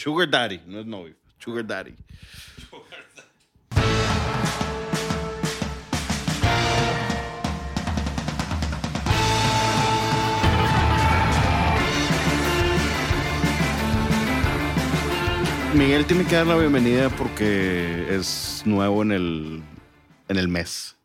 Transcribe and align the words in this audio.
Sugar 0.00 0.30
Daddy, 0.30 0.62
no 0.66 0.80
es 0.80 0.86
novio. 0.86 1.14
Sugar 1.38 1.66
Daddy. 1.66 1.94
Miguel 15.74 16.06
tiene 16.06 16.24
que 16.24 16.34
dar 16.34 16.46
la 16.46 16.56
bienvenida 16.56 17.10
porque 17.10 18.06
es 18.08 18.62
nuevo 18.64 19.02
en 19.02 19.12
el, 19.12 19.62
en 20.28 20.38
el 20.38 20.48
mes. 20.48 20.96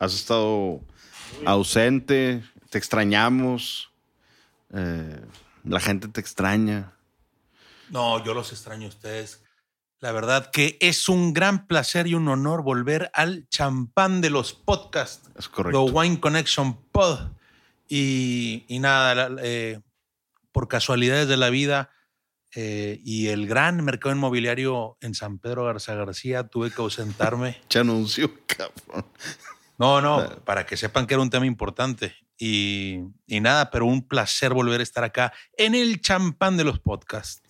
Has 0.00 0.14
estado 0.14 0.80
ausente, 1.46 2.42
te 2.70 2.78
extrañamos, 2.78 3.92
eh, 4.74 5.24
la 5.62 5.78
gente 5.78 6.08
te 6.08 6.20
extraña. 6.20 6.92
No, 7.90 8.24
yo 8.24 8.34
los 8.34 8.52
extraño 8.52 8.86
a 8.86 8.88
ustedes. 8.88 9.42
La 10.00 10.12
verdad 10.12 10.50
que 10.50 10.78
es 10.80 11.08
un 11.08 11.34
gran 11.34 11.66
placer 11.66 12.06
y 12.06 12.14
un 12.14 12.26
honor 12.28 12.62
volver 12.62 13.10
al 13.12 13.46
champán 13.48 14.20
de 14.22 14.30
los 14.30 14.54
podcasts. 14.54 15.30
Es 15.36 15.48
correcto. 15.48 15.84
The 15.84 15.92
Wine 15.92 16.20
Connection 16.20 16.74
Pod. 16.90 17.18
Y, 17.88 18.64
y 18.68 18.78
nada, 18.78 19.28
eh, 19.42 19.80
por 20.52 20.68
casualidades 20.68 21.28
de 21.28 21.36
la 21.36 21.50
vida 21.50 21.90
eh, 22.54 23.00
y 23.04 23.28
el 23.28 23.46
gran 23.46 23.84
mercado 23.84 24.14
inmobiliario 24.14 24.96
en 25.00 25.14
San 25.14 25.38
Pedro 25.38 25.64
Garza 25.66 25.94
García, 25.94 26.48
tuve 26.48 26.70
que 26.70 26.80
ausentarme. 26.82 27.60
Te 27.68 27.78
anunció, 27.78 28.30
cabrón. 28.46 29.06
No, 29.78 30.00
no, 30.00 30.28
para 30.44 30.66
que 30.66 30.76
sepan 30.76 31.06
que 31.06 31.14
era 31.14 31.22
un 31.22 31.30
tema 31.30 31.46
importante. 31.46 32.14
Y, 32.38 33.00
y 33.26 33.40
nada, 33.40 33.70
pero 33.70 33.86
un 33.86 34.06
placer 34.06 34.52
volver 34.54 34.80
a 34.80 34.82
estar 34.82 35.04
acá 35.04 35.32
en 35.56 35.74
el 35.74 36.00
champán 36.00 36.56
de 36.56 36.64
los 36.64 36.78
podcasts. 36.78 37.42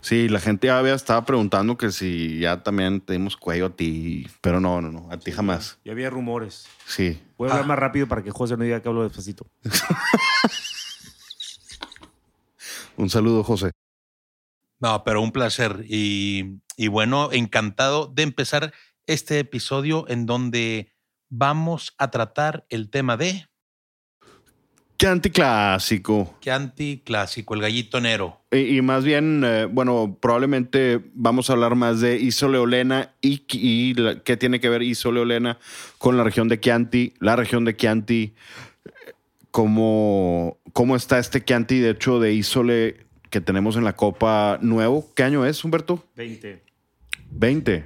Sí, 0.00 0.28
la 0.28 0.38
gente 0.40 0.68
ya 0.68 0.78
había 0.78 0.94
estado 0.94 1.24
preguntando 1.24 1.76
que 1.76 1.90
si 1.90 2.38
ya 2.38 2.62
también 2.62 3.00
te 3.00 3.14
dimos 3.14 3.36
cuello 3.36 3.66
a 3.66 3.76
ti, 3.76 4.26
pero 4.40 4.60
no, 4.60 4.80
no, 4.80 4.90
no, 4.92 5.10
a 5.10 5.18
ti 5.18 5.32
jamás. 5.32 5.78
Ya 5.84 5.92
había 5.92 6.10
rumores. 6.10 6.66
Sí. 6.86 7.20
Voy 7.36 7.48
a 7.48 7.52
hablar 7.52 7.64
Ah. 7.64 7.68
más 7.68 7.78
rápido 7.78 8.06
para 8.06 8.22
que 8.22 8.30
José 8.30 8.56
no 8.56 8.64
diga 8.64 8.80
que 8.80 8.88
hablo 8.88 9.02
despacito. 9.02 9.46
Un 12.96 13.10
saludo, 13.10 13.42
José. 13.44 13.72
No, 14.80 15.04
pero 15.04 15.22
un 15.22 15.32
placer. 15.32 15.84
Y, 15.88 16.60
y 16.76 16.88
bueno, 16.88 17.30
encantado 17.32 18.06
de 18.06 18.22
empezar 18.22 18.72
este 19.06 19.38
episodio 19.38 20.06
en 20.08 20.26
donde 20.26 20.92
vamos 21.28 21.94
a 21.98 22.10
tratar 22.10 22.66
el 22.70 22.90
tema 22.90 23.16
de 23.16 23.48
Qué 24.98 25.06
anticlásico. 25.06 26.34
qué 26.40 26.50
anticlásico, 26.50 27.54
el 27.54 27.60
gallito 27.60 28.00
nero. 28.00 28.40
Y, 28.50 28.78
y 28.78 28.82
más 28.82 29.04
bien, 29.04 29.42
eh, 29.44 29.66
bueno, 29.66 30.16
probablemente 30.20 31.00
vamos 31.14 31.50
a 31.50 31.52
hablar 31.52 31.74
más 31.74 32.00
de 32.00 32.16
Isoleolena 32.16 33.12
y, 33.20 33.42
y 33.52 33.94
la- 33.94 34.22
qué 34.22 34.36
tiene 34.38 34.58
que 34.60 34.68
ver 34.70 34.82
Isoleolena 34.82 35.58
con 35.98 36.16
la 36.16 36.24
región 36.24 36.48
de 36.48 36.58
Chianti, 36.60 37.12
la 37.20 37.36
región 37.36 37.64
de 37.66 37.76
Chianti, 37.76 38.34
cómo, 39.50 40.58
cómo 40.72 40.96
está 40.96 41.18
este 41.18 41.44
Chianti, 41.44 41.78
de 41.78 41.90
hecho, 41.90 42.18
de 42.20 42.32
Isole 42.34 43.06
que 43.30 43.40
tenemos 43.40 43.76
en 43.76 43.84
la 43.84 43.94
Copa 43.94 44.58
Nuevo. 44.62 45.12
¿Qué 45.14 45.22
año 45.24 45.44
es, 45.44 45.62
Humberto? 45.64 46.04
20. 46.16 46.62
20. 47.30 47.84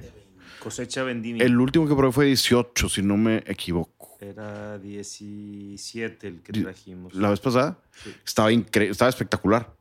Cosecha 0.59 1.03
vendimia. 1.03 1.43
El 1.43 1.59
último 1.59 1.87
que 1.87 1.95
probé 1.95 2.11
fue 2.13 2.25
18, 2.27 2.87
si 2.89 3.01
no 3.01 3.17
me 3.17 3.37
equivoco. 3.47 4.00
Era 4.21 4.77
17 4.77 6.27
el 6.27 6.41
que 6.41 6.53
trajimos. 6.53 7.15
La 7.15 7.31
vez 7.31 7.39
pasada 7.39 7.79
Sí. 8.03 8.13
estaba, 8.23 8.51
incre- 8.51 8.89
estaba 8.91 9.09
espectacular. 9.09 9.73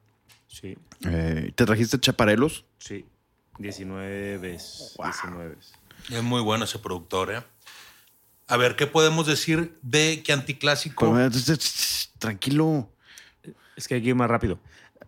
Sí, 0.49 0.77
Eh, 1.07 1.53
¿Te 1.55 1.65
trajiste 1.67 1.99
chaparelos? 2.01 2.65
sí. 2.79 3.05
19 3.59 4.39
veces. 4.39 4.97
19. 4.99 5.57
Es 6.11 6.23
muy 6.23 6.41
bueno 6.41 6.65
ese 6.65 6.79
productor, 6.79 7.31
¿eh? 7.35 7.43
A 8.49 8.57
ver, 8.57 8.75
¿qué 8.75 8.87
podemos 8.87 9.27
decir 9.27 9.79
de 9.83 10.23
qué 10.25 10.33
anticlásico? 10.33 11.19
Eh, 11.21 11.29
tranquilo. 12.19 12.91
Es 13.77 13.87
que 13.87 13.95
hay 13.97 14.03
que 14.03 14.09
ir 14.09 14.15
más 14.15 14.31
rápido. 14.31 14.59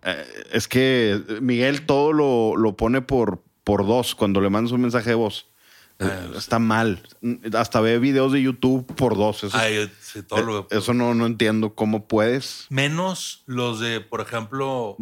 Eh, 0.03 0.27
es 0.53 0.69
que 0.69 1.19
Miguel 1.41 1.87
todo 1.87 2.13
lo, 2.13 2.55
lo 2.57 2.77
pone 2.77 3.01
por, 3.01 3.43
por 3.65 3.87
dos 3.87 4.15
cuando 4.15 4.43
le 4.43 4.51
mandas 4.51 4.73
un 4.73 4.83
mensaje 4.83 5.09
de 5.09 5.15
voz. 5.17 5.47
Eh, 6.03 6.31
está 6.37 6.59
mal. 6.59 7.03
Hasta 7.57 7.81
ve 7.81 7.99
videos 7.99 8.33
de 8.33 8.43
YouTube 8.43 8.87
por 8.95 9.17
dos. 9.17 9.45
Eso, 9.45 9.57
Ay, 9.57 9.91
sí, 10.01 10.23
todo 10.23 10.43
lo- 10.43 10.61
eh, 10.63 10.67
eso 10.79 10.95
no, 10.95 11.15
no 11.15 11.27
entiendo 11.27 11.75
cómo 11.75 12.07
puedes. 12.07 12.67
Menos 12.71 13.43
los 13.47 13.81
de, 13.81 14.01
por 14.01 14.21
ejemplo, 14.21 14.97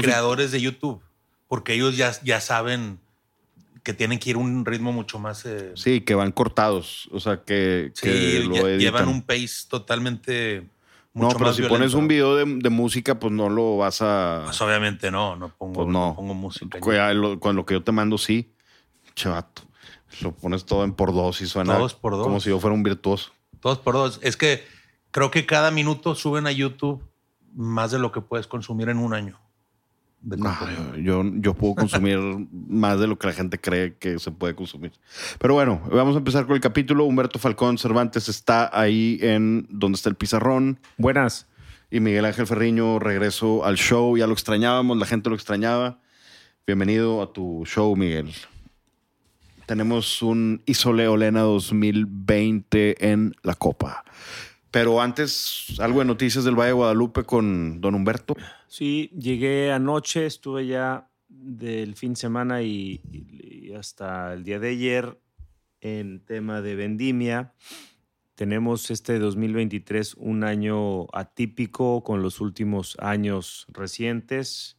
creadores 0.00 0.50
de 0.52 0.60
YouTube, 0.60 1.00
porque 1.48 1.74
ellos 1.74 1.96
ya, 1.96 2.12
ya 2.22 2.40
saben 2.40 2.98
que 3.82 3.94
tienen 3.94 4.18
que 4.18 4.30
ir 4.30 4.36
a 4.36 4.40
un 4.40 4.64
ritmo 4.66 4.92
mucho 4.92 5.18
más... 5.18 5.46
eh, 5.46 5.72
Sí, 5.74 6.02
que 6.02 6.14
van 6.14 6.32
cortados. 6.32 7.08
O 7.10 7.20
sea, 7.20 7.42
que, 7.44 7.90
sí, 7.94 8.02
que 8.02 8.40
lo 8.46 8.54
lle- 8.54 8.60
editan. 8.68 8.78
llevan 8.78 9.08
un 9.08 9.22
pace 9.22 9.66
totalmente... 9.68 10.68
No, 11.14 11.28
pero 11.30 11.46
más 11.46 11.56
si 11.56 11.62
violento. 11.62 11.78
pones 11.80 11.94
un 11.94 12.06
video 12.06 12.36
de, 12.36 12.44
de 12.44 12.70
música, 12.70 13.18
pues 13.18 13.32
no 13.32 13.48
lo 13.48 13.78
vas 13.78 14.02
a. 14.02 14.42
Pues 14.44 14.60
obviamente 14.60 15.10
no, 15.10 15.34
no 15.34 15.48
pongo, 15.48 15.72
Pues 15.72 15.86
no. 15.88 16.08
no 16.08 16.14
pongo 16.14 16.34
música. 16.34 16.78
Lo- 17.12 17.40
Con 17.40 17.56
lo 17.56 17.66
que 17.66 17.74
yo 17.74 17.82
te 17.82 17.90
mando, 17.90 18.18
sí. 18.18 18.52
Chavato. 19.16 19.62
Lo 20.22 20.32
pones 20.32 20.64
todo 20.64 20.84
en 20.84 20.92
por 20.92 21.12
dos 21.12 21.40
y 21.40 21.46
suena 21.46 21.76
Todos 21.76 21.94
por 21.94 22.12
dos. 22.12 22.22
como 22.24 22.40
si 22.40 22.50
yo 22.50 22.58
fuera 22.60 22.74
un 22.74 22.82
virtuoso. 22.82 23.30
Dos 23.60 23.78
por 23.78 23.94
dos. 23.94 24.18
Es 24.22 24.36
que 24.36 24.62
creo 25.10 25.30
que 25.30 25.46
cada 25.46 25.70
minuto 25.70 26.14
suben 26.14 26.46
a 26.46 26.52
YouTube 26.52 27.02
más 27.54 27.90
de 27.90 27.98
lo 27.98 28.12
que 28.12 28.20
puedes 28.20 28.46
consumir 28.46 28.88
en 28.88 28.98
un 28.98 29.14
año. 29.14 29.40
de 30.20 30.36
No, 30.36 30.54
contenido. 30.58 30.96
yo, 30.96 31.22
yo 31.40 31.54
puedo 31.54 31.74
consumir 31.76 32.18
más 32.52 32.98
de 33.00 33.06
lo 33.06 33.18
que 33.18 33.26
la 33.26 33.32
gente 33.32 33.58
cree 33.60 33.96
que 33.96 34.18
se 34.18 34.30
puede 34.30 34.54
consumir. 34.54 34.92
Pero 35.38 35.54
bueno, 35.54 35.80
vamos 35.92 36.14
a 36.14 36.18
empezar 36.18 36.46
con 36.46 36.54
el 36.56 36.60
capítulo. 36.60 37.04
Humberto 37.04 37.38
Falcón 37.38 37.78
Cervantes 37.78 38.28
está 38.28 38.70
ahí 38.78 39.18
en 39.22 39.66
donde 39.70 39.96
está 39.96 40.08
el 40.08 40.16
pizarrón. 40.16 40.78
Buenas. 40.96 41.46
Y 41.90 42.00
Miguel 42.00 42.24
Ángel 42.26 42.46
Ferriño 42.46 42.98
regreso 42.98 43.64
al 43.64 43.76
show. 43.76 44.16
Ya 44.16 44.26
lo 44.26 44.32
extrañábamos, 44.34 44.96
la 44.98 45.06
gente 45.06 45.28
lo 45.30 45.34
extrañaba. 45.36 45.98
Bienvenido 46.66 47.22
a 47.22 47.32
tu 47.32 47.64
show, 47.64 47.96
Miguel. 47.96 48.32
Tenemos 49.68 50.22
un 50.22 50.62
Isole 50.64 51.08
Olena 51.08 51.42
2020 51.42 53.10
en 53.10 53.34
la 53.42 53.54
Copa. 53.54 54.02
Pero 54.70 55.02
antes, 55.02 55.74
algo 55.78 55.98
de 55.98 56.06
noticias 56.06 56.42
del 56.44 56.54
Valle 56.54 56.68
de 56.68 56.72
Guadalupe 56.72 57.24
con 57.24 57.78
don 57.82 57.94
Humberto. 57.94 58.34
Sí, 58.66 59.10
llegué 59.10 59.70
anoche, 59.70 60.24
estuve 60.24 60.66
ya 60.68 61.10
del 61.28 61.96
fin 61.96 62.14
de 62.14 62.16
semana 62.16 62.62
y, 62.62 63.02
hasta 63.78 64.32
el 64.32 64.42
día 64.42 64.58
de 64.58 64.70
ayer 64.70 65.20
en 65.82 66.24
tema 66.24 66.62
de 66.62 66.74
vendimia. 66.74 67.52
Tenemos 68.36 68.90
este 68.90 69.18
2023 69.18 70.14
un 70.14 70.44
año 70.44 71.08
atípico 71.12 72.02
con 72.02 72.22
los 72.22 72.40
últimos 72.40 72.96
años 73.00 73.66
recientes. 73.68 74.77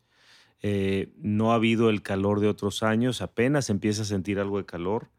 Eh, 0.61 1.13
no 1.17 1.51
ha 1.51 1.55
habido 1.55 1.89
el 1.89 2.01
calor 2.01 2.39
de 2.41 2.47
otros 2.47 2.83
años, 2.83 3.21
apenas 3.21 3.69
empieza 3.69 4.01
a 4.01 4.05
sentir 4.05 4.39
algo 4.39 4.57
de 4.57 4.65
calor. 4.65 5.09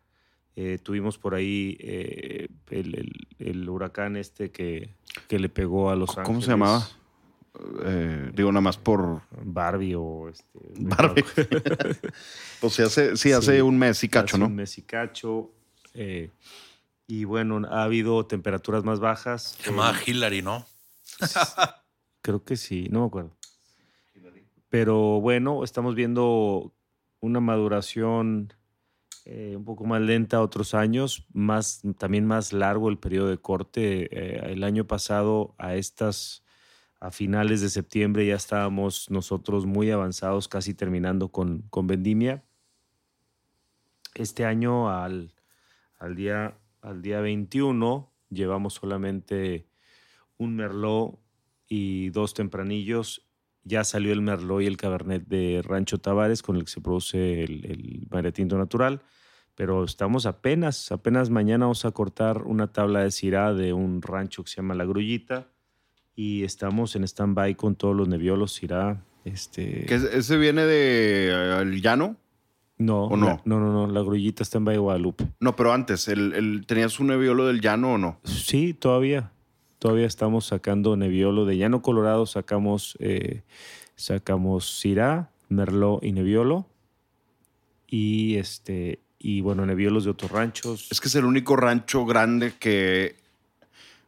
Eh, 0.57 0.79
tuvimos 0.83 1.17
por 1.17 1.35
ahí 1.35 1.77
eh, 1.81 2.49
el, 2.71 2.95
el- 2.95 3.29
el 3.39 3.69
huracán 3.69 4.17
este 4.17 4.51
que, 4.51 4.95
que 5.29 5.39
le 5.39 5.49
pegó 5.49 5.91
a 5.91 5.97
Los 5.97 6.11
Ángeles. 6.11 6.27
¿Cómo 6.27 6.41
se 6.43 6.49
llamaba? 6.51 6.87
Eh, 7.85 8.31
digo, 8.35 8.53
nada 8.53 8.61
más 8.61 8.77
por 8.77 9.23
Barbie 9.43 9.95
o 9.97 10.29
este. 10.29 10.59
Barbie. 10.77 11.25
pues 12.61 12.75
sí, 12.75 12.83
hace, 12.83 13.17
sí, 13.17 13.33
hace 13.33 13.57
Sí, 13.57 13.61
un 13.63 13.79
mes 13.79 14.03
y 14.05 14.09
cacho, 14.09 14.37
hace 14.37 14.39
¿no? 14.41 14.47
Un 14.47 14.57
mes 14.57 14.77
y 14.79 14.83
cacho. 14.83 15.51
eh, 15.95 16.31
y 17.07 17.25
bueno, 17.25 17.63
ha 17.71 17.83
habido 17.85 18.25
temperaturas 18.27 18.85
más 18.85 19.01
bajas. 19.01 19.57
Se 19.61 19.71
llamaba 19.71 19.97
Hillary, 20.07 20.43
¿no? 20.43 20.65
Creo 22.23 22.45
que 22.45 22.57
sí, 22.57 22.89
no 22.91 23.01
me 23.01 23.07
acuerdo. 23.07 23.37
Pero 24.71 25.21
bueno, 25.21 25.65
estamos 25.65 25.95
viendo 25.95 26.73
una 27.21 27.41
maduración 27.41 28.55
eh, 29.27 29.55
un 29.57 29.65
poco 29.65 29.85
más 29.85 30.01
lenta 30.01 30.41
otros 30.41 30.75
años, 30.75 31.27
más, 31.33 31.83
también 31.99 32.25
más 32.27 32.53
largo 32.53 32.89
el 32.89 32.99
periodo 32.99 33.29
de 33.29 33.39
corte. 33.39 34.09
Eh, 34.11 34.53
el 34.53 34.65
año 34.65 34.87
pasado, 34.87 35.55
a 35.59 35.75
estas, 35.75 36.45
a 37.01 37.11
finales 37.11 37.61
de 37.61 37.69
septiembre, 37.69 38.27
ya 38.27 38.37
estábamos 38.37 39.11
nosotros 39.11 39.67
muy 39.67 39.91
avanzados, 39.91 40.49
casi 40.49 40.73
terminando 40.73 41.31
con, 41.31 41.63
con 41.69 41.87
vendimia. 41.87 42.45
Este 44.15 44.45
año, 44.45 44.89
al, 44.89 45.35
al, 45.99 46.15
día, 46.15 46.59
al 46.81 47.03
día 47.03 47.21
21, 47.21 48.13
llevamos 48.31 48.75
solamente 48.75 49.69
un 50.39 50.55
merlot 50.55 51.19
y 51.69 52.11
dos 52.11 52.35
tempranillos. 52.35 53.30
Ya 53.65 53.85
salió 53.85 54.13
el 54.13 54.23
merlot 54.23 54.63
y 54.63 54.67
el 54.67 54.77
cabernet 54.77 55.27
de 55.27 55.61
Rancho 55.63 55.99
Tavares, 55.99 56.43
con 56.43 56.57
el 56.57 56.65
que 56.65 56.71
se 56.71 56.81
produce 56.81 57.45
el, 57.45 57.65
el 57.67 58.09
natural. 58.59 59.03
Pero 59.55 59.85
estamos 59.85 60.25
apenas, 60.27 60.91
apenas 60.93 61.29
mañana 61.29 61.67
vamos 61.67 61.85
a 61.85 61.91
cortar 61.91 62.43
una 62.45 62.73
tabla 62.73 63.01
de 63.05 63.11
Syrah 63.11 63.53
de 63.53 63.73
un 63.75 64.01
rancho 64.01 64.43
que 64.45 64.51
se 64.51 64.57
llama 64.57 64.75
La 64.75 64.85
Grullita. 64.87 65.49
Y 66.15 66.45
estamos 66.45 66.97
en 66.97 67.05
stand-by 67.05 67.55
con 67.57 67.75
todos 67.77 67.95
los 67.95 68.09
neviolos 68.09 68.53
Syrah 68.53 69.03
Este, 69.25 69.85
¿Que 69.87 69.95
ese- 69.97 70.17
¿Ese 70.19 70.37
viene 70.39 70.65
de 70.65 71.61
el 71.61 71.83
llano? 71.83 72.17
no, 72.79 73.05
o 73.05 73.17
no? 73.17 73.43
no, 73.45 73.61
no, 73.61 73.71
no, 73.73 73.87
la 73.93 74.01
grullita 74.01 74.43
está 74.43 74.57
en 74.57 74.65
Valle 74.65 74.79
Guadalupe. 74.79 75.27
No, 75.41 75.55
pero 75.55 75.73
antes, 75.75 76.09
el, 76.09 76.33
el- 76.33 76.65
¿tenías 76.67 76.99
un 76.99 77.09
Nebbiolo 77.09 77.47
del 77.47 77.61
llano 77.61 77.95
o 77.95 77.99
no? 77.99 78.21
Sí, 78.25 78.73
todavía. 78.73 79.33
Todavía 79.81 80.07
estamos 80.07 80.45
sacando 80.45 80.95
Nebbiolo 80.95 81.47
de 81.47 81.57
Llano 81.57 81.81
Colorado. 81.81 82.27
Sacamos, 82.27 82.99
eh, 83.01 83.43
sacamos 83.97 84.79
Syrah, 84.79 85.31
Merlot 85.49 86.05
y 86.05 86.13
Nebbiolo. 86.13 86.67
Y 87.89 88.37
este, 88.37 89.01
y 89.19 89.41
bueno, 89.41 89.65
Nebbiolos 89.65 90.05
de 90.05 90.11
otros 90.11 90.31
ranchos. 90.31 90.87
Es 90.91 91.01
que 91.01 91.09
es 91.09 91.15
el 91.15 91.25
único 91.25 91.57
rancho 91.57 92.05
grande 92.05 92.53
que 92.61 93.17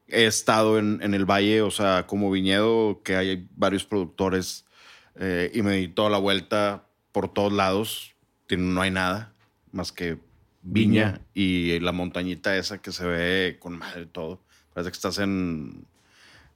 he 0.08 0.26
estado 0.26 0.78
en, 0.78 1.00
en 1.02 1.14
el 1.14 1.24
valle, 1.24 1.62
o 1.62 1.70
sea, 1.70 2.06
como 2.06 2.30
viñedo, 2.30 3.02
que 3.02 3.16
hay 3.16 3.48
varios 3.56 3.86
productores 3.86 4.66
eh, 5.16 5.50
y 5.54 5.62
me 5.62 5.76
di 5.76 5.88
toda 5.88 6.10
la 6.10 6.18
vuelta 6.18 6.84
por 7.12 7.32
todos 7.32 7.52
lados. 7.52 8.14
No 8.50 8.82
hay 8.82 8.90
nada 8.90 9.32
más 9.72 9.90
que 9.90 10.18
viña, 10.60 11.12
Viña. 11.12 11.20
y 11.32 11.80
la 11.80 11.92
montañita 11.92 12.54
esa 12.58 12.82
que 12.82 12.92
se 12.92 13.06
ve 13.06 13.56
con 13.58 13.78
madre 13.78 14.04
todo. 14.04 14.42
Parece 14.72 14.90
que 14.90 14.96
estás 14.96 15.18
en... 15.18 15.86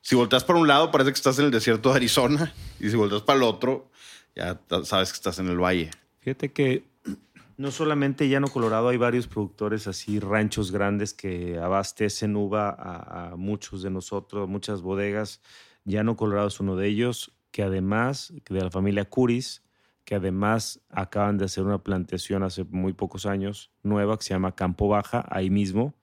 Si 0.01 0.15
volteas 0.15 0.45
para 0.45 0.59
un 0.59 0.69
lado, 0.69 0.91
parece 0.91 1.11
que 1.11 1.17
estás 1.17 1.39
en 1.39 1.47
el 1.47 1.51
desierto 1.51 1.91
de 1.91 1.97
Arizona. 1.97 2.55
Y 2.79 2.91
si 2.91 2.97
volteas 2.97 3.23
para 3.23 3.39
el 3.39 3.43
otro, 3.43 3.91
ya 4.37 4.61
sabes 4.85 5.11
que 5.11 5.17
estás 5.17 5.39
en 5.39 5.49
el 5.49 5.59
valle. 5.59 5.91
Fíjate 6.21 6.53
que 6.53 6.85
no 7.57 7.71
solamente 7.71 8.29
Llano 8.29 8.49
Colorado, 8.49 8.89
hay 8.89 8.99
varios 8.99 9.27
productores 9.27 9.87
así, 9.87 10.21
ranchos 10.21 10.71
grandes 10.71 11.13
que 11.15 11.59
abastecen 11.59 12.37
uva 12.37 12.71
a, 12.79 13.37
muchos 13.37 13.83
de 13.83 13.91
nosotros, 13.91 14.49
muchas 14.49 14.83
bodegas. 14.83 15.41
Llano 15.85 16.17
Colorado 16.17 16.49
es 16.49 16.61
uno 16.61 16.77
de 16.77 16.87
ellos, 16.89 17.33
que 17.51 17.63
además, 17.63 18.33
de 18.49 18.61
la 18.61 18.71
familia 18.71 19.07
Curis, 19.07 19.63
que 20.05 20.15
además 20.15 20.81
acaban 20.89 21.37
de 21.37 21.47
hacer 21.47 21.65
una 21.65 21.83
plantación 21.83 22.45
hace 22.45 22.63
muy 22.65 22.93
pocos 22.93 23.27
años, 23.27 23.73
nueva, 23.83 24.17
que 24.17 24.25
se 24.25 24.35
llama 24.35 24.55
Campo 24.55 24.87
Baja, 24.87 25.27
ahí 25.29 25.51
mismo. 25.51 25.95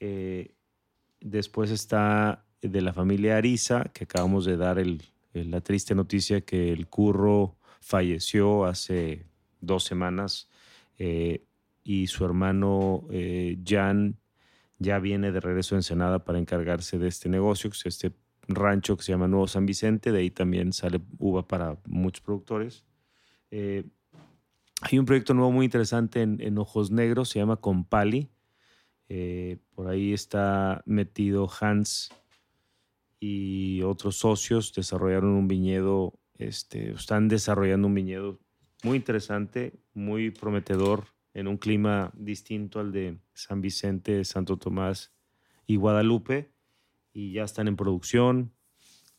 Eh, 0.00 0.55
después 1.20 1.70
está 1.70 2.44
de 2.62 2.80
la 2.80 2.92
familia 2.92 3.36
Ariza, 3.36 3.84
que 3.92 4.04
acabamos 4.04 4.44
de 4.44 4.56
dar 4.56 4.78
el- 4.78 5.02
la 5.32 5.60
triste 5.60 5.94
noticia 5.94 6.40
que 6.40 6.72
el 6.72 6.86
curro 6.88 7.56
falleció 7.80 8.64
hace 8.64 9.26
dos 9.60 9.84
semanas 9.84 10.48
eh, 10.98 11.44
y 11.84 12.06
su 12.06 12.24
hermano 12.24 13.06
eh, 13.10 13.58
Jan 13.64 14.16
ya 14.78 14.98
viene 14.98 15.30
de 15.32 15.40
regreso 15.40 15.74
a 15.74 15.78
Ensenada 15.78 16.24
para 16.24 16.38
encargarse 16.38 16.98
de 16.98 17.08
este 17.08 17.28
negocio, 17.28 17.70
que 17.70 17.76
es 17.76 17.86
este 17.86 18.12
rancho 18.48 18.96
que 18.96 19.02
se 19.04 19.12
llama 19.12 19.28
Nuevo 19.28 19.46
San 19.46 19.66
Vicente, 19.66 20.10
de 20.12 20.18
ahí 20.20 20.30
también 20.30 20.72
sale 20.72 21.00
uva 21.18 21.46
para 21.46 21.78
muchos 21.86 22.22
productores. 22.22 22.84
Eh, 23.50 23.84
hay 24.82 24.98
un 24.98 25.04
proyecto 25.04 25.34
nuevo 25.34 25.52
muy 25.52 25.64
interesante 25.64 26.22
en, 26.22 26.40
en 26.40 26.58
Ojos 26.58 26.90
Negros, 26.90 27.28
se 27.30 27.38
llama 27.38 27.56
Compali. 27.56 28.30
Eh, 29.08 29.58
por 29.74 29.88
ahí 29.88 30.12
está 30.12 30.82
metido 30.84 31.48
Hans 31.60 32.10
y 33.20 33.82
otros 33.82 34.16
socios, 34.16 34.72
desarrollaron 34.74 35.30
un 35.30 35.48
viñedo, 35.48 36.18
este, 36.34 36.92
están 36.92 37.28
desarrollando 37.28 37.88
un 37.88 37.94
viñedo 37.94 38.40
muy 38.82 38.96
interesante, 38.96 39.78
muy 39.94 40.30
prometedor, 40.30 41.06
en 41.34 41.48
un 41.48 41.58
clima 41.58 42.12
distinto 42.14 42.80
al 42.80 42.92
de 42.92 43.18
San 43.34 43.60
Vicente, 43.60 44.24
Santo 44.24 44.56
Tomás 44.56 45.12
y 45.66 45.76
Guadalupe, 45.76 46.50
y 47.12 47.32
ya 47.32 47.44
están 47.44 47.68
en 47.68 47.76
producción. 47.76 48.54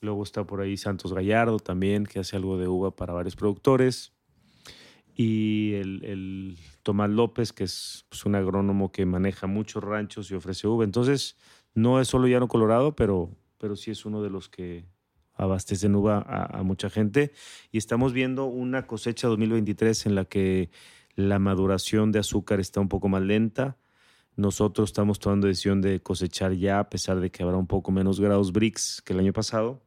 Luego 0.01 0.23
está 0.23 0.43
por 0.45 0.61
ahí 0.61 0.77
Santos 0.77 1.13
Gallardo 1.13 1.59
también, 1.59 2.05
que 2.05 2.19
hace 2.19 2.35
algo 2.35 2.57
de 2.57 2.67
uva 2.67 2.95
para 2.95 3.13
varios 3.13 3.35
productores. 3.35 4.16
Y 5.19 5.73
el, 5.73 6.05
el 6.05 6.57
Tomás 6.83 7.09
López, 7.09 7.51
que 7.51 7.63
es 7.63 8.05
pues, 8.07 8.23
un 8.25 8.35
agrónomo 8.35 8.91
que 8.91 9.05
maneja 9.07 9.47
muchos 9.47 9.83
ranchos 9.83 10.29
y 10.29 10.35
ofrece 10.35 10.67
uva. 10.67 10.83
Entonces, 10.83 11.35
no 11.73 11.99
es 11.99 12.07
solo 12.07 12.27
Llano 12.27 12.47
Colorado, 12.47 12.95
pero, 12.95 13.31
pero 13.57 13.75
sí 13.75 13.89
es 13.89 14.05
uno 14.05 14.21
de 14.21 14.29
los 14.29 14.47
que 14.47 14.85
abastecen 15.33 15.95
uva 15.95 16.19
a, 16.19 16.59
a 16.59 16.63
mucha 16.63 16.91
gente. 16.91 17.31
Y 17.71 17.79
estamos 17.79 18.13
viendo 18.13 18.45
una 18.45 18.85
cosecha 18.85 19.27
2023 19.27 20.05
en 20.05 20.13
la 20.13 20.25
que 20.25 20.69
la 21.15 21.39
maduración 21.39 22.11
de 22.11 22.19
azúcar 22.19 22.59
está 22.59 22.79
un 22.79 22.87
poco 22.87 23.09
más 23.09 23.23
lenta. 23.23 23.75
Nosotros 24.35 24.89
estamos 24.89 25.17
tomando 25.19 25.47
decisión 25.47 25.81
de 25.81 25.99
cosechar 25.99 26.53
ya, 26.53 26.77
a 26.77 26.89
pesar 26.91 27.19
de 27.19 27.31
que 27.31 27.41
habrá 27.41 27.57
un 27.57 27.65
poco 27.65 27.91
menos 27.91 28.19
grados 28.19 28.51
BRICS 28.51 29.01
que 29.01 29.13
el 29.13 29.19
año 29.19 29.33
pasado. 29.33 29.81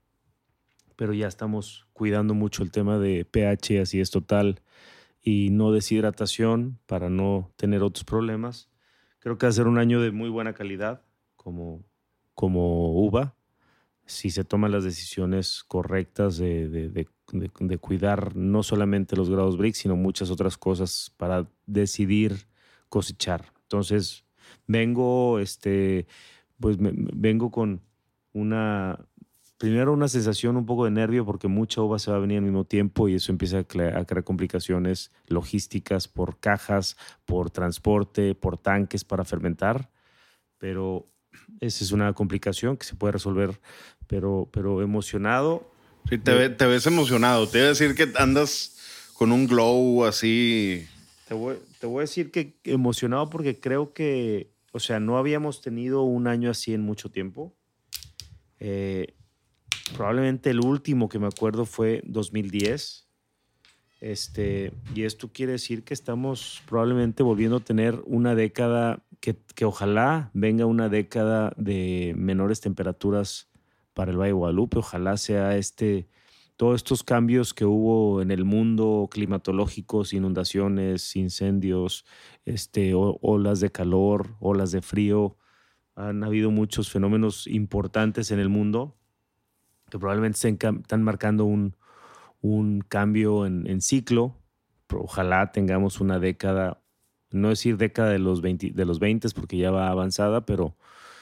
Pero 0.96 1.14
ya 1.14 1.28
estamos 1.28 1.86
cuidando 1.92 2.34
mucho 2.34 2.64
el 2.64 2.72
tema 2.72 2.98
de 2.98 3.24
pH, 3.24 3.80
así 3.80 4.00
es 4.00 4.10
total, 4.10 4.60
y 5.22 5.50
no 5.50 5.72
deshidratación 5.72 6.78
para 6.86 7.10
no 7.10 7.52
tener 7.56 7.82
otros 7.82 8.04
problemas. 8.04 8.70
Creo 9.18 9.38
que 9.38 9.46
va 9.46 9.50
a 9.50 9.52
ser 9.54 9.66
un 9.66 9.78
año 9.78 10.00
de 10.00 10.12
muy 10.12 10.28
buena 10.30 10.54
calidad 10.54 11.02
como, 11.36 11.84
como 12.34 12.92
uva 13.04 13.36
si 14.06 14.30
se 14.30 14.44
toman 14.44 14.72
las 14.72 14.84
decisiones 14.84 15.62
correctas 15.64 16.36
de, 16.36 16.68
de- 16.68 16.88
de- 16.88 17.78
cuidar 17.78 18.34
no 18.34 18.62
solamente 18.64 19.14
los 19.16 19.30
grados 19.30 19.56
BRICS, 19.56 19.78
sino 19.78 19.96
muchas 19.96 20.30
otras 20.30 20.58
cosas 20.58 21.12
para 21.16 21.46
decidir 21.66 22.48
cosechar. 22.88 23.52
Entonces, 23.62 24.24
vengo, 24.66 25.38
este, 25.38 26.06
pues 26.58 26.76
vengo 26.80 27.50
con 27.52 27.82
una, 28.32 29.06
primero 29.60 29.92
una 29.92 30.08
sensación 30.08 30.56
un 30.56 30.64
poco 30.64 30.86
de 30.86 30.90
nervio 30.90 31.26
porque 31.26 31.46
mucha 31.46 31.82
uva 31.82 31.98
se 31.98 32.10
va 32.10 32.16
a 32.16 32.20
venir 32.20 32.38
al 32.38 32.44
mismo 32.44 32.64
tiempo 32.64 33.10
y 33.10 33.14
eso 33.16 33.30
empieza 33.30 33.58
a, 33.58 33.68
cre- 33.68 33.94
a 33.94 34.06
crear 34.06 34.24
complicaciones 34.24 35.10
logísticas 35.26 36.08
por 36.08 36.40
cajas, 36.40 36.96
por 37.26 37.50
transporte, 37.50 38.34
por 38.34 38.56
tanques 38.56 39.04
para 39.04 39.22
fermentar, 39.26 39.90
pero 40.56 41.06
esa 41.60 41.84
es 41.84 41.92
una 41.92 42.10
complicación 42.14 42.78
que 42.78 42.86
se 42.86 42.94
puede 42.96 43.12
resolver, 43.12 43.60
pero, 44.06 44.48
pero 44.50 44.80
emocionado. 44.80 45.70
Sí, 46.08 46.16
te, 46.16 46.32
ve- 46.32 46.48
te 46.48 46.64
ves 46.66 46.86
emocionado. 46.86 47.46
Te 47.46 47.58
iba 47.58 47.66
a 47.66 47.68
decir 47.70 47.94
que 47.94 48.10
andas 48.16 48.78
con 49.12 49.30
un 49.30 49.46
glow 49.46 50.06
así. 50.06 50.86
Te 51.28 51.34
voy, 51.34 51.56
te 51.78 51.86
voy 51.86 51.98
a 51.98 52.00
decir 52.00 52.30
que 52.30 52.56
emocionado 52.64 53.28
porque 53.28 53.60
creo 53.60 53.92
que, 53.92 54.50
o 54.72 54.80
sea, 54.80 55.00
no 55.00 55.18
habíamos 55.18 55.60
tenido 55.60 56.00
un 56.04 56.28
año 56.28 56.50
así 56.50 56.72
en 56.72 56.80
mucho 56.80 57.10
tiempo. 57.10 57.54
Eh, 58.58 59.14
probablemente 59.96 60.50
el 60.50 60.60
último 60.60 61.08
que 61.08 61.18
me 61.18 61.26
acuerdo 61.26 61.64
fue 61.64 62.02
2010. 62.04 63.06
Este, 64.00 64.72
y 64.94 65.02
esto 65.02 65.30
quiere 65.32 65.52
decir 65.52 65.84
que 65.84 65.92
estamos 65.92 66.62
probablemente 66.66 67.22
volviendo 67.22 67.58
a 67.58 67.60
tener 67.60 68.00
una 68.06 68.34
década 68.34 69.04
que, 69.20 69.36
que 69.54 69.66
ojalá 69.66 70.30
venga 70.32 70.64
una 70.64 70.88
década 70.88 71.52
de 71.56 72.14
menores 72.16 72.60
temperaturas 72.62 73.50
para 73.92 74.10
el 74.10 74.16
Valle 74.16 74.28
de 74.28 74.34
Guadalupe. 74.34 74.78
Ojalá 74.78 75.18
sea 75.18 75.56
este, 75.58 76.08
todos 76.56 76.76
estos 76.76 77.02
cambios 77.02 77.52
que 77.52 77.66
hubo 77.66 78.22
en 78.22 78.30
el 78.30 78.44
mundo 78.44 79.08
climatológicos, 79.10 80.14
inundaciones, 80.14 81.14
incendios, 81.16 82.06
este, 82.46 82.92
olas 82.94 83.60
de 83.60 83.70
calor, 83.70 84.36
olas 84.40 84.72
de 84.72 84.80
frío. 84.80 85.36
Han 85.94 86.24
habido 86.24 86.50
muchos 86.50 86.90
fenómenos 86.90 87.46
importantes 87.46 88.30
en 88.30 88.38
el 88.38 88.48
mundo 88.48 88.96
que 89.90 89.98
probablemente 89.98 90.36
estén 90.36 90.58
están 90.80 91.02
marcando 91.02 91.44
un, 91.44 91.76
un 92.40 92.80
cambio 92.80 93.46
en, 93.46 93.80
ciclo. 93.80 94.36
Pero 94.86 95.02
ojalá 95.02 95.52
tengamos 95.52 96.00
una 96.00 96.18
década, 96.18 96.82
no 97.30 97.50
decir 97.50 97.76
década 97.76 98.10
de 98.10 98.18
los 98.18 98.40
20, 98.40 98.70
de 98.70 98.84
los 98.84 98.98
20 98.98 99.28
porque 99.34 99.56
ya 99.56 99.70
va 99.70 99.88
avanzada, 99.88 100.44
pero, 100.46 100.76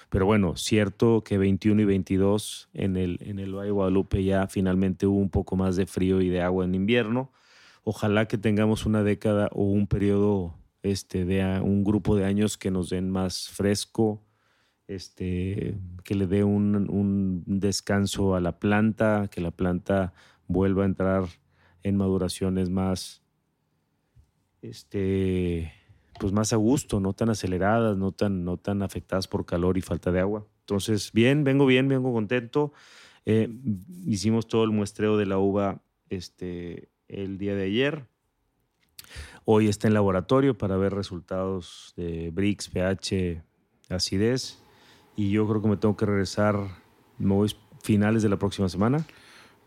pero 0.08 0.26
bueno, 0.26 0.56
cierto 0.56 1.22
que 1.22 1.36
21 1.36 1.82
y 1.82 1.84
22 1.84 2.70
en 2.72 2.96
el, 2.96 3.18
en 3.20 3.38
el 3.38 3.54
Valle 3.54 3.66
de 3.66 3.72
Guadalupe 3.72 4.24
ya 4.24 4.46
finalmente 4.46 5.06
hubo 5.06 5.18
un 5.18 5.30
poco 5.30 5.56
más 5.56 5.76
de 5.76 5.86
frío 5.86 6.22
y 6.22 6.28
de 6.28 6.40
agua 6.40 6.64
en 6.64 6.74
invierno. 6.74 7.32
Ojalá 7.84 8.26
que 8.26 8.38
tengamos 8.38 8.86
una 8.86 9.02
década 9.02 9.48
o 9.52 9.64
un 9.64 9.86
periodo, 9.86 10.54
este, 10.82 11.24
de 11.24 11.60
un 11.60 11.84
grupo 11.84 12.16
de 12.16 12.24
años 12.24 12.56
que 12.56 12.70
nos 12.70 12.90
den 12.90 13.10
más 13.10 13.48
fresco, 13.50 14.22
este, 14.88 15.78
que 16.02 16.14
le 16.14 16.26
dé 16.26 16.42
un, 16.42 17.44
descanso 17.46 18.34
a 18.34 18.40
la 18.40 18.58
planta, 18.58 19.28
que 19.30 19.40
la 19.40 19.50
planta 19.50 20.14
vuelva 20.48 20.82
a 20.82 20.86
entrar 20.86 21.24
en 21.82 21.96
maduraciones 21.96 22.70
más, 22.70 23.22
este, 24.62 25.72
pues 26.18 26.32
más 26.32 26.52
a 26.52 26.56
gusto, 26.56 27.00
no 27.00 27.12
tan 27.12 27.28
aceleradas, 27.28 27.96
no 27.96 28.12
tan, 28.12 28.44
no 28.44 28.56
tan 28.56 28.82
afectadas 28.82 29.28
por 29.28 29.44
calor 29.44 29.76
y 29.76 29.82
falta 29.82 30.10
de 30.10 30.20
agua. 30.20 30.46
Entonces, 30.60 31.12
bien, 31.12 31.44
vengo 31.44 31.66
bien, 31.66 31.86
vengo 31.88 32.12
contento. 32.12 32.72
Eh, 33.26 33.50
hicimos 34.06 34.48
todo 34.48 34.64
el 34.64 34.70
muestreo 34.70 35.18
de 35.18 35.26
la 35.26 35.38
uva 35.38 35.82
este, 36.08 36.88
el 37.08 37.36
día 37.36 37.54
de 37.54 37.64
ayer. 37.64 38.06
Hoy 39.44 39.68
está 39.68 39.86
en 39.86 39.94
laboratorio 39.94 40.56
para 40.56 40.76
ver 40.76 40.94
resultados 40.94 41.92
de 41.96 42.30
BRICS, 42.30 42.68
pH, 42.70 43.42
acidez. 43.90 44.62
Y 45.18 45.32
yo 45.32 45.48
creo 45.48 45.60
que 45.60 45.66
me 45.66 45.76
tengo 45.76 45.96
que 45.96 46.06
regresar, 46.06 46.54
me 47.18 47.34
voy 47.34 47.52
finales 47.82 48.22
de 48.22 48.28
la 48.28 48.36
próxima 48.36 48.68
semana. 48.68 49.04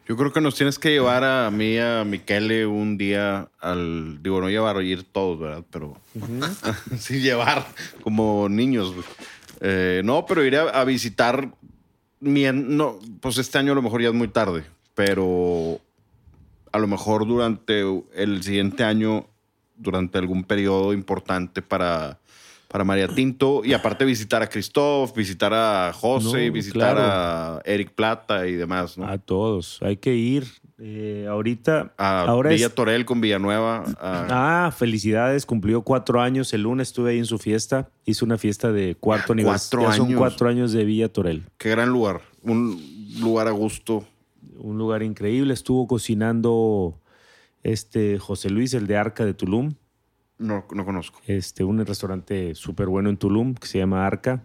Yo 0.08 0.16
creo 0.16 0.32
que 0.32 0.40
nos 0.40 0.56
tienes 0.56 0.80
que 0.80 0.92
llevar 0.92 1.26
a 1.26 1.52
mí, 1.52 1.78
a 1.78 2.06
Miquele, 2.06 2.66
un 2.66 2.98
día 2.98 3.50
al. 3.60 4.24
Digo, 4.24 4.40
no 4.40 4.50
llevar, 4.50 4.82
ir 4.82 5.04
todos, 5.04 5.42
¿verdad? 5.42 5.66
Pero. 5.70 5.98
sí, 6.98 7.20
llevar 7.20 7.68
como 8.02 8.48
niños. 8.48 8.94
Eh, 9.60 10.02
no, 10.06 10.26
pero 10.26 10.46
iré 10.46 10.58
a, 10.58 10.70
a 10.70 10.86
visitar. 10.86 11.54
Mi, 12.22 12.46
no, 12.54 13.00
pues 13.20 13.38
este 13.38 13.58
año 13.58 13.74
a 13.74 13.76
lo 13.76 13.82
mejor 13.82 14.02
ya 14.02 14.08
es 14.08 14.16
muy 14.16 14.30
tarde, 14.30 14.64
pero 14.96 15.82
a 16.72 16.80
lo 16.80 16.88
mejor 16.88 17.28
durante 17.28 17.84
el 18.14 18.42
siguiente 18.42 18.86
año, 18.86 19.28
durante 19.76 20.18
algún 20.18 20.46
periodo 20.46 20.94
importante 20.94 21.62
para, 21.62 22.20
para 22.72 22.84
María 22.86 23.08
Tinto, 23.10 23.62
y 23.66 23.74
aparte 23.74 24.06
visitar 24.06 24.42
a 24.42 24.48
Christoph, 24.48 25.14
visitar 25.16 25.54
a 25.54 25.92
José, 25.94 26.48
No, 26.48 26.54
visitar 26.54 26.96
claro. 26.96 27.02
a 27.04 27.62
Eric 27.66 27.92
Plata 27.94 28.48
y 28.48 28.54
demás, 28.56 28.98
¿no? 28.98 29.06
A 29.08 29.18
todos. 29.18 29.80
Hay 29.82 29.98
que 29.98 30.16
ir. 30.16 30.46
Eh, 30.84 31.28
ahorita. 31.30 31.94
a 31.98 32.22
ahora 32.22 32.50
Villa 32.50 32.66
es- 32.68 32.74
Torel 32.74 33.06
con 33.06 33.22
Villanueva. 33.22 33.84
a- 34.00 34.66
Ah, 34.68 34.72
felicidades. 34.72 35.46
Cumplió 35.46 35.84
cuatro 35.84 36.22
años. 36.22 36.54
El 36.54 36.64
lunes 36.64 36.88
estuve 36.88 37.12
ahí 37.12 37.20
en 37.20 37.26
su 37.26 37.38
fiesta. 37.38 37.90
Hizo 38.06 38.26
una 38.26 38.38
fiesta 38.40 38.72
de 38.72 38.96
cuarto 38.96 39.34
Ah, 39.34 39.34
aniversario. 39.34 39.86
cuatro 39.86 39.92
Ya 39.92 39.98
Son 40.10 40.18
cuatro 40.18 40.50
años 40.50 40.72
de 40.72 40.84
Villa 40.86 41.10
Torel. 41.10 41.44
Qué 41.60 41.70
gran 41.70 41.90
lugar. 41.90 42.22
Un 42.42 42.82
lugar 43.20 43.48
a 43.48 43.52
gusto. 43.52 44.06
Un 44.58 44.78
lugar 44.80 45.04
increíble. 45.04 45.54
Estuvo 45.54 45.86
cocinando 45.88 46.98
este 47.64 48.18
José 48.18 48.50
Luis, 48.50 48.74
el 48.74 48.88
de 48.88 48.98
Arca 48.98 49.24
de 49.26 49.36
Tulum. 49.36 49.74
No, 50.42 50.66
no 50.74 50.84
conozco. 50.86 51.20
Este, 51.28 51.64
un 51.64 51.86
restaurante 51.86 52.56
súper 52.56 52.88
bueno 52.88 53.10
en 53.10 53.18
Tulum 53.18 53.54
que 53.56 53.68
se 53.68 53.78
llama 53.78 54.06
Arca. 54.06 54.44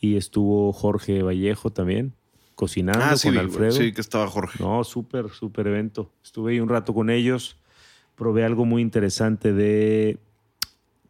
Y 0.00 0.16
estuvo 0.16 0.72
Jorge 0.72 1.22
Vallejo 1.22 1.70
también 1.70 2.12
cocinando 2.56 3.00
Ah, 3.04 3.16
sí, 3.16 3.28
con 3.28 3.38
Alfredo. 3.38 3.72
sí, 3.72 3.92
que 3.92 4.00
estaba 4.00 4.26
Jorge. 4.26 4.58
No, 4.62 4.82
súper, 4.84 5.30
súper 5.30 5.68
evento. 5.68 6.10
Estuve 6.24 6.52
ahí 6.52 6.60
un 6.60 6.68
rato 6.68 6.92
con 6.92 7.08
ellos. 7.08 7.56
Probé 8.16 8.44
algo 8.44 8.64
muy 8.64 8.82
interesante 8.82 9.52
de 9.52 10.18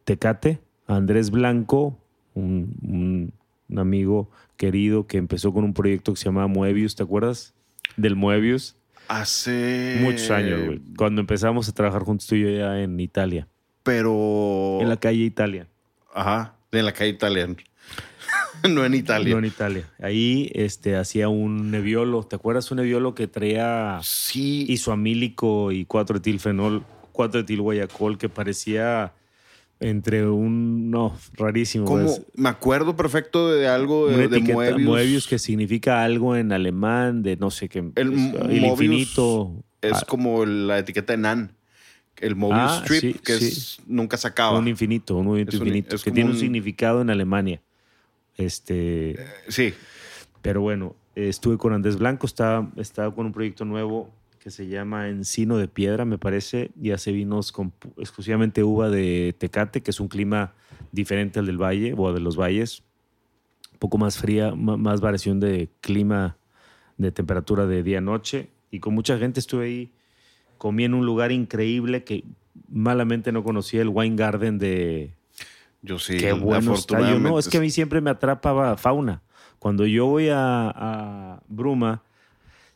Tecate. 0.03 0.59
Andrés 0.87 1.31
Blanco, 1.31 1.97
un, 2.33 2.75
un- 2.81 3.33
un 3.69 3.79
amigo 3.79 4.29
querido 4.57 5.07
que 5.07 5.17
empezó 5.17 5.51
con 5.53 5.63
un 5.63 5.73
proyecto 5.73 6.13
que 6.13 6.19
se 6.19 6.25
llamaba 6.25 6.47
Moebius, 6.47 6.95
¿te 6.95 7.01
acuerdas? 7.03 7.53
Del 7.97 8.15
Moebius. 8.15 8.75
Hace. 9.07 9.95
Muchos 10.01 10.29
años, 10.31 10.65
güey. 10.65 10.81
Cuando 10.97 11.21
empezamos 11.21 11.67
a 11.67 11.71
trabajar 11.73 12.03
juntos 12.03 12.27
tú 12.27 12.35
y 12.35 12.41
yo 12.43 12.49
ya 12.49 12.79
en 12.81 12.99
Italia. 12.99 13.47
Pero. 13.83 14.79
En 14.81 14.89
la 14.89 14.97
calle 14.97 15.23
Italia. 15.23 15.67
Ajá, 16.13 16.55
en 16.71 16.85
la 16.85 16.93
calle 16.93 17.09
italiana. 17.11 17.55
no 18.69 18.85
en 18.85 18.93
Italia. 18.93 19.33
No 19.33 19.39
en 19.39 19.45
Italia. 19.45 19.89
Ahí 19.99 20.49
este, 20.55 20.95
hacía 20.95 21.27
un 21.29 21.69
neviolo. 21.71 22.23
¿Te 22.23 22.35
acuerdas 22.35 22.71
un 22.71 22.77
neviolo 22.77 23.13
que 23.15 23.27
traía 23.27 23.99
Sí. 24.03 24.65
isoamílico 24.69 25.71
y 25.71 25.85
4-etilfenol, 25.85 26.83
4-etil 27.13 27.61
guayacol, 27.61 28.17
que 28.17 28.29
parecía 28.29 29.13
entre 29.79 30.25
un. 30.29 30.89
No, 30.89 31.17
rarísimo. 31.33 31.85
como, 31.85 32.09
me 32.35 32.47
acuerdo 32.49 32.95
perfecto 32.95 33.51
de 33.51 33.67
algo 33.67 34.07
de, 34.07 34.27
de 34.29 34.39
Moebius. 34.39 34.87
Moebius. 34.87 35.27
que 35.27 35.39
significa 35.39 36.03
algo 36.03 36.35
en 36.37 36.53
alemán, 36.53 37.21
de 37.21 37.35
no 37.35 37.51
sé 37.51 37.67
qué. 37.67 37.79
El 37.95 38.13
es- 38.13 38.17
Moebius 38.19 38.63
infinito. 38.63 39.51
Es 39.81 39.93
Ah, 39.93 40.05
como 40.07 40.45
la 40.45 40.79
etiqueta 40.79 41.11
de 41.13 41.17
Nan. 41.17 41.51
El 42.19 42.35
Mobius 42.35 42.59
Ah, 42.61 42.81
Strip, 42.85 43.01
sí, 43.01 43.13
que 43.23 43.33
sí. 43.37 43.45
es, 43.45 43.77
nunca 43.87 44.17
se 44.17 44.27
acaba. 44.27 44.57
un 44.57 44.67
infinito, 44.67 45.17
un 45.17 45.25
movimiento 45.25 45.57
infinito, 45.57 45.97
que 45.97 46.11
tiene 46.11 46.29
un 46.29 46.35
un- 46.35 46.41
significado 46.41 47.01
en 47.01 47.09
Alemania. 47.09 47.61
Este. 48.37 49.15
Sí. 49.47 49.73
Pero 50.41 50.61
bueno, 50.61 50.95
eh, 51.15 51.29
estuve 51.29 51.57
con 51.57 51.73
Andrés 51.73 51.97
Blanco, 51.97 52.25
estaba, 52.25 52.69
estaba 52.77 53.13
con 53.13 53.25
un 53.27 53.31
proyecto 53.33 53.65
nuevo 53.65 54.09
que 54.39 54.51
se 54.51 54.67
llama 54.67 55.07
Encino 55.07 55.57
de 55.57 55.67
Piedra, 55.69 56.03
me 56.03 56.17
parece, 56.17 56.71
y 56.81 56.91
hace 56.91 57.11
vinos 57.13 57.51
con 57.53 57.71
exclusivamente 57.97 58.61
uva 58.63 58.89
de 58.89 59.33
Tecate, 59.37 59.81
que 59.81 59.91
es 59.91 59.99
un 60.01 60.09
clima 60.09 60.53
diferente 60.91 61.39
al 61.39 61.45
del 61.45 61.57
valle 61.61 61.93
o 61.97 62.11
de 62.11 62.19
los 62.19 62.35
valles, 62.37 62.83
un 63.71 63.79
poco 63.79 63.97
más 63.97 64.17
fría, 64.17 64.53
más 64.53 64.99
variación 64.99 65.39
de 65.39 65.69
clima, 65.79 66.35
de 66.97 67.11
temperatura 67.13 67.65
de 67.67 67.83
día-noche, 67.83 68.49
y 68.69 68.79
con 68.79 68.93
mucha 68.93 69.17
gente 69.17 69.39
estuve 69.39 69.65
ahí, 69.65 69.91
comí 70.63 70.85
en 70.85 70.93
un 70.93 71.05
lugar 71.05 71.33
increíble 71.33 72.05
que 72.05 72.23
malamente 72.69 73.33
no 73.33 73.43
conocía, 73.43 73.81
el 73.81 73.89
Wine 73.89 74.15
Garden 74.15 74.59
de, 74.59 75.13
Yo 75.81 75.99
sí. 75.99 76.15
Qué 76.15 76.31
bueno 76.31 76.73
está. 76.73 77.01
Yo 77.11 77.19
no, 77.19 77.37
es 77.37 77.49
que 77.49 77.57
a 77.57 77.59
mí 77.59 77.69
siempre 77.69 77.99
me 77.99 78.09
atrapa 78.11 78.77
fauna. 78.77 79.21
Cuando 79.59 79.85
yo 79.85 80.05
voy 80.05 80.29
a, 80.29 80.69
a 80.73 81.41
Bruma, 81.49 82.01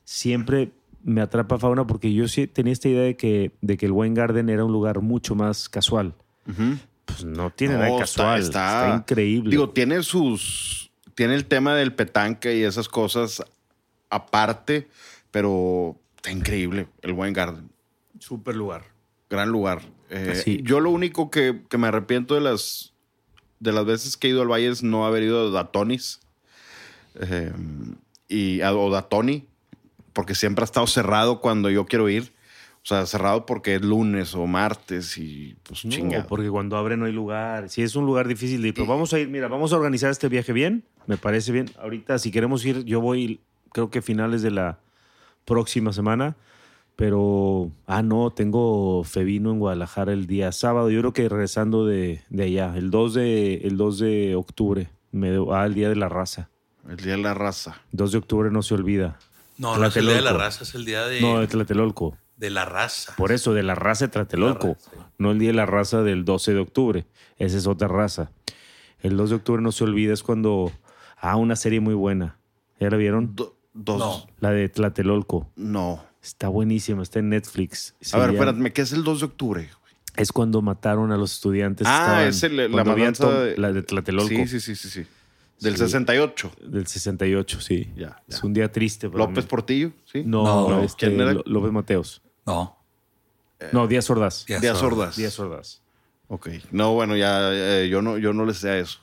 siempre 0.04 0.72
me 1.02 1.22
atrapa 1.22 1.58
fauna 1.58 1.88
porque 1.88 2.14
yo 2.14 2.28
sí 2.28 2.46
tenía 2.46 2.74
esta 2.74 2.90
idea 2.90 3.04
de 3.04 3.16
que, 3.16 3.54
de 3.62 3.78
que 3.78 3.86
el 3.86 3.94
Wine 3.94 4.16
Garden 4.16 4.50
era 4.50 4.66
un 4.66 4.74
lugar 4.74 5.00
mucho 5.00 5.34
más 5.34 5.70
casual. 5.70 6.14
Pues 7.06 7.24
no 7.24 7.52
tiene 7.52 7.76
No, 7.76 7.80
nada 7.80 7.92
de 7.96 8.04
está- 8.04 8.24
casual. 8.24 8.42
está- 8.42 8.86
Está, 8.88 8.98
increíble. 8.98 9.50
Digo, 9.52 9.70
tiene 9.70 10.04
sus. 10.04 10.92
Tiene 11.16 11.36
el 11.36 11.46
tema 11.46 11.74
del 11.74 11.94
petanque 11.94 12.58
y 12.58 12.64
esas 12.64 12.90
cosas 12.90 13.42
aparte, 14.10 14.90
pero 15.32 15.96
está 16.18 16.32
increíble 16.32 16.88
el 17.02 17.14
Wine 17.14 17.32
Garden. 17.32 17.70
Súper 18.28 18.56
lugar. 18.56 18.84
Gran 19.30 19.50
lugar. 19.50 19.82
Eh, 20.10 20.42
Sí. 20.44 20.62
Yo 20.64 20.80
lo 20.80 20.90
único 20.92 21.30
que, 21.32 21.62
que 21.70 21.78
me 21.78 21.88
arrepiento 21.88 22.36
de 22.36 22.42
las, 22.42 22.94
de 23.60 23.72
las 23.72 23.86
veces 23.86 24.18
que 24.18 24.28
he 24.28 24.30
ido 24.32 24.42
al 24.42 24.48
Valle 24.52 24.68
es 24.70 24.84
no 24.84 25.06
haber 25.06 25.24
ido 25.24 25.48
a 25.48 25.52
Datonis 25.52 26.20
eh, 27.20 27.52
y, 28.28 28.62
a- 28.62 28.74
o 28.76 28.90
Datoni, 28.92 29.46
porque 30.14 30.36
siempre 30.36 30.64
ha 30.64 30.66
estado 30.66 30.88
cerrado 30.88 31.42
cuando 31.42 31.70
yo 31.70 31.86
quiero 31.86 32.10
ir. 32.10 32.34
O 32.84 32.88
sea, 32.88 33.06
cerrado 33.06 33.46
porque 33.46 33.76
es 33.76 33.82
lunes 33.82 34.34
o 34.34 34.48
martes 34.48 35.18
y 35.18 35.58
pues 35.64 35.84
No, 35.84 35.92
chingado. 35.92 36.26
porque 36.28 36.50
cuando 36.50 36.78
abre 36.78 36.96
no 36.96 37.04
hay 37.06 37.12
lugar. 37.12 37.70
Sí, 37.70 37.82
es 37.82 37.98
un 37.98 38.06
lugar 38.06 38.30
difícil 38.30 38.62
de 38.62 38.70
ir. 38.70 38.74
Pero 38.74 38.88
vamos 38.88 39.12
a 39.14 39.20
ir, 39.20 39.28
mira, 39.28 39.50
vamos 39.50 39.74
a 39.74 39.76
organizar 39.76 40.10
este 40.10 40.30
viaje 40.30 40.54
bien. 40.54 40.86
Me 41.06 41.18
parece 41.18 41.52
bien. 41.52 41.70
Ahorita, 41.80 42.18
si 42.18 42.32
queremos 42.32 42.64
ir, 42.66 42.86
yo 42.86 43.02
voy, 43.02 43.42
creo 43.74 43.90
que 43.90 44.02
finales 44.02 44.42
de 44.42 44.52
la 44.52 44.80
próxima 45.44 45.92
semana. 45.92 46.38
Pero, 46.98 47.70
ah, 47.86 48.02
no, 48.02 48.32
tengo 48.32 49.04
Fevino 49.04 49.52
en 49.52 49.60
Guadalajara 49.60 50.14
el 50.14 50.26
día 50.26 50.52
sábado. 50.52 50.90
Yo 50.90 51.00
creo 51.02 51.14
que 51.14 51.30
regresando 51.30 51.86
de, 51.86 52.22
de 52.30 52.44
allá, 52.44 52.74
el 52.76 52.90
2 52.90 53.14
de, 53.14 53.54
el 53.58 53.78
2 53.78 54.00
de 54.00 54.36
octubre, 54.36 54.90
me, 55.12 55.30
ah, 55.54 55.66
el 55.68 55.76
día 55.76 55.90
de 55.90 55.96
la 55.96 56.10
raza. 56.10 56.50
El 56.90 56.98
día 56.98 57.12
de 57.14 57.20
la 57.22 57.36
raza. 57.36 57.80
2 57.92 58.12
de 58.14 58.18
octubre 58.18 58.50
no 58.52 58.64
se 58.64 58.74
olvida. 58.74 59.20
No, 59.60 59.78
no 59.78 59.86
es 59.86 59.96
el 59.96 60.08
día 60.08 60.16
de 60.16 60.22
la 60.24 60.34
raza, 60.34 60.64
es 60.64 60.74
el 60.74 60.86
día 60.86 61.06
de, 61.08 61.22
No, 61.22 61.40
de 61.40 61.46
Tlatelolco. 61.48 62.18
de 62.36 62.50
la 62.50 62.66
raza. 62.66 63.14
Por 63.16 63.32
eso, 63.32 63.54
de 63.54 63.62
la 63.62 63.76
raza 63.76 64.06
de 64.08 64.12
Tlatelolco. 64.14 64.68
La 64.70 64.74
raza, 64.74 64.90
sí. 64.92 64.98
No 65.20 65.32
el 65.32 65.38
día 65.40 65.50
de 65.50 65.54
la 65.56 65.66
raza 65.68 66.02
del 66.02 66.26
12 66.26 66.54
de 66.56 66.60
octubre. 66.60 67.06
Esa 67.38 67.58
es 67.58 67.68
otra 67.68 67.88
raza. 67.88 68.32
El 69.02 69.18
2 69.18 69.30
de 69.30 69.36
octubre 69.36 69.62
no 69.62 69.72
se 69.72 69.84
olvida, 69.84 70.14
es 70.14 70.24
cuando. 70.24 70.72
Ah, 71.20 71.36
una 71.36 71.56
serie 71.56 71.80
muy 71.80 71.94
buena. 71.94 72.38
¿Ya 72.80 72.90
la 72.90 72.98
vieron? 72.98 73.36
Do- 73.36 73.56
dos. 73.76 74.00
No. 74.00 74.28
La 74.40 74.50
de 74.52 74.68
Tlatelolco. 74.70 75.48
No. 75.56 76.04
Está 76.28 76.50
buenísima, 76.50 77.04
está 77.04 77.20
en 77.20 77.30
Netflix. 77.30 77.96
Se 78.02 78.16
A 78.16 78.20
ver, 78.20 78.32
llama- 78.34 78.50
espérame, 78.52 78.74
¿qué 78.74 78.82
es 78.82 78.92
el 78.92 79.04
2 79.04 79.20
de 79.22 79.26
octubre? 79.28 79.70
Es 80.18 80.32
cuando 80.34 80.62
mataron 80.62 81.12
a 81.14 81.18
los 81.18 81.32
estudiantes. 81.34 81.88
Ah, 81.90 82.00
Estaban- 82.28 82.28
es 82.28 82.44
el- 82.44 82.72
la 82.76 82.84
matanza 82.84 83.30
de- 83.44 83.58
La 83.58 83.72
de 83.72 83.82
Tlatelolco. 83.84 84.28
Sí, 84.30 84.48
sí, 84.48 84.60
sí, 84.60 84.76
sí, 84.76 84.90
sí. 84.90 85.06
Del 85.62 85.74
Sí. 85.74 85.80
68. 85.80 86.52
Del 86.62 86.86
68, 86.86 87.62
sí. 87.62 87.90
Ya, 87.96 88.22
Es 88.28 88.42
ya. 88.42 88.46
un 88.48 88.54
día 88.54 88.72
triste. 88.72 89.10
para 89.10 89.24
López 89.26 89.46
mí. 89.46 89.50
Portillo, 89.50 89.92
¿sí? 90.06 90.24
No, 90.26 90.70
No, 90.70 90.84
este, 90.84 91.08
¿quién 91.08 91.20
era? 91.22 91.34
López 91.46 91.72
Mateos. 91.72 92.22
No. 92.46 92.78
No, 93.72 93.88
Díaz 93.88 94.10
Ordaz. 94.10 94.46
Díaz 94.46 94.62
Díaz 94.62 94.84
Ordaz. 94.84 94.98
Ordaz. 95.00 95.16
Díaz 95.16 95.40
Ordaz. 95.40 95.82
Ok. 96.28 96.50
No, 96.72 96.94
bueno, 96.94 97.16
ya 97.16 97.50
eh, 97.54 97.88
yo 97.90 98.02
no, 98.02 98.18
yo 98.18 98.34
no 98.34 98.46
le 98.46 98.54
sé 98.54 98.70
a 98.70 98.78
eso. 98.80 99.00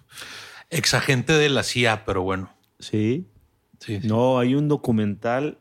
Exagente 0.70 1.32
de 1.32 1.48
la 1.48 1.62
CIA, 1.62 2.04
pero 2.04 2.22
bueno. 2.22 2.50
Sí. 2.78 3.26
Sí, 3.80 4.00
sí. 4.00 4.06
No, 4.08 4.38
hay 4.38 4.54
un 4.54 4.68
documental. 4.68 5.58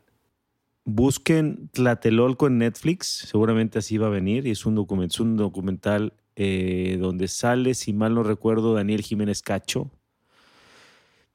Busquen 0.84 1.68
Tlatelolco 1.72 2.46
en 2.46 2.58
Netflix, 2.58 3.06
seguramente 3.28 3.78
así 3.78 3.96
va 3.98 4.08
a 4.08 4.10
venir. 4.10 4.46
Y 4.46 4.50
es 4.50 4.66
un, 4.66 4.76
document- 4.76 5.10
es 5.10 5.20
un 5.20 5.36
documental 5.36 6.12
eh, 6.36 6.98
donde 7.00 7.28
sale, 7.28 7.74
si 7.74 7.92
mal 7.92 8.14
no 8.14 8.22
recuerdo, 8.22 8.74
Daniel 8.74 9.00
Jiménez 9.02 9.40
Cacho. 9.42 9.90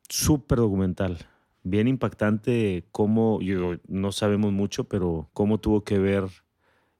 Súper 0.07 0.59
documental. 0.59 1.17
Bien 1.63 1.87
impactante 1.87 2.85
cómo, 2.91 3.41
yo, 3.41 3.75
no 3.87 4.11
sabemos 4.11 4.51
mucho, 4.53 4.85
pero 4.85 5.29
cómo 5.33 5.59
tuvo 5.59 5.83
que 5.83 5.99
ver 5.99 6.25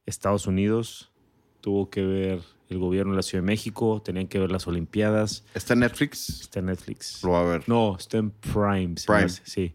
Estados 0.06 0.48
Unidos, 0.48 1.12
tuvo 1.62 1.89
que 1.89 2.03
ver 2.06 2.41
el 2.68 2.77
gobierno 2.77 3.13
de 3.13 3.18
la 3.18 3.24
Ciudad 3.24 3.44
de 3.44 3.48
México, 3.48 4.01
tenían 4.03 4.27
que 4.27 4.39
ver 4.39 4.51
las 4.51 4.68
Olimpiadas. 4.68 5.44
¿Está 5.53 5.74
en 5.74 5.79
Netflix? 5.79 6.41
Está 6.41 6.60
en 6.60 6.68
Netflix. 6.68 7.24
Lo 7.24 7.32
va 7.32 7.41
a 7.41 7.44
ver. 7.46 7.63
No, 7.68 7.96
está 7.98 8.18
en 8.18 8.32
Prime. 8.32 8.96
Prime. 9.08 9.29
sí. 9.29 9.74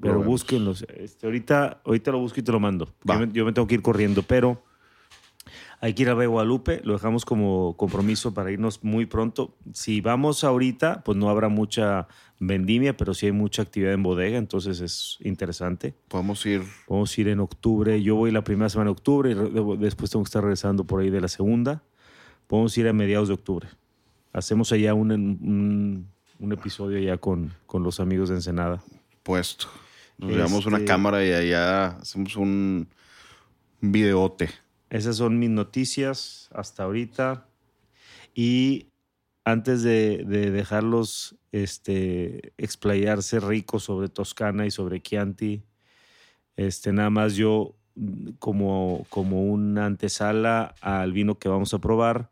Pero 0.00 0.22
búsquenlos. 0.22 0.84
Este, 0.96 1.26
ahorita, 1.26 1.80
ahorita 1.84 2.10
lo 2.10 2.18
busco 2.18 2.40
y 2.40 2.42
te 2.42 2.52
lo 2.52 2.60
mando. 2.60 2.92
Yo 3.04 3.18
me, 3.18 3.32
yo 3.32 3.44
me 3.44 3.52
tengo 3.52 3.66
que 3.66 3.74
ir 3.74 3.82
corriendo, 3.82 4.22
pero 4.22 4.62
Hay 5.80 5.92
que 5.92 6.02
ir 6.02 6.08
a 6.08 6.14
Guadalupe, 6.14 6.80
lo 6.82 6.94
dejamos 6.94 7.26
como 7.26 7.76
compromiso 7.76 8.32
para 8.32 8.50
irnos 8.50 8.82
muy 8.82 9.04
pronto. 9.04 9.54
Si 9.74 10.00
vamos 10.00 10.42
ahorita, 10.42 11.02
pues 11.04 11.18
no 11.18 11.28
habrá 11.28 11.50
mucha 11.50 12.08
vendimia, 12.40 12.96
pero 12.96 13.12
sí 13.12 13.26
hay 13.26 13.32
mucha 13.32 13.60
actividad 13.62 13.92
en 13.92 14.02
bodega, 14.02 14.38
entonces 14.38 14.80
es 14.80 15.18
interesante. 15.20 15.94
Podemos 16.08 16.44
ir. 16.46 16.62
Podemos 16.86 17.18
ir 17.18 17.28
en 17.28 17.40
octubre. 17.40 18.02
Yo 18.02 18.16
voy 18.16 18.30
la 18.30 18.42
primera 18.44 18.70
semana 18.70 18.88
de 18.88 18.92
octubre 18.92 19.30
y 19.32 19.76
después 19.76 20.10
tengo 20.10 20.24
que 20.24 20.28
estar 20.28 20.42
regresando 20.42 20.84
por 20.84 21.02
ahí 21.02 21.10
de 21.10 21.20
la 21.20 21.28
segunda. 21.28 21.82
Podemos 22.46 22.76
ir 22.78 22.88
a 22.88 22.94
mediados 22.94 23.28
de 23.28 23.34
octubre. 23.34 23.68
Hacemos 24.32 24.72
allá 24.72 24.94
un, 24.94 25.12
un, 25.12 26.08
un 26.38 26.52
episodio 26.52 26.98
ya 26.98 27.18
con, 27.18 27.52
con 27.66 27.82
los 27.82 28.00
amigos 28.00 28.30
de 28.30 28.36
Ensenada. 28.36 28.82
Puesto. 29.22 29.66
Nos 30.18 30.30
llevamos 30.30 30.66
una 30.66 30.78
Este- 30.78 30.86
cámara 30.88 31.24
y 31.24 31.32
allá 31.32 31.86
hacemos 31.98 32.36
un 32.36 32.88
videote. 33.80 34.48
Esas 34.90 35.16
son 35.16 35.38
mis 35.38 35.50
noticias 35.50 36.48
hasta 36.52 36.84
ahorita. 36.84 37.48
Y 38.34 38.88
antes 39.44 39.82
de, 39.82 40.24
de 40.26 40.50
dejarlos 40.50 41.36
este, 41.52 42.52
explayarse 42.58 43.40
rico 43.40 43.78
sobre 43.78 44.08
Toscana 44.08 44.66
y 44.66 44.70
sobre 44.70 45.00
Chianti, 45.02 45.62
este, 46.56 46.92
nada 46.92 47.10
más 47.10 47.34
yo 47.34 47.76
como, 48.38 49.06
como 49.10 49.44
una 49.44 49.86
antesala 49.86 50.74
al 50.80 51.12
vino 51.12 51.38
que 51.38 51.48
vamos 51.48 51.74
a 51.74 51.78
probar. 51.80 52.30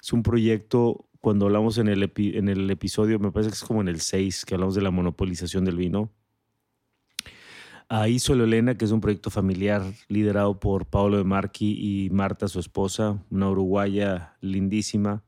Es 0.00 0.12
un 0.12 0.22
proyecto, 0.22 1.08
cuando 1.20 1.46
hablamos 1.46 1.78
en 1.78 1.88
el, 1.88 2.02
epi- 2.02 2.36
en 2.36 2.48
el 2.48 2.70
episodio, 2.70 3.18
me 3.18 3.30
parece 3.32 3.50
que 3.50 3.54
es 3.56 3.64
como 3.64 3.80
en 3.80 3.88
el 3.88 4.00
6, 4.00 4.44
que 4.44 4.54
hablamos 4.54 4.74
de 4.74 4.82
la 4.82 4.90
monopolización 4.90 5.64
del 5.64 5.76
vino. 5.76 6.10
Ahí 7.90 8.18
Solo 8.18 8.44
Elena, 8.44 8.76
que 8.76 8.84
es 8.84 8.90
un 8.90 9.00
proyecto 9.00 9.30
familiar 9.30 9.82
liderado 10.08 10.60
por 10.60 10.84
Paolo 10.86 11.16
de 11.16 11.24
Marchi 11.24 12.04
y 12.04 12.10
Marta, 12.10 12.46
su 12.48 12.60
esposa, 12.60 13.24
una 13.30 13.48
uruguaya 13.48 14.36
lindísima, 14.42 15.24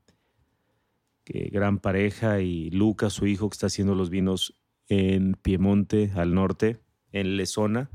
que 1.25 1.49
gran 1.50 1.79
pareja, 1.79 2.40
y 2.40 2.69
Lucas, 2.71 3.14
su 3.14 3.26
hijo, 3.26 3.49
que 3.49 3.55
está 3.55 3.69
haciendo 3.69 3.95
los 3.95 4.11
vinos 4.11 4.61
en 4.88 5.35
Piemonte, 5.40 6.12
al 6.14 6.35
norte, 6.35 6.81
en 7.12 7.37
Lesona. 7.38 7.88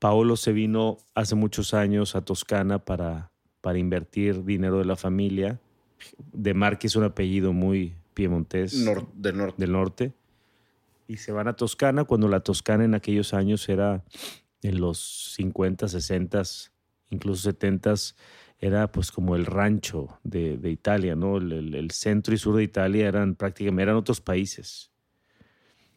Paolo 0.00 0.36
se 0.36 0.52
vino 0.52 0.98
hace 1.14 1.34
muchos 1.36 1.74
años 1.74 2.16
a 2.16 2.22
Toscana 2.24 2.80
para, 2.84 3.30
para 3.60 3.78
invertir 3.78 4.44
dinero 4.44 4.78
de 4.78 4.84
la 4.86 4.96
familia. 4.96 5.60
De 6.32 6.52
Marchi 6.54 6.88
es 6.88 6.96
un 6.96 7.04
apellido 7.04 7.52
muy 7.52 7.94
piemontés 8.14 8.74
Nor- 8.84 9.12
del 9.14 9.36
norte. 9.36 9.54
del 9.58 9.72
norte 9.72 10.12
y 11.08 11.16
se 11.16 11.32
van 11.32 11.48
a 11.48 11.54
Toscana 11.56 12.04
cuando 12.04 12.28
la 12.28 12.40
Toscana 12.40 12.84
en 12.84 12.94
aquellos 12.94 13.34
años 13.34 13.68
era 13.68 14.04
en 14.62 14.80
los 14.80 15.32
50, 15.34 15.88
60, 15.88 16.42
incluso 17.10 17.42
70 17.42 17.94
era 18.60 18.92
pues 18.92 19.10
como 19.10 19.34
el 19.34 19.46
rancho 19.46 20.18
de, 20.22 20.58
de 20.58 20.70
Italia, 20.70 21.16
¿no? 21.16 21.38
El, 21.38 21.52
el- 21.52 21.74
el 21.74 21.90
centro 21.92 22.34
y 22.34 22.38
sur 22.38 22.56
de 22.56 22.62
Italia 22.64 23.08
eran 23.08 23.34
prácticamente 23.34 23.84
eran 23.84 23.96
otros 23.96 24.20
países. 24.20 24.92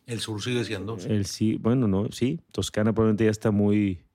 El 0.06 0.20
sur 0.20 0.41
sigue 0.41 0.63
siendo. 0.63 0.98
sí. 0.98 1.10
El 1.10 1.25
sí, 1.25 1.58
bueno, 1.58 1.88
no, 1.88 2.12
sí, 2.12 2.39
Toscana 2.51 2.94
probablemente 2.94 3.25
ya 3.25 3.32
está 3.32 3.51
muy 3.51 4.06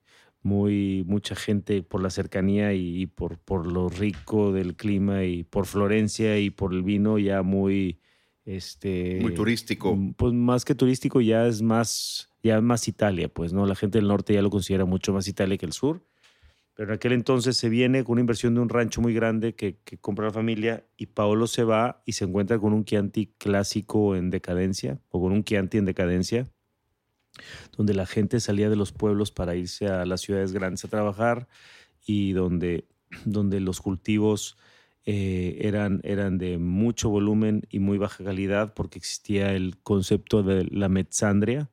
muy 0.42 1.02
mucha 1.08 1.34
gente 1.34 1.82
por 1.82 2.00
la 2.00 2.08
cercanía 2.10 2.72
y, 2.72 3.02
y 3.02 3.06
por, 3.06 3.36
por 3.38 3.66
lo 3.66 3.88
rico 3.88 4.52
del 4.52 4.76
clima 4.76 5.24
y 5.24 5.42
por 5.42 5.66
Florencia 5.66 6.38
y 6.38 6.50
por 6.50 6.72
el 6.72 6.84
vino 6.84 7.18
ya 7.18 7.42
muy 7.42 7.98
este 8.46 9.18
Muy 9.20 9.34
turístico. 9.34 9.98
Pues 10.16 10.32
más 10.32 10.64
que 10.64 10.74
turístico 10.74 11.20
ya 11.20 11.46
es 11.46 11.60
más, 11.60 12.30
ya 12.42 12.60
más 12.60 12.88
Italia, 12.88 13.28
pues, 13.28 13.52
¿no? 13.52 13.66
La 13.66 13.74
gente 13.74 13.98
del 13.98 14.08
norte 14.08 14.32
ya 14.32 14.40
lo 14.40 14.50
considera 14.50 14.84
mucho 14.84 15.12
más 15.12 15.28
Italia 15.28 15.58
que 15.58 15.66
el 15.66 15.72
sur. 15.72 16.06
Pero 16.74 16.90
en 16.90 16.94
aquel 16.94 17.12
entonces 17.12 17.56
se 17.56 17.68
viene 17.68 18.04
con 18.04 18.12
una 18.12 18.20
inversión 18.20 18.54
de 18.54 18.60
un 18.60 18.68
rancho 18.68 19.00
muy 19.00 19.14
grande 19.14 19.54
que, 19.54 19.78
que 19.82 19.98
compra 19.98 20.26
la 20.26 20.32
familia 20.32 20.86
y 20.96 21.06
Paolo 21.06 21.46
se 21.46 21.64
va 21.64 22.02
y 22.04 22.12
se 22.12 22.24
encuentra 22.24 22.58
con 22.58 22.72
un 22.72 22.84
Chianti 22.84 23.34
clásico 23.38 24.14
en 24.14 24.30
decadencia 24.30 25.00
o 25.08 25.20
con 25.20 25.32
un 25.32 25.42
Chianti 25.42 25.78
en 25.78 25.86
decadencia, 25.86 26.46
donde 27.76 27.94
la 27.94 28.06
gente 28.06 28.40
salía 28.40 28.68
de 28.68 28.76
los 28.76 28.92
pueblos 28.92 29.32
para 29.32 29.56
irse 29.56 29.86
a 29.86 30.04
las 30.04 30.20
ciudades 30.20 30.52
grandes 30.52 30.84
a 30.84 30.88
trabajar 30.88 31.48
y 32.04 32.32
donde, 32.32 32.84
donde 33.24 33.60
los 33.60 33.80
cultivos 33.80 34.58
eh, 35.08 35.58
eran, 35.60 36.00
eran 36.02 36.36
de 36.36 36.58
mucho 36.58 37.08
volumen 37.08 37.62
y 37.70 37.78
muy 37.78 37.96
baja 37.96 38.24
calidad 38.24 38.74
porque 38.74 38.98
existía 38.98 39.52
el 39.52 39.78
concepto 39.78 40.42
de 40.42 40.64
la 40.64 40.88
mezzandria, 40.88 41.70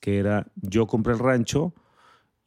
que 0.00 0.18
era 0.18 0.50
yo 0.56 0.88
compré 0.88 1.12
el 1.12 1.20
rancho 1.20 1.74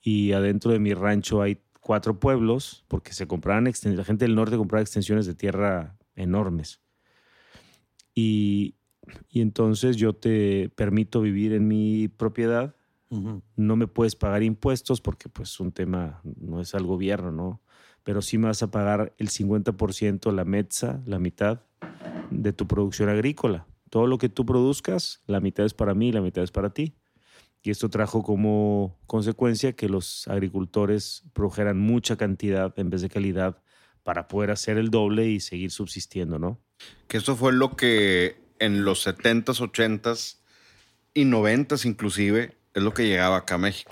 y 0.02 0.34
adentro 0.34 0.74
de 0.74 0.80
mi 0.80 0.94
rancho 0.94 1.42
hay 1.42 1.62
cuatro 1.80 2.20
pueblos, 2.20 2.84
porque 2.90 3.14
se 3.14 3.28
compraban, 3.28 3.64
la 3.64 4.04
gente 4.04 4.26
del 4.26 4.36
norte 4.36 4.58
compraba 4.58 4.82
extensiones 4.82 5.26
de 5.26 5.36
tierra 5.36 5.98
enormes. 6.16 6.82
Y, 8.14 8.76
y 9.30 9.40
entonces 9.40 9.96
yo 9.96 10.14
te 10.14 10.70
permito 10.76 11.22
vivir 11.22 11.54
en 11.54 11.68
mi 11.68 12.10
propiedad, 12.10 12.76
no 13.56 13.76
me 13.78 13.88
puedes 13.88 14.16
pagar 14.18 14.44
impuestos 14.44 15.00
porque 15.00 15.30
pues 15.30 15.62
un 15.62 15.72
tema 15.72 16.20
no 16.24 16.60
es 16.60 16.76
al 16.76 16.84
gobierno, 16.84 17.32
¿no? 17.32 17.62
Pero 18.06 18.22
sí 18.22 18.38
me 18.38 18.48
vas 18.48 18.64
a 18.64 18.72
pagar 18.72 19.14
el 19.18 19.28
50% 19.28 20.32
la 20.32 20.46
mezza, 20.46 21.02
la 21.06 21.20
mitad 21.20 21.60
de 22.30 22.54
tu 22.54 22.68
producción 22.68 23.10
agrícola. 23.10 23.68
Todo 23.90 24.08
lo 24.08 24.18
que 24.18 24.30
tú 24.30 24.46
produzcas, 24.46 25.22
la 25.28 25.42
mitad 25.42 25.66
es 25.66 25.74
para 25.74 25.94
mí, 25.94 26.14
la 26.14 26.22
mitad 26.22 26.44
es 26.44 26.52
para 26.52 26.70
ti. 26.70 26.96
Y 27.64 27.72
esto 27.72 27.90
trajo 27.90 28.22
como 28.22 28.96
consecuencia 29.08 29.74
que 29.74 29.90
los 29.90 30.28
agricultores 30.28 31.24
produjeran 31.34 31.80
mucha 31.80 32.16
cantidad 32.16 32.74
en 32.78 32.92
vez 32.92 33.02
de 33.02 33.10
calidad 33.10 33.62
para 34.04 34.28
poder 34.28 34.52
hacer 34.52 34.78
el 34.78 34.92
doble 34.92 35.28
y 35.28 35.40
seguir 35.40 35.72
subsistiendo, 35.72 36.38
¿no? 36.38 36.60
Que 37.08 37.18
eso 37.18 37.36
fue 37.36 37.54
lo 37.54 37.76
que 37.76 38.38
en 38.60 38.86
los 38.86 39.08
70s, 39.08 39.60
80s 39.60 40.38
y 41.16 41.26
90s 41.26 41.86
inclusive 41.86 42.56
es 42.76 42.84
lo 42.84 42.94
que 42.94 43.08
llegaba 43.08 43.38
acá 43.38 43.56
a 43.56 43.58
México. 43.58 43.92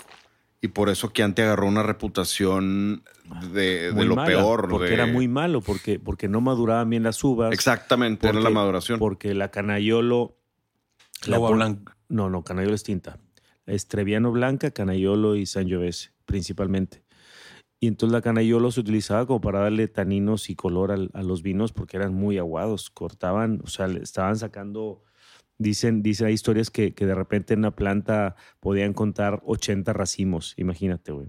Y 0.63 0.69
por 0.69 0.87
eso 0.89 1.09
Chianti 1.13 1.41
agarró 1.41 1.67
una 1.67 1.83
reputación 1.83 3.03
de, 3.51 3.91
de 3.91 4.05
lo 4.05 4.15
mala, 4.15 4.27
peor. 4.27 4.69
Porque 4.69 4.87
de- 4.87 4.93
era 4.93 5.05
muy 5.05 5.27
malo, 5.27 5.59
porque, 5.59 5.99
porque 5.99 6.29
no 6.29 6.39
maduraban 6.39 6.89
bien 6.89 7.03
las 7.03 7.21
uvas. 7.23 7.51
Exactamente, 7.53 8.27
era 8.27 8.35
la 8.37 8.43
Porque- 8.43 8.53
maduración. 8.55 8.97
Porque 8.99 9.33
la 9.33 9.51
canayolo. 9.51 10.37
La 11.27 11.37
uva 11.39 11.51
blanca. 11.51 11.97
No, 12.07 12.29
no, 12.29 12.43
canayolo 12.43 12.73
es 12.75 12.83
tinta. 12.83 13.19
Es 13.65 13.87
Trebbiano 13.89 14.31
blanca, 14.31 14.71
canayolo 14.71 15.35
y 15.35 15.45
sangiovese, 15.45 16.11
principalmente. 16.25 17.03
Y 17.81 17.87
entonces 17.87 18.13
la 18.13 18.21
canayolo 18.21 18.71
se 18.71 18.79
utilizaba 18.79 19.25
como 19.27 19.41
para 19.41 19.59
darle 19.59 19.89
taninos 19.89 20.49
y 20.49 20.55
color 20.55 20.93
al- 20.93 21.11
a, 21.13 21.23
los 21.23 21.43
vinos 21.43 21.73
porque 21.73 21.97
eran 21.97 22.13
muy 22.13 22.37
aguados. 22.37 22.89
Cortaban, 22.89 23.59
o 23.65 23.67
sea, 23.67 23.87
le 23.87 24.01
estaban 24.01 24.37
sacando. 24.37 25.03
Dicen, 25.63 26.03
dicen, 26.03 26.27
hay 26.27 26.33
historias 26.33 26.69
que, 26.69 26.93
que 26.93 27.05
de 27.05 27.15
repente 27.15 27.53
en 27.53 27.59
una 27.61 27.71
planta 27.75 28.35
podían 28.59 28.93
contar 28.93 29.41
80 29.45 29.91
racimos. 29.93 30.53
Imagínate, 30.57 31.11
güey. 31.11 31.27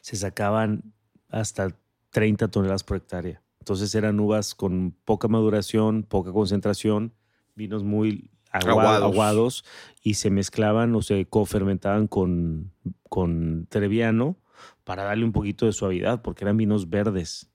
Se 0.00 0.16
sacaban 0.16 0.92
hasta 1.28 1.76
30 2.10 2.48
toneladas 2.48 2.84
por 2.84 2.96
hectárea. 2.96 3.42
Entonces 3.60 3.94
eran 3.94 4.20
uvas 4.20 4.54
con 4.54 4.94
poca 5.04 5.26
maduración, 5.28 6.02
poca 6.02 6.32
concentración, 6.32 7.12
vinos 7.54 7.82
muy 7.82 8.30
agua- 8.50 8.72
Aguados. 8.72 9.12
aguados. 9.12 9.64
y 10.02 10.14
se 10.14 10.30
mezclaban 10.30 10.94
o 10.94 11.02
se 11.02 11.24
cofermentaban 11.26 12.06
con, 12.06 12.72
con 13.08 13.66
Trebbiano 13.70 14.36
para 14.84 15.02
darle 15.04 15.24
un 15.24 15.32
poquito 15.32 15.64
de 15.66 15.72
suavidad, 15.72 16.20
porque 16.22 16.44
eran 16.44 16.56
vinos 16.58 16.90
verdes. 16.90 17.50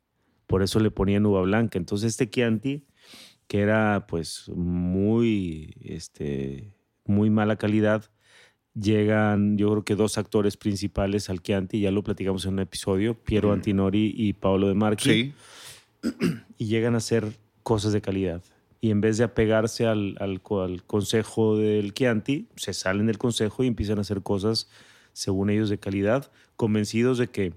Por 0.47 0.63
eso 0.63 0.79
le 0.79 0.89
ponían 0.89 1.25
uva 1.27 1.41
blanca. 1.41 1.77
Entonces 1.77 2.07
este 2.11 2.27
Chianti, 2.29 2.87
que 3.49 3.61
era 3.61 4.05
pues 4.07 4.47
muy, 4.55 5.73
este, 5.81 6.71
muy 7.05 7.31
mala 7.31 7.55
calidad, 7.55 8.05
llegan 8.75 9.57
yo 9.57 9.71
creo 9.71 9.83
que 9.83 9.95
dos 9.95 10.17
actores 10.19 10.55
principales 10.55 11.29
al 11.31 11.41
Chianti, 11.41 11.81
ya 11.81 11.89
lo 11.91 12.03
platicamos 12.03 12.45
en 12.45 12.53
un 12.53 12.59
episodio, 12.59 13.15
Piero 13.15 13.51
Antinori 13.51 14.13
y 14.15 14.33
Paolo 14.33 14.67
De 14.67 14.75
Marchi 14.75 15.09
Sí. 15.09 15.33
y 16.59 16.67
llegan 16.67 16.93
a 16.93 16.97
hacer 16.99 17.25
cosas 17.63 17.91
de 17.91 18.01
calidad. 18.01 18.41
Y 18.81 18.91
en 18.91 19.01
vez 19.01 19.17
de 19.17 19.23
apegarse 19.25 19.85
al, 19.87 20.15
al 20.19 20.41
co- 20.41 20.61
al 20.61 20.83
consejo 20.83 21.57
del 21.57 21.93
Chianti, 21.93 22.47
se 22.55 22.73
salen 22.73 23.07
del 23.07 23.17
consejo 23.17 23.63
y 23.63 23.67
empiezan 23.67 23.97
a 23.97 24.01
hacer 24.01 24.21
cosas, 24.21 24.69
según 25.11 25.49
ellos, 25.49 25.69
de 25.69 25.79
calidad, 25.79 26.31
convencidos 26.55 27.17
de 27.17 27.27
que 27.27 27.53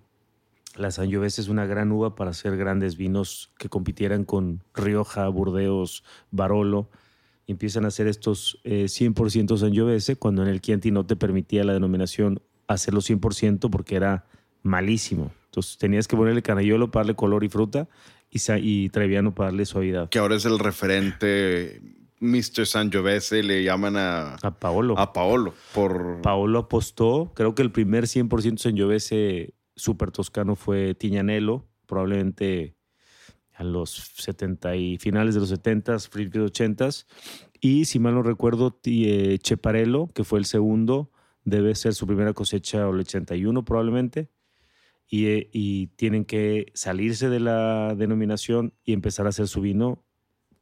la 0.77 0.91
Sangiovese 0.91 1.41
es 1.41 1.49
una 1.49 1.67
gran 1.67 1.93
uva 1.93 2.15
para 2.15 2.31
hacer 2.31 2.57
grandes 2.57 2.97
vinos 2.97 3.51
que 3.59 3.69
compitieran 3.69 4.25
con 4.25 4.63
Rioja, 4.75 5.29
Burdeos, 5.29 6.05
Barolo. 6.31 6.91
Y 7.47 7.53
empiezan 7.53 7.85
a 7.85 7.89
hacer 7.89 8.07
estos 8.07 8.61
eh, 8.65 8.85
100% 8.85 9.57
Sangiovese 9.57 10.17
cuando 10.17 10.43
en 10.43 10.49
el 10.49 10.61
Chianti 10.61 10.91
no 10.91 11.05
te 11.05 11.17
permitía 11.17 11.65
la 11.65 11.73
denominación 11.73 12.41
hacerlo 12.69 13.01
100% 13.01 13.69
porque 13.71 13.97
era 13.97 14.27
malísimo. 14.63 15.33
Entonces 15.47 15.77
tenías 15.77 16.09
que 16.09 16.17
ponerle 16.17 16.43
canayolo 16.43 16.91
para 16.91 17.03
darle 17.03 17.17
color 17.17 17.45
y 17.45 17.49
fruta 17.49 17.89
y, 18.31 18.41
y 18.57 18.89
Treviano 18.91 19.35
para 19.35 19.49
darle 19.51 19.67
suavidad. 19.67 20.09
Que 20.09 20.19
ahora 20.19 20.37
es 20.37 20.45
el 20.45 20.59
referente 20.59 21.83
Mr. 22.21 22.67
Sangiovese, 22.67 23.43
le 23.43 23.65
llaman 23.65 23.97
a, 23.97 24.37
A 24.37 24.59
Paolo. 24.59 24.97
a 24.97 25.13
Paolo. 25.13 25.53
Por, 25.75 26.23
Paolo 26.23 26.61
apostó, 26.61 27.33
creo 27.35 27.55
que 27.55 27.63
el 27.63 27.73
primer 27.73 28.05
100% 28.05 28.59
Sangiovese 28.59 29.55
super 29.77 30.11
toscano 30.11 30.57
fue 30.57 30.95
Tiñanelo, 30.95 31.69
probablemente 31.87 32.77
a 33.53 33.65
los 33.65 33.91
70 34.17 34.77
y 34.77 34.99
finales 34.99 35.35
de 35.35 35.41
los 35.41 35.51
70, 35.51 35.97
principios 36.11 36.47
80 36.51 36.89
y 37.61 37.85
si 37.85 38.01
mal 38.01 38.15
no 38.15 38.25
recuerdo, 38.25 38.81
eh, 38.85 39.39
Cheparello, 39.41 40.09
que 40.09 40.25
fue 40.25 40.41
el 40.41 40.47
segundo, 40.47 41.13
debe 41.45 41.77
ser 41.77 41.95
su 41.95 42.09
primera 42.09 42.33
cosecha 42.33 42.89
o 42.89 42.93
el 42.93 43.01
81 43.01 43.65
probablemente. 43.65 44.31
Y, 45.07 45.27
eh, 45.27 45.51
y, 45.53 45.89
tienen 45.89 46.25
que 46.25 46.73
salirse 46.75 47.29
de 47.29 47.39
la 47.39 47.95
denominación 47.95 48.75
y 48.85 48.95
empezar 48.95 49.27
a 49.27 49.29
hacer 49.29 49.47
su 49.47 49.61
vino. 49.61 50.05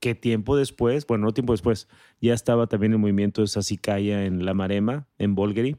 ¿Qué 0.01 0.15
tiempo 0.15 0.57
después? 0.57 1.07
Bueno, 1.07 1.27
no 1.27 1.33
tiempo 1.33 1.53
después, 1.53 1.89
ya 2.21 2.35
estaba 2.35 2.67
también 2.67 2.93
el 2.93 2.99
movimiento 2.99 3.43
de 3.43 3.49
Sassicaia 3.49 4.27
en 4.27 4.45
La 4.45 4.53
Marema, 4.55 5.09
en 5.19 5.35
Bolgheri 5.35 5.77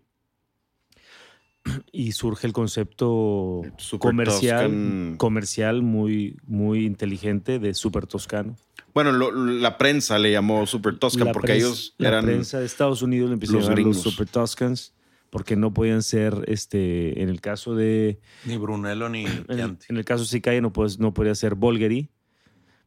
y 1.92 2.12
surge 2.14 2.48
el 2.48 2.54
concepto 2.54 3.62
comercial, 4.00 5.16
comercial 5.18 5.82
muy, 5.82 6.38
muy 6.46 6.86
inteligente 6.86 7.60
de 7.60 7.74
Super 7.74 8.08
Toscano. 8.08 8.56
Bueno, 8.94 9.12
la 9.14 9.78
prensa 9.78 10.20
le 10.20 10.32
llamó 10.32 10.66
Super 10.66 10.98
Toscan 10.98 11.32
porque 11.32 11.56
ellos 11.56 11.96
la 11.98 12.10
eran. 12.10 12.26
La 12.26 12.32
prensa 12.32 12.60
de 12.60 12.66
Estados 12.66 13.02
Unidos 13.02 13.30
le 13.30 13.36
empezaron 13.36 13.64
a 13.64 13.66
llamar 13.70 13.80
los 13.80 14.02
Super 14.02 14.28
Toscans 14.28 14.94
porque 15.30 15.56
no 15.56 15.74
podían 15.74 16.04
ser, 16.04 16.44
este, 16.48 17.22
en 17.22 17.30
el 17.30 17.40
caso 17.40 17.74
de. 17.74 18.20
Ni 18.46 18.58
Brunello 18.58 19.08
ni 19.08 19.26
En, 19.48 19.78
en 19.88 19.98
el 19.98 20.06
caso 20.06 20.24
de 20.24 20.30
Sicaya 20.30 20.60
no, 20.62 20.74
no 21.00 21.14
podía 21.14 21.36
ser 21.36 21.56
Bolgheri. 21.56 22.10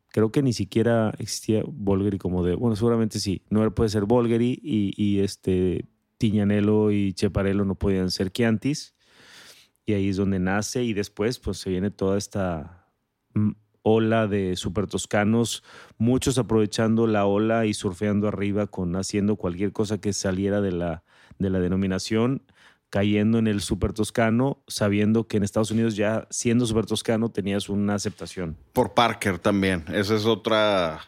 Creo 0.08 0.30
que 0.30 0.42
ni 0.42 0.52
siquiera 0.52 1.12
existía 1.18 1.62
Bolgheri 1.66 2.18
como 2.18 2.44
de. 2.44 2.54
Bueno, 2.54 2.76
seguramente 2.76 3.18
sí. 3.18 3.42
No 3.48 3.74
puede 3.74 3.88
ser 3.88 4.04
Bolgheri 4.04 4.60
y, 4.62 4.92
y 5.02 5.20
este 5.20 5.86
Tiñanelo 6.24 6.90
y 6.90 7.12
Cheparello 7.12 7.66
no 7.66 7.74
podían 7.74 8.10
ser 8.10 8.32
Chiantis. 8.32 8.94
Y 9.84 9.92
ahí 9.92 10.08
es 10.08 10.16
donde 10.16 10.38
nace 10.38 10.82
y 10.82 10.94
después 10.94 11.38
pues 11.38 11.58
se 11.58 11.68
viene 11.68 11.90
toda 11.90 12.16
esta 12.16 12.88
mm, 13.34 13.50
ola 13.82 14.26
de 14.26 14.56
super 14.56 14.86
toscanos, 14.86 15.62
muchos 15.98 16.38
aprovechando 16.38 17.06
la 17.06 17.26
ola 17.26 17.66
y 17.66 17.74
surfeando 17.74 18.26
arriba 18.26 18.68
con 18.68 18.96
haciendo 18.96 19.36
cualquier 19.36 19.72
cosa 19.72 20.00
que 20.00 20.14
saliera 20.14 20.62
de 20.62 20.72
la, 20.72 21.04
de 21.38 21.50
la 21.50 21.58
denominación, 21.58 22.42
cayendo 22.88 23.36
en 23.36 23.46
el 23.46 23.60
super 23.60 23.92
toscano, 23.92 24.64
sabiendo 24.66 25.28
que 25.28 25.36
en 25.36 25.42
Estados 25.42 25.72
Unidos 25.72 25.94
ya 25.94 26.26
siendo 26.30 26.64
super 26.64 26.86
toscano 26.86 27.30
tenías 27.30 27.68
una 27.68 27.96
aceptación. 27.96 28.56
Por 28.72 28.94
Parker 28.94 29.38
también, 29.38 29.84
esa 29.92 30.14
es 30.14 30.24
otra 30.24 31.02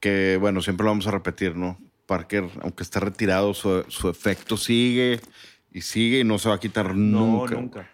que 0.00 0.36
bueno, 0.40 0.60
siempre 0.62 0.82
lo 0.82 0.90
vamos 0.90 1.06
a 1.06 1.12
repetir, 1.12 1.54
¿no? 1.54 1.78
Parker, 2.12 2.44
aunque 2.60 2.82
está 2.82 3.00
retirado, 3.00 3.54
su, 3.54 3.80
efecto 4.10 4.58
sigue 4.58 5.18
y 5.72 5.80
sigue 5.80 6.18
y 6.20 6.24
no 6.24 6.38
se 6.38 6.50
va 6.50 6.56
a 6.56 6.60
quitar 6.60 6.94
nunca. 6.94 7.54
nunca. 7.54 7.90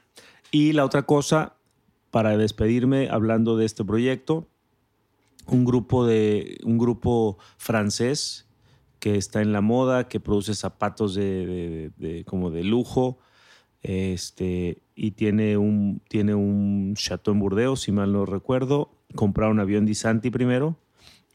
Y 0.51 0.73
la 0.73 0.85
otra 0.85 1.03
cosa, 1.03 1.55
para 2.11 2.37
despedirme, 2.37 3.11
hablando 3.11 3.57
de 3.57 3.65
este 3.65 3.85
proyecto, 3.85 4.49
un 5.47 5.65
grupo, 5.65 6.05
de, 6.05 6.59
un 6.65 6.79
grupo 6.79 7.39
francés 7.59 8.49
que 8.99 9.15
está 9.15 9.41
en 9.41 9.53
la 9.53 9.61
moda, 9.61 10.09
que 10.09 10.19
produce 10.19 10.57
zapatos 10.57 11.15
de, 11.15 12.25
como 12.27 12.51
de 12.51 12.65
lujo, 12.65 13.21
este, 13.83 14.83
y 14.97 15.13
tiene 15.13 15.57
un, 15.57 16.03
tiene 16.09 16.35
un 16.35 16.95
chateau 16.97 17.35
en 17.35 17.39
Burdeos, 17.39 17.83
si 17.83 17.93
mal 17.93 18.13
no 18.13 18.27
recuerdo. 18.27 18.91
Compraron 19.15 19.61
avión 19.61 19.87
Di 19.87 19.95
Santi 19.95 20.31
primero 20.31 20.77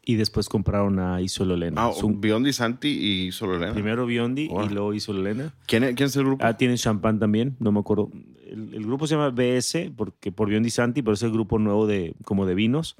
y 0.05 0.15
después 0.15 0.49
compraron 0.49 0.99
a 0.99 1.21
Isololena. 1.21 1.81
Ah, 1.81 1.89
un... 1.89 2.19
Biondi, 2.19 2.51
Santi 2.51 2.89
y 2.89 3.27
Isololena. 3.27 3.73
Primero 3.73 4.05
Biondi 4.05 4.43
y 4.43 4.69
luego 4.69 4.93
Isololena. 4.93 5.53
¿Quién 5.65 5.95
¿Quién 5.95 6.07
es 6.07 6.15
el 6.15 6.25
grupo? 6.25 6.45
Ah, 6.45 6.57
tienen 6.57 6.77
champán 6.77 7.19
también, 7.19 7.55
no 7.59 7.71
me 7.71 7.79
acuerdo. 7.79 8.11
El, 8.45 8.85
grupo 8.85 9.07
se 9.07 9.15
llama 9.15 9.29
BS 9.29 9.91
porque 9.95 10.31
por 10.31 10.49
Biondi 10.49 10.69
Santi, 10.69 11.01
pero 11.01 11.13
es 11.13 11.23
el 11.23 11.31
grupo 11.31 11.57
nuevo 11.57 11.87
de 11.87 12.15
como 12.25 12.45
de 12.45 12.53
vinos. 12.53 12.97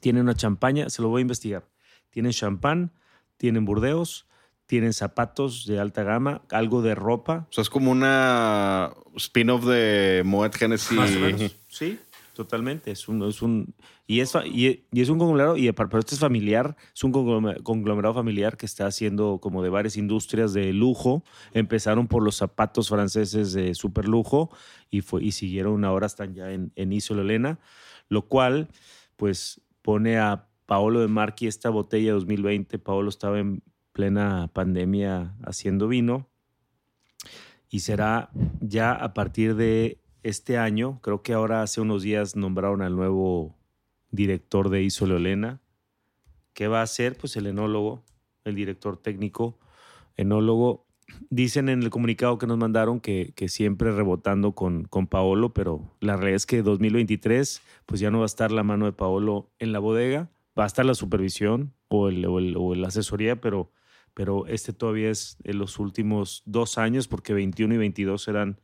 Tienen 0.00 0.22
una 0.22 0.34
champaña, 0.34 0.90
se 0.90 1.02
lo 1.02 1.08
voy 1.08 1.20
a 1.20 1.22
investigar. 1.22 1.68
Tienen 2.10 2.32
champán, 2.32 2.92
tienen 3.36 3.64
burdeos, 3.64 4.26
tienen 4.66 4.92
zapatos 4.92 5.64
de 5.66 5.78
alta 5.78 6.02
gama, 6.02 6.42
algo 6.50 6.82
de 6.82 6.94
ropa. 6.94 7.46
O 7.50 7.52
sea, 7.52 7.62
es 7.62 7.70
como 7.70 7.90
una 7.90 8.92
spin-off 9.16 9.64
de 9.64 10.22
Moet 10.24 10.54
Genesis. 10.56 11.56
Sí, 11.68 11.98
totalmente. 12.40 12.90
Es 12.90 13.06
un, 13.06 13.22
es 13.28 13.42
un 13.42 13.74
y 14.06 14.20
es, 14.20 14.32
y, 14.46 14.82
es 14.92 15.10
un 15.10 15.18
conglomerado, 15.18 15.58
y 15.58 15.70
pero 15.72 15.98
este 15.98 16.14
es 16.14 16.20
familiar, 16.20 16.74
es 16.94 17.04
un 17.04 17.12
conglomerado 17.12 18.14
familiar 18.14 18.56
que 18.56 18.64
está 18.64 18.86
haciendo 18.86 19.40
como 19.42 19.62
de 19.62 19.68
varias 19.68 19.98
industrias 19.98 20.54
de 20.54 20.72
lujo. 20.72 21.22
Empezaron 21.52 22.08
por 22.08 22.22
los 22.22 22.36
zapatos 22.36 22.88
franceses 22.88 23.52
de 23.52 23.74
super 23.74 24.08
lujo 24.08 24.50
y, 24.90 25.02
fue, 25.02 25.22
y 25.22 25.32
siguieron 25.32 25.84
ahora 25.84 26.06
están 26.06 26.34
ya 26.34 26.50
en, 26.50 26.72
en 26.76 26.94
Isololena, 26.94 27.58
lo 28.08 28.22
cual 28.22 28.68
pues 29.16 29.60
pone 29.82 30.18
a 30.18 30.48
Paolo 30.64 31.00
de 31.00 31.08
Marchi 31.08 31.46
esta 31.46 31.68
botella 31.68 32.14
2020. 32.14 32.78
Paolo 32.78 33.10
estaba 33.10 33.38
en 33.38 33.62
plena 33.92 34.48
pandemia 34.54 35.34
haciendo 35.42 35.88
vino 35.88 36.26
y 37.68 37.80
será 37.80 38.30
ya 38.60 38.92
a 38.92 39.12
partir 39.12 39.56
de 39.56 39.99
este 40.22 40.58
año, 40.58 41.00
creo 41.02 41.22
que 41.22 41.32
ahora 41.32 41.62
hace 41.62 41.80
unos 41.80 42.02
días 42.02 42.36
nombraron 42.36 42.82
al 42.82 42.96
nuevo 42.96 43.56
director 44.10 44.68
de 44.68 44.82
Isole 44.82 45.14
Olena. 45.14 45.60
¿Qué 46.52 46.68
va 46.68 46.80
a 46.80 46.84
hacer? 46.84 47.16
Pues 47.16 47.36
el 47.36 47.46
enólogo, 47.46 48.04
el 48.44 48.54
director 48.54 48.96
técnico, 48.96 49.58
enólogo. 50.16 50.86
Dicen 51.28 51.68
en 51.68 51.82
el 51.82 51.90
comunicado 51.90 52.38
que 52.38 52.46
nos 52.46 52.58
mandaron 52.58 53.00
que, 53.00 53.32
que, 53.34 53.48
siempre 53.48 53.90
rebotando 53.90 54.54
con, 54.54 54.84
con 54.84 55.08
Paolo, 55.08 55.52
pero 55.52 55.96
la 56.00 56.16
realidad 56.16 56.36
es 56.36 56.46
que 56.46 56.62
2023, 56.62 57.62
pues 57.86 58.00
ya 58.00 58.10
no 58.10 58.18
va 58.18 58.24
a 58.24 58.26
estar 58.26 58.52
la 58.52 58.62
mano 58.62 58.86
de 58.86 58.92
Paolo 58.92 59.50
en 59.58 59.72
la 59.72 59.80
bodega, 59.80 60.30
va 60.56 60.64
a 60.64 60.66
estar 60.66 60.84
la 60.84 60.94
supervisión 60.94 61.74
o, 61.88 62.08
el, 62.08 62.24
o, 62.26 62.38
el, 62.38 62.80
la 62.80 62.88
asesoría, 62.88 63.40
pero, 63.40 63.72
pero 64.14 64.46
este 64.46 64.72
todavía 64.72 65.10
es 65.10 65.36
en 65.42 65.58
los 65.58 65.80
últimos 65.80 66.42
dos 66.44 66.78
años, 66.78 67.08
porque 67.08 67.34
21 67.34 67.74
y 67.74 67.78
22 67.78 68.28
eran 68.28 68.60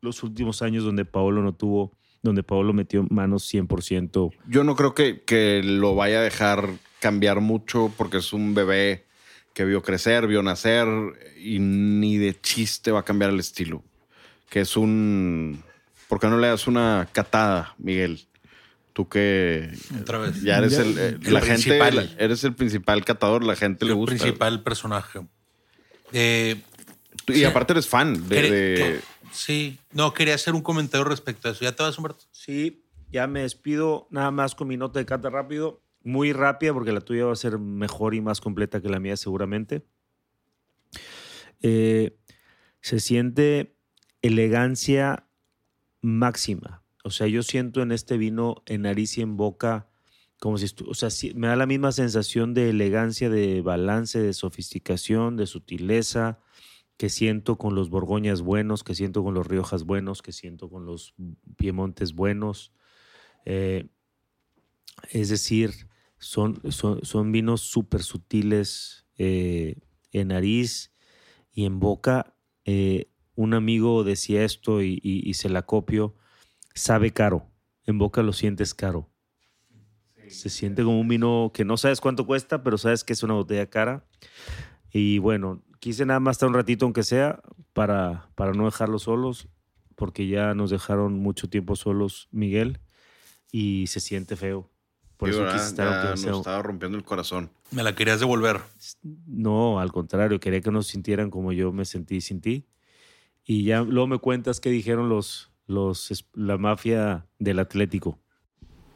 los 0.00 0.22
últimos 0.22 0.62
años 0.62 0.84
donde 0.84 1.04
Paolo 1.04 1.42
no 1.42 1.54
tuvo, 1.54 1.92
donde 2.22 2.42
Paolo 2.42 2.72
metió 2.72 3.06
manos 3.10 3.52
100%. 3.52 4.32
Yo 4.46 4.64
no 4.64 4.76
creo 4.76 4.94
que, 4.94 5.22
que 5.22 5.62
lo 5.62 5.94
vaya 5.94 6.20
a 6.20 6.22
dejar 6.22 6.70
cambiar 7.00 7.40
mucho 7.40 7.92
porque 7.96 8.18
es 8.18 8.32
un 8.32 8.54
bebé 8.54 9.06
que 9.54 9.64
vio 9.64 9.82
crecer, 9.82 10.26
vio 10.26 10.42
nacer 10.42 10.86
y 11.38 11.58
ni 11.58 12.18
de 12.18 12.38
chiste 12.40 12.92
va 12.92 13.00
a 13.00 13.04
cambiar 13.04 13.30
el 13.30 13.40
estilo. 13.40 13.82
Que 14.48 14.60
es 14.60 14.76
un... 14.76 15.62
¿Por 16.08 16.18
qué 16.18 16.26
no 16.28 16.38
le 16.38 16.48
das 16.48 16.66
una 16.66 17.08
catada, 17.12 17.74
Miguel? 17.78 18.26
Tú 18.92 19.08
que 19.08 19.70
Otra 20.00 20.18
vez. 20.18 20.42
ya 20.42 20.58
eres 20.58 20.76
el, 20.76 20.98
eh, 20.98 21.18
la 21.22 21.40
gente, 21.40 21.78
eres 22.18 22.42
el 22.42 22.54
principal 22.54 23.04
catador, 23.04 23.44
la 23.44 23.54
gente 23.54 23.84
le 23.84 23.92
gusta. 23.92 24.14
El 24.14 24.20
principal 24.20 24.62
personaje. 24.64 25.20
Eh, 26.12 26.60
y 27.28 27.44
aparte 27.44 27.74
eres 27.74 27.86
fan 27.86 28.28
de, 28.28 29.00
Sí, 29.32 29.78
no, 29.92 30.12
quería 30.12 30.34
hacer 30.34 30.54
un 30.54 30.62
comentario 30.62 31.04
respecto 31.04 31.48
a 31.48 31.52
eso. 31.52 31.64
¿Ya 31.64 31.74
te 31.74 31.82
vas, 31.82 31.96
Humberto? 31.98 32.24
Sí, 32.30 32.84
ya 33.10 33.26
me 33.26 33.42
despido 33.42 34.06
nada 34.10 34.30
más 34.30 34.54
con 34.54 34.68
mi 34.68 34.76
nota 34.76 34.98
de 34.98 35.06
cata 35.06 35.30
rápido. 35.30 35.82
Muy 36.02 36.32
rápida 36.32 36.72
porque 36.72 36.92
la 36.92 37.00
tuya 37.00 37.26
va 37.26 37.32
a 37.32 37.36
ser 37.36 37.58
mejor 37.58 38.14
y 38.14 38.20
más 38.20 38.40
completa 38.40 38.80
que 38.80 38.88
la 38.88 39.00
mía 39.00 39.16
seguramente. 39.16 39.84
Eh, 41.62 42.16
se 42.80 43.00
siente 43.00 43.76
elegancia 44.22 45.26
máxima. 46.00 46.82
O 47.04 47.10
sea, 47.10 47.26
yo 47.26 47.42
siento 47.42 47.82
en 47.82 47.92
este 47.92 48.16
vino 48.16 48.62
en 48.66 48.82
nariz 48.82 49.18
y 49.18 49.22
en 49.22 49.36
boca 49.36 49.90
como 50.40 50.56
si, 50.56 50.66
o 50.86 50.94
sea, 50.94 51.10
me 51.34 51.48
da 51.48 51.54
la 51.54 51.66
misma 51.66 51.92
sensación 51.92 52.54
de 52.54 52.70
elegancia, 52.70 53.28
de 53.28 53.60
balance, 53.60 54.18
de 54.18 54.32
sofisticación, 54.32 55.36
de 55.36 55.46
sutileza, 55.46 56.40
que 57.00 57.08
siento 57.08 57.56
con 57.56 57.74
los 57.74 57.88
Borgoñas 57.88 58.42
buenos, 58.42 58.84
que 58.84 58.94
siento 58.94 59.24
con 59.24 59.32
los 59.32 59.46
Riojas 59.46 59.84
buenos, 59.84 60.20
que 60.20 60.32
siento 60.32 60.68
con 60.68 60.84
los 60.84 61.14
Piemontes 61.56 62.12
buenos. 62.12 62.74
Eh, 63.46 63.88
es 65.10 65.30
decir, 65.30 65.88
son, 66.18 66.60
son, 66.70 67.32
vinos 67.32 67.62
súper 67.62 68.02
sutiles 68.02 69.06
eh, 69.16 69.76
en 70.12 70.28
nariz 70.28 70.92
y 71.54 71.64
en 71.64 71.80
boca. 71.80 72.36
Eh, 72.66 73.10
un 73.34 73.54
amigo 73.54 74.04
decía 74.04 74.44
esto 74.44 74.82
y, 74.82 75.32
se 75.32 75.48
la 75.48 75.62
copio, 75.62 76.16
sabe 76.74 77.14
caro, 77.14 77.50
en 77.86 77.96
boca 77.96 78.22
lo 78.22 78.34
sientes 78.34 78.74
caro. 78.74 79.10
Se 80.28 80.50
siente 80.50 80.84
como 80.84 81.00
un 81.00 81.08
vino 81.08 81.50
que 81.54 81.64
no 81.64 81.78
sabes 81.78 82.02
cuánto 82.02 82.26
cuesta, 82.26 82.62
pero 82.62 82.76
sabes 82.76 83.04
que 83.04 83.14
es 83.14 83.22
una 83.22 83.32
botella 83.32 83.70
cara. 83.70 84.06
Y 84.92 85.16
bueno, 85.16 85.64
quise 85.80 86.06
nada 86.06 86.20
más 86.20 86.36
estar 86.36 86.48
un 86.48 86.54
ratito, 86.54 86.84
aunque 86.84 87.02
sea, 87.02 87.42
para, 87.72 88.28
para 88.36 88.52
no 88.52 88.66
dejarlos 88.66 89.04
solos, 89.04 89.48
porque 89.96 90.28
ya 90.28 90.54
nos 90.54 90.70
dejaron 90.70 91.18
mucho 91.18 91.50
tiempo 91.50 91.74
solos 91.76 92.28
Miguel 92.30 92.78
y 93.50 93.86
se 93.88 94.00
siente 94.00 94.36
feo. 94.36 94.70
Por 95.16 95.28
eso 95.28 95.44
quise 95.52 95.66
estar 95.66 96.16
nos 96.16 96.38
estaba 96.38 96.62
rompiendo 96.62 96.96
el 96.96 97.04
corazón. 97.04 97.50
¿Me 97.72 97.82
la 97.82 97.94
querías 97.94 98.20
devolver? 98.20 98.60
No, 99.02 99.78
al 99.78 99.92
contrario, 99.92 100.40
quería 100.40 100.62
que 100.62 100.70
nos 100.70 100.86
sintieran 100.86 101.28
como 101.28 101.52
yo 101.52 101.72
me 101.72 101.84
sentí 101.84 102.22
sin 102.22 102.40
ti. 102.40 102.66
Y 103.44 103.64
ya 103.64 103.82
luego 103.82 104.06
me 104.06 104.18
cuentas 104.18 104.60
qué 104.60 104.70
dijeron 104.70 105.10
los, 105.10 105.50
los, 105.66 106.24
la 106.32 106.56
mafia 106.56 107.26
del 107.38 107.58
Atlético. 107.58 108.18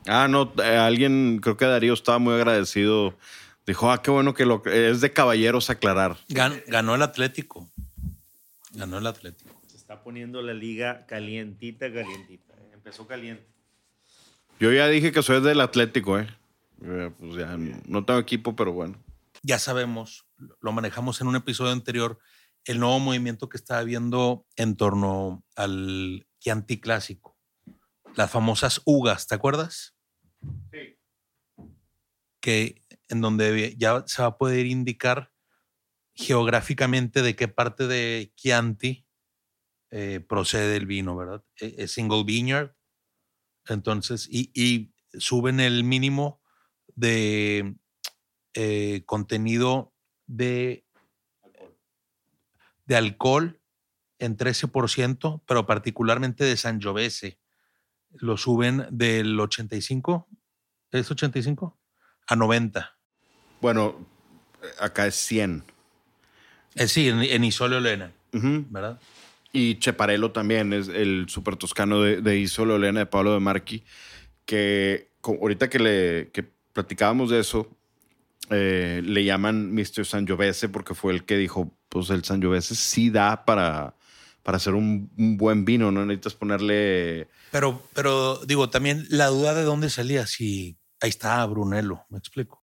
Ah, 0.07 0.27
no, 0.29 0.51
eh, 0.63 0.77
alguien, 0.77 1.41
creo 1.43 1.59
que 1.59 1.67
Darío 1.67 1.93
estaba 1.93 2.19
muy 2.19 2.35
agradecido. 2.35 3.15
Dijo, 3.67 3.91
ah, 3.91 4.03
qué 4.03 4.11
bueno 4.11 4.35
que 4.35 4.45
lo 4.45 4.63
es 4.67 5.01
de 5.01 5.13
caballeros 5.13 5.71
aclarar. 5.71 6.19
Gan- 6.29 6.63
ganó 6.67 6.95
el 6.95 7.03
Atlético. 7.03 7.71
Ganó 8.73 8.99
el 8.99 9.07
Atlético. 9.07 9.61
Se 9.67 9.77
está 9.77 10.03
poniendo 10.03 10.43
la 10.43 10.53
liga 10.53 11.07
calientita, 11.07 11.93
calientita. 11.93 12.55
Empezó 12.73 13.07
caliente. 13.07 13.47
Yo 14.61 14.73
ya 14.73 14.87
dije 14.89 15.13
que 15.13 15.23
soy 15.23 15.41
del 15.41 15.61
Atlético, 15.61 16.19
eh. 16.19 16.29
Eh, 16.83 17.11
Pues 17.19 17.37
ya 17.37 17.57
no 17.57 18.05
tengo 18.05 18.21
equipo, 18.21 18.55
pero 18.55 18.73
bueno. 18.73 19.03
Ya 19.43 19.59
sabemos, 19.59 20.27
lo 20.61 20.73
manejamos 20.73 21.21
en 21.21 21.27
un 21.29 21.37
episodio 21.37 21.73
anterior, 21.73 22.19
el 22.67 22.81
nuevo 22.81 22.99
movimiento 22.99 23.49
que 23.49 23.57
está 23.57 23.79
habiendo 23.79 24.47
en 24.57 24.77
torno 24.77 25.43
al 25.57 26.27
Chianti 26.39 26.81
clásico. 26.81 27.37
Las 28.15 28.31
famosas 28.31 28.81
ugas, 28.85 29.27
¿te 29.27 29.35
acuerdas? 29.35 29.95
Sí. 30.71 30.97
que 32.41 32.83
en 33.09 33.21
donde 33.21 33.75
ya 33.79 34.05
se 34.07 34.23
va 34.23 34.29
a 34.29 34.39
poder 34.39 34.67
indicar 34.67 35.33
geográficamente 36.15 37.23
de 37.23 37.37
qué 37.37 37.49
parte 37.49 37.87
de 37.87 38.33
Chianti 38.37 39.07
eh, 39.91 40.21
procede 40.21 40.77
el 40.77 40.87
vino, 40.87 41.17
¿verdad? 41.17 41.45
E- 41.61 41.75
Es 41.79 41.93
single 41.93 42.25
vineyard. 42.25 42.75
Entonces, 43.69 44.29
y, 44.31 44.51
y 44.55 44.93
suben 45.19 45.61
el 45.61 45.85
mínimo 45.85 46.43
de 46.95 47.77
eh, 48.55 49.03
contenido 49.07 49.95
de, 50.27 50.87
de 52.87 52.97
alcohol 52.97 53.61
en 54.19 54.37
13%, 54.37 55.43
pero 55.47 55.67
particularmente 55.67 56.45
de 56.45 56.57
Sangiovese. 56.57 57.41
Lo 58.11 58.37
suben 58.37 58.87
del 58.91 59.39
85, 59.41 60.29
¿es 60.93 61.11
85? 61.11 61.79
A 62.27 62.37
90. 62.37 62.97
Bueno, 63.61 64.07
eh, 64.63 64.67
acá 64.81 65.07
es 65.07 65.15
100. 65.17 65.65
Eh, 66.77 66.89
sí, 66.89 67.09
en, 67.09 67.23
en 67.23 67.45
Isole 67.45 67.77
Olena, 67.77 68.13
Ujú. 68.33 68.65
¿verdad? 68.71 69.01
Y 69.53 69.79
Cheparello 69.79 70.33
también 70.33 70.73
es 70.73 70.89
el 70.89 71.27
super 71.29 71.57
toscano 71.57 72.03
de, 72.03 72.21
de 72.21 72.39
Isolo 72.39 72.75
Elena 72.77 73.01
de 73.01 73.07
Pablo 73.07 73.33
de 73.35 73.41
Marqui. 73.41 73.85
Que 74.45 75.11
ahorita 75.23 75.71
que, 75.71 75.79
le, 75.79 76.31
que 76.33 76.43
platicábamos 76.73 77.31
de 77.31 77.39
eso, 77.39 77.71
eh, 78.51 79.01
le 79.05 79.25
llaman 79.25 79.73
Mr. 79.73 80.05
Sangiovese 80.05 80.69
porque 80.69 80.95
fue 80.95 81.13
el 81.13 81.25
que 81.25 81.37
dijo: 81.37 81.73
Pues 81.89 82.11
el 82.11 82.25
Sangiovese 82.25 82.75
sí 82.75 83.11
da 83.11 83.45
para, 83.45 83.95
para 84.43 84.57
hacer 84.57 84.75
un, 84.75 85.11
un 85.17 85.37
buen 85.37 85.65
vino, 85.65 85.93
no 85.93 86.05
necesitas 86.05 86.35
ponerle. 86.35 87.29
Pero, 87.53 87.81
pero 87.95 88.41
digo, 88.45 88.69
también 88.71 89.07
la 89.09 89.29
duda 89.29 89.55
de 89.55 89.63
dónde 89.63 89.89
salía, 89.89 90.27
si 90.27 90.77
ahí 91.05 91.11
está 91.11 91.45
Brunello, 91.47 92.01
me 92.09 92.19
explico. 92.19 92.63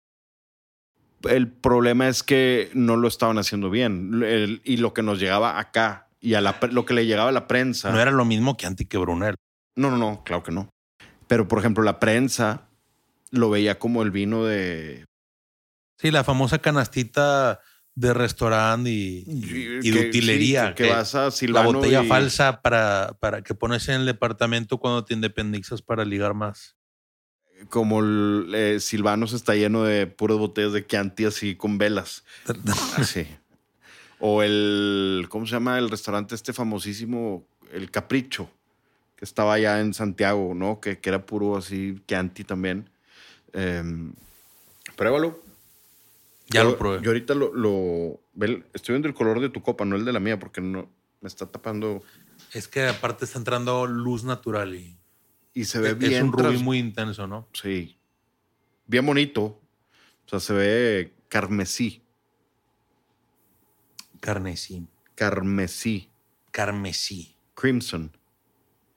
El 1.22 1.50
problema 1.50 2.08
es 2.08 2.22
que 2.22 2.70
no 2.74 2.96
lo 2.96 3.08
estaban 3.08 3.38
haciendo 3.38 3.70
bien. 3.70 4.22
El- 4.22 4.60
y 4.64 4.76
lo 4.76 4.92
que 4.92 5.02
nos 5.02 5.18
llegaba 5.18 5.58
acá 5.58 6.08
y 6.20 6.34
a 6.34 6.40
la, 6.40 6.58
lo 6.70 6.84
que 6.84 6.94
le 6.94 7.06
llegaba 7.06 7.30
a 7.30 7.32
la 7.32 7.46
prensa. 7.48 7.90
No 7.90 8.00
era 8.00 8.10
lo 8.10 8.24
mismo 8.24 8.56
que 8.56 8.66
Anti 8.66 8.84
que 8.84 8.98
Brunello. 8.98 9.36
No, 9.76 9.90
no, 9.90 9.96
no, 9.96 10.22
claro 10.24 10.42
que 10.42 10.52
no. 10.52 10.68
Pero, 11.26 11.48
por 11.48 11.58
ejemplo, 11.58 11.82
la 11.82 11.98
prensa 11.98 12.68
lo 13.30 13.48
veía 13.50 13.78
como 13.78 14.02
el 14.02 14.10
vino 14.10 14.44
de... 14.44 15.06
Sí, 15.98 16.10
la 16.10 16.24
famosa 16.24 16.58
canastita 16.58 17.60
de 17.94 18.12
restaurante 18.12 18.90
y, 18.90 19.24
y 19.26 19.90
de 19.90 20.00
que- 20.02 20.08
utilería. 20.08 20.68
sí, 20.68 20.74
que, 20.74 20.82
que 20.84 20.90
vas 20.90 21.14
a 21.14 21.30
la 21.48 21.62
botella 21.62 22.02
y- 22.02 22.08
falsa 22.08 22.60
para, 22.60 23.16
para 23.20 23.42
que 23.42 23.54
pones 23.54 23.88
en 23.88 24.00
el 24.00 24.06
departamento 24.06 24.78
cuando 24.78 25.04
te 25.04 25.14
independizas 25.14 25.80
para 25.80 26.04
ligar 26.04 26.34
más. 26.34 26.76
Como 27.70 28.00
el, 28.00 28.52
eh, 28.54 28.80
Silvanos 28.80 29.32
está 29.32 29.54
lleno 29.54 29.84
de 29.84 30.06
puras 30.06 30.38
botellas 30.38 30.72
de 30.72 30.86
Chianti 30.86 31.24
así 31.24 31.54
con 31.56 31.78
velas. 31.78 32.24
Así. 32.96 33.26
O 34.20 34.42
el... 34.42 35.26
¿Cómo 35.28 35.46
se 35.46 35.52
llama 35.52 35.78
el 35.78 35.90
restaurante 35.90 36.34
este 36.34 36.52
famosísimo? 36.52 37.44
El 37.72 37.90
Capricho. 37.90 38.48
Que 39.16 39.24
estaba 39.24 39.54
allá 39.54 39.80
en 39.80 39.94
Santiago, 39.94 40.54
¿no? 40.54 40.80
Que, 40.80 40.98
que 40.98 41.08
era 41.08 41.24
puro 41.26 41.56
así 41.56 42.00
Chianti 42.06 42.44
también. 42.44 42.88
Em, 43.52 44.12
pruébalo. 44.96 45.40
ya 46.48 46.62
Yo- 46.62 46.70
lo 46.70 46.78
probé. 46.78 47.00
Yo 47.02 47.10
ahorita 47.10 47.34
lo, 47.34 47.52
lo- 47.54 48.20
estoy 48.74 48.94
viendo 48.94 49.08
el 49.08 49.14
color 49.14 49.40
de 49.40 49.48
tu 49.50 49.62
copa, 49.62 49.84
no 49.84 49.96
el 49.96 50.04
de 50.04 50.12
la 50.12 50.20
mía, 50.20 50.38
porque 50.38 50.60
no 50.60 50.88
me 51.20 51.28
está 51.28 51.46
tapando 51.46 52.02
es 52.52 52.68
que 52.68 52.86
aparte 52.86 53.24
está 53.24 53.38
entrando 53.38 53.86
luz 53.86 54.24
natural 54.24 54.74
y 54.74 54.96
y 55.54 55.64
se 55.64 55.80
ve 55.80 55.90
es 55.90 55.98
bien. 55.98 56.24
un 56.24 56.32
rubí 56.32 56.58
muy 56.58 56.78
intenso, 56.78 57.26
¿no? 57.26 57.48
Sí. 57.52 57.96
Bien 58.86 59.06
bonito. 59.06 59.42
O 59.42 60.28
sea, 60.28 60.40
se 60.40 60.52
ve 60.52 61.14
carmesí. 61.28 62.02
Carmesí. 64.20 64.86
Carmesí. 65.14 66.10
Carmesí. 66.50 67.36
Crimson 67.54 68.10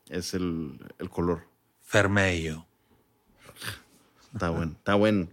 es 0.10 0.34
el, 0.34 0.80
el 1.00 1.10
color. 1.10 1.48
Fermello. 1.84 2.65
Está 4.34 4.50
bueno, 4.50 4.74
está 4.78 4.96
bueno. 4.96 5.28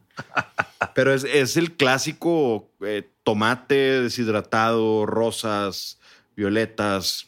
Pero 0.94 1.12
es, 1.12 1.24
es 1.24 1.56
el 1.56 1.76
clásico 1.76 2.70
eh, 2.80 3.08
tomate 3.22 4.02
deshidratado, 4.02 5.06
rosas, 5.06 5.98
violetas, 6.36 7.26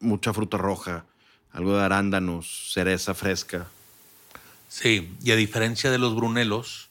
mucha 0.00 0.32
fruta 0.32 0.56
roja, 0.56 1.06
algo 1.52 1.76
de 1.76 1.82
arándanos, 1.84 2.70
cereza 2.72 3.14
fresca. 3.14 3.66
Sí, 4.68 5.16
y 5.22 5.32
a 5.32 5.36
diferencia 5.36 5.90
de 5.90 5.98
los 5.98 6.14
Brunelos, 6.14 6.90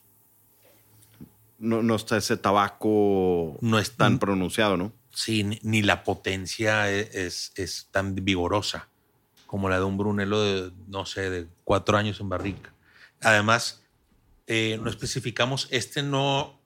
No, 1.57 1.81
no 1.83 1.95
está 1.95 2.17
ese 2.17 2.37
tabaco 2.37 3.57
no 3.61 3.79
es 3.79 3.89
tan 3.91 4.13
tan, 4.13 4.19
pronunciado, 4.19 4.77
¿no? 4.77 4.93
sí, 5.13 5.43
ni, 5.43 5.59
ni 5.63 5.81
la 5.81 6.03
potencia 6.03 6.89
e- 6.91 7.09
es, 7.13 7.51
es 7.55 7.87
tan 7.91 8.15
vigorosa 8.15 8.87
como 9.45 9.67
la 9.67 9.77
de 9.77 9.83
un 9.83 9.97
Brunello 9.97 10.39
de, 10.41 10.71
no 10.87 11.05
sé, 11.05 11.29
de 11.29 11.47
cuatro 11.65 11.97
años 11.97 12.19
en 12.21 12.29
barrica. 12.29 12.71
Además, 13.21 13.81
eh, 14.47 14.79
no 14.81 14.89
especificamos, 14.89 15.67
este 15.71 16.01
no, 16.03 16.57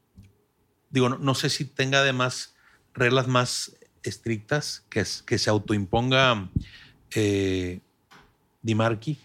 digo, 0.91 1.09
no, 1.09 1.17
no 1.17 1.33
sé 1.33 1.49
si 1.49 1.65
tenga 1.65 1.99
además 1.99 2.53
reglas 2.93 3.27
más 3.27 3.75
estrictas 4.03 4.83
que, 4.89 4.99
es- 4.99 5.23
que 5.23 5.39
se 5.39 5.49
autoimponga 5.49 6.49
eh, 7.15 7.79
Di 8.61 8.75
Marchi. 8.75 9.19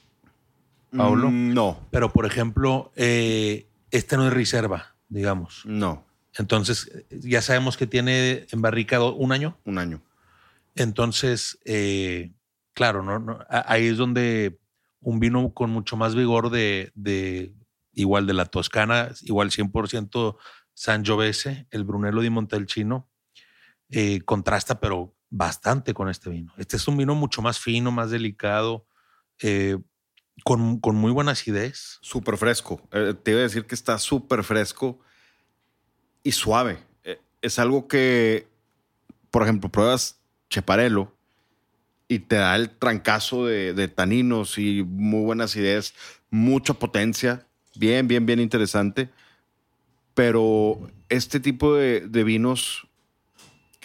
Mm, 0.92 1.52
No, 1.54 1.78
pero 1.90 2.12
por 2.12 2.24
ejemplo, 2.26 2.92
eh, 2.96 3.66
este 3.90 4.16
no 4.16 4.26
es 4.26 4.32
reserva, 4.32 4.94
digamos. 5.08 5.62
no, 5.66 6.04
Entonces, 6.36 6.90
ya 7.10 7.42
sabemos 7.42 7.76
que 7.76 7.86
tiene 7.86 8.46
en 8.50 8.62
barrica 8.62 8.96
do- 8.98 9.14
un 9.14 9.32
año. 9.32 9.56
un 9.64 9.78
año. 9.78 10.00
Entonces, 10.76 11.58
eh, 11.64 12.32
claro, 12.72 13.02
¿no? 13.02 13.38
Ahí 13.50 13.86
es 13.88 13.96
donde 13.96 14.58
un 15.00 15.18
vino 15.20 15.52
con 15.52 15.70
mucho 15.70 15.96
más 15.96 16.14
vigor 16.14 16.50
de, 16.50 16.92
de 16.94 17.52
igual 17.92 18.26
de 18.26 18.34
la 18.34 18.46
Toscana, 18.46 19.10
igual 19.22 19.50
100% 19.50 20.36
Sangiovese, 20.74 21.66
el 21.70 21.84
Brunello 21.84 22.20
di 22.20 22.30
Montalcino, 22.30 23.08
eh, 23.90 24.20
contrasta, 24.20 24.78
pero 24.80 25.14
bastante 25.30 25.94
con 25.94 26.08
este 26.08 26.30
vino. 26.30 26.52
Este 26.56 26.76
es 26.76 26.88
un 26.88 26.96
vino 26.96 27.14
mucho 27.14 27.42
más 27.42 27.58
fino, 27.58 27.90
más 27.90 28.10
delicado, 28.10 28.86
eh, 29.40 29.78
con, 30.44 30.78
con 30.80 30.96
muy 30.96 31.12
buena 31.12 31.32
acidez. 31.32 31.98
Súper 32.00 32.36
fresco. 32.36 32.86
Eh, 32.92 33.14
te 33.22 33.32
iba 33.32 33.40
a 33.40 33.44
decir 33.44 33.66
que 33.66 33.74
está 33.74 33.98
súper 33.98 34.44
fresco 34.44 35.00
y 36.22 36.32
suave. 36.32 36.78
Eh, 37.04 37.20
es 37.42 37.58
algo 37.58 37.88
que, 37.88 38.48
por 39.30 39.42
ejemplo, 39.42 39.68
pruebas 39.68 40.20
Cheparello 40.50 41.12
y 42.08 42.20
te 42.20 42.36
da 42.36 42.56
el 42.56 42.70
trancazo 42.70 43.44
de, 43.44 43.74
de 43.74 43.88
taninos 43.88 44.56
y 44.56 44.82
muy 44.82 45.24
buena 45.24 45.44
acidez, 45.44 45.94
mucha 46.30 46.72
potencia, 46.72 47.46
bien, 47.76 48.08
bien, 48.08 48.24
bien 48.24 48.40
interesante. 48.40 49.10
Pero 50.14 50.90
este 51.10 51.38
tipo 51.38 51.74
de, 51.74 52.00
de 52.00 52.24
vinos, 52.24 52.87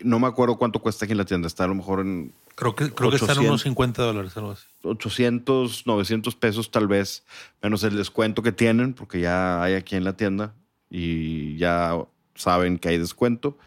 no 0.02 0.20
me 0.20 0.28
acuerdo 0.28 0.58
cuánto 0.58 0.80
cuesta 0.80 1.06
aquí 1.06 1.12
en 1.12 1.18
la 1.18 1.26
tienda, 1.26 1.48
está 1.48 1.66
a 1.66 1.68
lo 1.68 1.76
mejor 1.76 2.00
en 2.00 2.34
Creo 2.56 2.76
que, 2.76 2.92
creo 2.92 3.10
que 3.10 3.16
están 3.16 3.32
800. 3.32 3.50
unos 3.50 3.62
50 3.64 4.04
dólares, 4.04 4.38
algo 4.38 4.52
así. 4.52 4.66
800, 4.84 5.88
900 5.88 6.36
pesos 6.36 6.70
tal 6.70 6.88
vez, 6.88 7.24
menos 7.64 7.84
el 7.84 7.98
descuento 7.98 8.44
que 8.44 8.52
tienen, 8.52 8.94
porque 8.94 9.20
ya 9.22 9.64
hay 9.64 9.74
aquí 9.74 9.96
en 9.96 10.04
la 10.04 10.16
tienda 10.16 10.54
y 10.90 11.58
ya 11.58 11.98
saben 12.36 12.78
que 12.78 12.90
hay 12.90 13.00
descuento. 13.00 13.58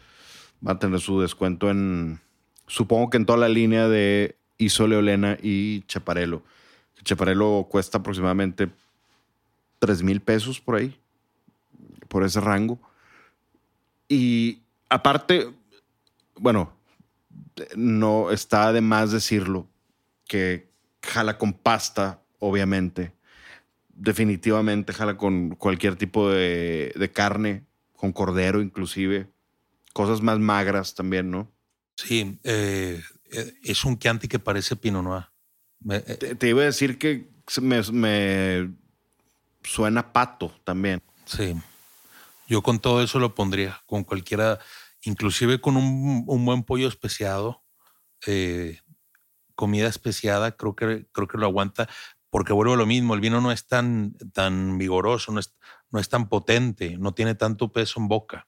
Va 0.65 0.73
a 0.73 0.79
tener 0.79 1.01
su 1.01 1.19
descuento 1.19 1.69
en, 1.69 2.21
supongo 2.65 3.09
que 3.09 3.17
en 3.17 3.25
toda 3.25 3.39
la 3.39 3.49
línea 3.49 3.89
de 3.89 4.37
Isole 4.57 4.95
Olena 4.95 5.37
y 5.41 5.81
Chaparello. 5.81 6.41
Chaparello 7.03 7.67
cuesta 7.69 7.97
aproximadamente 7.97 8.69
3 9.79 10.03
mil 10.03 10.21
pesos 10.21 10.61
por 10.61 10.75
ahí, 10.75 10.97
por 12.07 12.23
ese 12.23 12.39
rango. 12.39 12.79
Y 14.07 14.59
aparte, 14.89 15.49
bueno, 16.39 16.73
no 17.75 18.31
está 18.31 18.71
de 18.73 18.81
más 18.81 19.11
decirlo, 19.11 19.67
que 20.27 20.69
jala 21.01 21.37
con 21.37 21.53
pasta, 21.53 22.21
obviamente. 22.39 23.13
Definitivamente 23.89 24.93
jala 24.93 25.17
con 25.17 25.55
cualquier 25.55 25.95
tipo 25.95 26.29
de, 26.29 26.93
de 26.95 27.11
carne, 27.11 27.63
con 27.95 28.11
cordero 28.13 28.61
inclusive. 28.61 29.27
Cosas 29.93 30.21
más 30.21 30.37
magras 30.39 30.93
también, 30.93 31.31
¿no? 31.31 31.51
Sí, 31.95 32.37
eh, 32.43 33.01
eh, 33.31 33.53
es 33.63 33.83
un 33.85 33.97
Chianti 33.97 34.27
que 34.27 34.37
parece 34.37 34.75
Pinot 34.75 35.03
Noir. 35.03 35.25
Me- 35.79 35.95
eh, 35.97 36.15
Te, 36.19 36.35
te 36.35 36.49
iba 36.49 36.61
a 36.61 36.65
decir 36.65 36.99
que 36.99 37.27
me, 37.61 37.81
me 37.91 38.71
suena 39.63 40.13
pato 40.13 40.53
también. 40.63 41.01
Sí. 41.25 41.55
Yo 42.47 42.61
con 42.61 42.79
todo 42.79 43.01
eso 43.03 43.17
lo 43.19 43.33
pondría, 43.33 43.81
con 43.87 44.03
cualquiera, 44.03 44.59
inclusive 45.03 45.61
con 45.61 45.77
un, 45.77 46.23
un 46.27 46.45
buen 46.45 46.63
pollo 46.63 46.87
especiado, 46.87 47.63
eh, 48.25 48.79
comida 49.55 49.87
especiada, 49.87 50.55
creo 50.55 50.75
que, 50.75 51.07
creo 51.11 51.27
que 51.27 51.37
lo 51.37 51.45
aguanta, 51.45 51.87
porque 52.29 52.53
vuelvo 52.53 52.73
a 52.73 52.77
lo 52.77 52.85
mismo, 52.85 53.13
el 53.13 53.21
vino 53.21 53.41
no 53.41 53.51
es 53.51 53.67
tan, 53.67 54.15
tan 54.33 54.77
vigoroso, 54.77 55.31
no 55.31 55.39
es, 55.39 55.55
no 55.91 55.99
es 55.99 56.09
tan 56.09 56.29
potente, 56.29 56.97
no 56.97 57.13
tiene 57.13 57.35
tanto 57.35 57.71
peso 57.71 57.99
en 57.99 58.07
boca. 58.07 58.47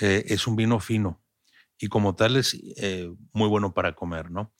Eh, 0.00 0.24
es 0.28 0.46
un 0.46 0.56
vino 0.56 0.80
fino 0.80 1.22
y 1.78 1.88
como 1.88 2.14
tal 2.14 2.36
es 2.36 2.54
eh, 2.76 3.12
muy 3.32 3.48
bueno 3.48 3.74
para 3.74 3.94
comer, 3.94 4.30
¿no? 4.30 4.54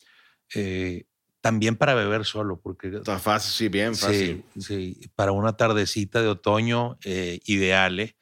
También 1.41 1.77
para 1.77 1.95
beber 1.95 2.25
solo, 2.25 2.61
porque 2.61 2.89
Está 2.89 3.19
fácil, 3.19 3.53
sí, 3.53 3.69
bien 3.69 3.97
fácil. 3.97 4.45
Sí, 4.55 4.61
sí, 4.61 5.11
para 5.17 5.33
una 5.33 5.57
tardecita 5.57 6.21
de 6.21 6.29
otoño 6.29 6.99
ideal. 7.03 8.15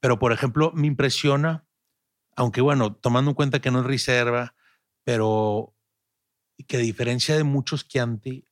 Pero, 0.00 0.18
por 0.18 0.32
ejemplo, 0.32 0.72
me 0.74 0.86
impresiona, 0.86 1.64
aunque 2.36 2.60
bueno, 2.60 2.94
tomando 2.94 3.30
en 3.30 3.34
cuenta 3.34 3.60
que 3.60 3.70
no 3.70 3.80
es 3.80 3.86
reserva, 3.86 4.54
pero 5.04 5.74
que 6.66 6.76
a 6.76 6.80
diferencia 6.80 7.36
de 7.36 7.44
muchos 7.44 7.88
Chianti, 7.88 8.46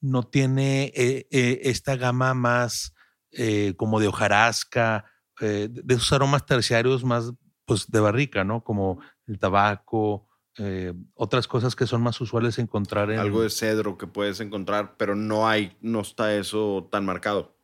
no 0.00 0.22
tiene 0.22 0.92
eh, 0.94 1.26
eh, 1.30 1.60
esta 1.64 1.96
gama 1.96 2.34
más 2.34 2.94
eh, 3.30 3.74
como 3.76 4.00
de 4.00 4.08
hojarasca, 4.08 5.10
de 5.40 5.82
esos 5.88 6.12
aromas 6.12 6.46
terciarios 6.46 7.02
más 7.02 7.32
pues 7.64 7.90
de 7.90 7.98
barrica, 7.98 8.44
¿no? 8.44 8.62
Como 8.62 9.00
el 9.26 9.38
tabaco, 9.38 10.28
eh, 10.58 10.94
otras 11.14 11.48
cosas 11.48 11.74
que 11.74 11.86
son 11.86 12.02
más 12.02 12.20
usuales 12.20 12.58
encontrar 12.58 13.10
en... 13.10 13.18
Algo 13.18 13.42
de 13.42 13.50
cedro 13.50 13.98
que 13.98 14.06
puedes 14.06 14.38
encontrar, 14.40 14.96
pero 14.96 15.16
no 15.16 15.48
hay, 15.48 15.76
no 15.80 16.00
está 16.00 16.34
eso 16.36 16.88
tan 16.92 17.04
marcado. 17.04 17.56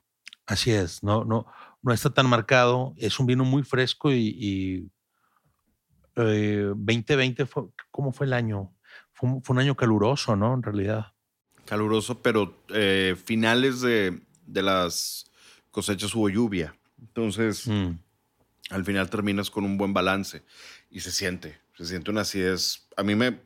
Así 0.46 0.72
es, 0.72 1.02
no, 1.04 1.24
no, 1.24 1.46
no 1.82 1.92
está 1.92 2.10
tan 2.10 2.28
marcado. 2.28 2.94
Es 2.96 3.20
un 3.20 3.26
vino 3.26 3.44
muy 3.44 3.62
fresco 3.62 4.10
y, 4.10 4.36
y, 4.36 4.90
eh, 6.16 6.64
2020 6.74 7.46
fue, 7.46 7.64
¿cómo 7.90 8.12
fue 8.12 8.26
el 8.26 8.32
año? 8.32 8.72
Fue 9.12 9.28
un, 9.28 9.42
fue 9.42 9.54
un 9.54 9.60
año 9.60 9.74
caluroso, 9.76 10.36
¿no? 10.36 10.54
En 10.54 10.62
realidad. 10.62 11.12
Caluroso, 11.66 12.20
pero 12.20 12.56
eh, 12.74 13.16
finales 13.24 13.80
de, 13.80 14.20
de 14.46 14.62
las 14.62 15.26
cosechas 15.70 16.14
hubo 16.14 16.28
lluvia. 16.28 16.74
Entonces, 17.00 17.66
Mm, 17.66 17.92
al 18.70 18.84
final 18.84 19.08
terminas 19.10 19.50
con 19.50 19.64
un 19.64 19.78
buen 19.78 19.92
balance 19.92 20.42
y 20.90 21.00
se 21.00 21.10
siente, 21.12 21.58
se 21.76 21.84
siente 21.86 22.10
una 22.10 22.22
acidez. 22.22 22.86
A 22.96 23.02
mí 23.02 23.14
me. 23.14 23.38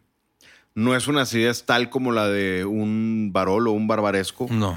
No 0.74 0.96
es 0.96 1.06
una 1.06 1.22
acidez 1.22 1.64
tal 1.66 1.88
como 1.88 2.10
la 2.12 2.28
de 2.28 2.64
un 2.64 3.30
varol 3.32 3.68
o 3.68 3.72
un 3.72 3.86
barbaresco, 3.86 4.48
No, 4.50 4.76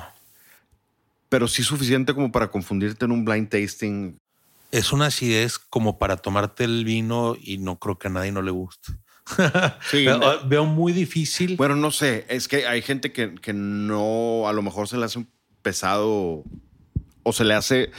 pero 1.30 1.48
sí 1.48 1.64
suficiente 1.64 2.14
como 2.14 2.32
para 2.32 2.50
confundirte 2.52 3.06
en 3.06 3.12
un 3.12 3.26
blind 3.26 3.50
tasting. 3.50 4.18
Es 4.78 4.92
una 4.94 5.08
acidez 5.08 5.58
como 5.60 5.98
para 6.00 6.18
tomarte 6.18 6.64
el 6.64 6.86
vino 6.86 7.36
y 7.42 7.58
no 7.58 7.78
creo 7.80 7.98
que 7.98 8.08
a 8.08 8.12
nadie 8.12 8.32
no 8.32 8.42
le 8.42 8.52
guste. 8.52 8.94
Sí, 9.92 10.06
Veo, 10.06 10.18
no- 10.20 10.48
veo 10.48 10.66
muy 10.66 10.94
difícil. 10.94 11.56
Bueno, 11.58 11.76
no 11.76 11.92
sé, 11.92 12.26
es 12.30 12.48
que 12.48 12.66
hay 12.68 12.82
gente 12.82 13.12
que, 13.12 13.36
que 13.36 13.54
no, 13.54 14.48
a 14.48 14.54
lo 14.54 14.62
mejor 14.62 14.88
se 14.88 14.98
le 14.98 15.06
hace 15.06 15.20
un 15.20 15.30
pesado 15.62 16.44
o 17.24 17.34
se 17.34 17.44
le 17.44 17.54
hace 17.54 17.92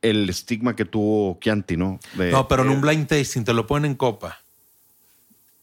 el 0.00 0.28
estigma 0.30 0.74
que 0.76 0.84
tuvo 0.84 1.38
Chianti, 1.40 1.76
¿no? 1.76 1.98
De- 2.14 2.30
no, 2.30 2.48
pero 2.48 2.62
en 2.62 2.70
eh, 2.70 2.74
un 2.74 2.80
blind 2.80 3.06
tasting 3.08 3.44
te 3.44 3.52
lo 3.52 3.66
ponen 3.66 3.90
en 3.92 3.96
copa. 3.96 4.38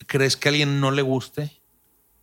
¿Crees 0.07 0.37
que 0.37 0.49
a 0.49 0.51
alguien 0.51 0.79
no 0.79 0.91
le 0.91 1.01
guste? 1.01 1.51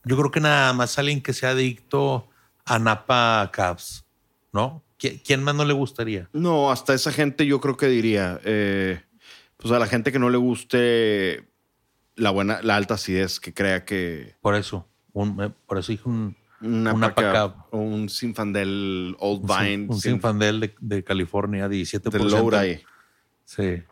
Yo 0.04 0.16
creo 0.16 0.30
que 0.30 0.40
nada 0.40 0.72
más 0.72 0.98
alguien 0.98 1.20
que 1.22 1.32
sea 1.32 1.50
adicto 1.50 2.28
a 2.64 2.78
Napa 2.78 3.50
Cabs, 3.52 4.04
¿no? 4.52 4.82
¿Qui- 5.02 5.20
¿Quién 5.26 5.42
más 5.42 5.54
no 5.56 5.64
le 5.64 5.72
gustaría? 5.72 6.28
No, 6.32 6.70
hasta 6.70 6.94
esa 6.94 7.10
gente 7.10 7.44
yo 7.46 7.60
creo 7.60 7.76
que 7.76 7.88
diría, 7.88 8.40
eh, 8.44 9.02
pues 9.56 9.72
a 9.72 9.78
la 9.80 9.86
gente 9.86 10.12
que 10.12 10.18
no 10.20 10.30
le 10.30 10.38
guste 10.38 11.48
la 12.14 12.30
buena, 12.30 12.60
la 12.62 12.76
alta 12.76 12.94
acidez, 12.94 13.40
que 13.40 13.52
crea 13.52 13.84
que 13.84 14.36
Por 14.40 14.54
eso, 14.54 14.88
un- 15.12 15.42
eh, 15.42 15.50
por 15.66 15.78
eso 15.78 15.90
dije 15.90 16.04
un, 16.08 16.36
una 16.60 16.92
Un 16.94 17.00
paca 17.00 17.56
Sinfandel 18.08 19.16
Old 19.18 19.42
Vine 19.42 19.86
un 19.88 20.00
sin- 20.00 20.12
Sinfandel 20.12 20.60
de, 20.60 20.74
de 20.78 21.02
California, 21.02 21.68
17%. 21.68 22.10
del 22.10 22.28
Lowry. 22.30 22.84
Sí. 23.44 23.82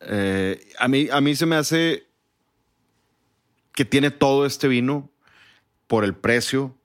Eh, 0.00 0.66
a, 0.78 0.88
mí, 0.88 1.08
a 1.10 1.20
mí 1.22 1.34
se 1.34 1.46
me 1.46 1.56
hace 1.56 2.06
que 3.74 3.84
tiene 3.86 4.10
todo 4.10 4.44
este 4.46 4.68
vino 4.68 5.10
por 5.86 6.04
el 6.04 6.14
precio, 6.14 6.76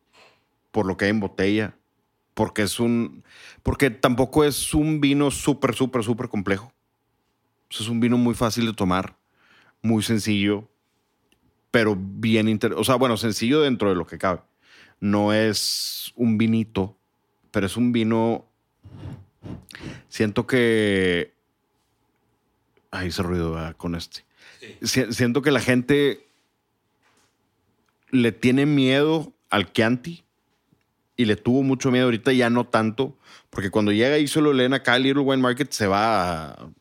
por 0.72 0.86
lo 0.86 0.96
que 0.98 1.06
hay 1.06 1.12
en 1.12 1.20
botella, 1.20 1.76
porque 2.42 2.64
es 2.64 2.80
un. 2.80 3.24
Porque 3.62 3.92
tampoco 3.92 4.44
es 4.44 4.74
un 4.74 5.00
vino 5.00 5.30
súper, 5.30 5.76
súper, 5.76 6.04
súper 6.04 6.28
complejo. 6.28 6.74
Es 7.70 7.88
un 7.88 8.00
vino 8.00 8.18
muy 8.18 8.34
fácil 8.34 8.66
de 8.66 8.74
tomar, 8.74 9.16
muy 9.84 10.02
sencillo, 10.02 10.68
pero 11.70 11.96
bien. 11.96 12.50
inter- 12.50 12.74
O 12.74 12.84
sea, 12.84 12.96
bueno, 12.96 13.16
sencillo 13.16 13.62
dentro 13.62 13.90
de 13.90 13.96
lo 13.96 14.08
que 14.08 14.18
cabe. 14.18 14.42
No 15.00 15.34
es 15.34 16.14
un 16.16 16.40
vinito, 16.40 16.98
pero 17.52 17.68
es 17.68 17.78
un 17.78 17.92
vino. 17.92 18.48
Siento 20.10 20.48
que 20.48 21.36
Ahí 22.90 23.10
hice 23.10 23.22
ruido 23.22 23.52
¿verdad? 23.52 23.76
con 23.78 23.94
este. 23.94 24.26
Si- 24.82 25.14
Siento 25.14 25.44
que 25.44 25.52
la 25.52 25.60
gente 25.60 26.28
le 28.10 28.32
tiene 28.32 28.66
miedo 28.66 29.32
al 29.52 29.72
Chianti 29.72 30.24
y 31.22 31.26
le 31.26 31.36
tuvo 31.36 31.62
mucho 31.62 31.92
miedo. 31.92 32.06
Ahorita 32.06 32.34
ya 32.34 32.50
no 32.50 32.66
tanto, 32.66 33.16
porque 33.50 33.70
cuando 33.70 33.92
llega 33.92 34.18
y 34.18 34.28
solo 34.28 34.54
leen 34.54 34.74
acá 34.74 34.94
al 34.94 35.04
Little 35.04 35.22
Wine 35.22 35.42
Market 35.42 35.72
se 35.72 35.88
va 35.88 36.72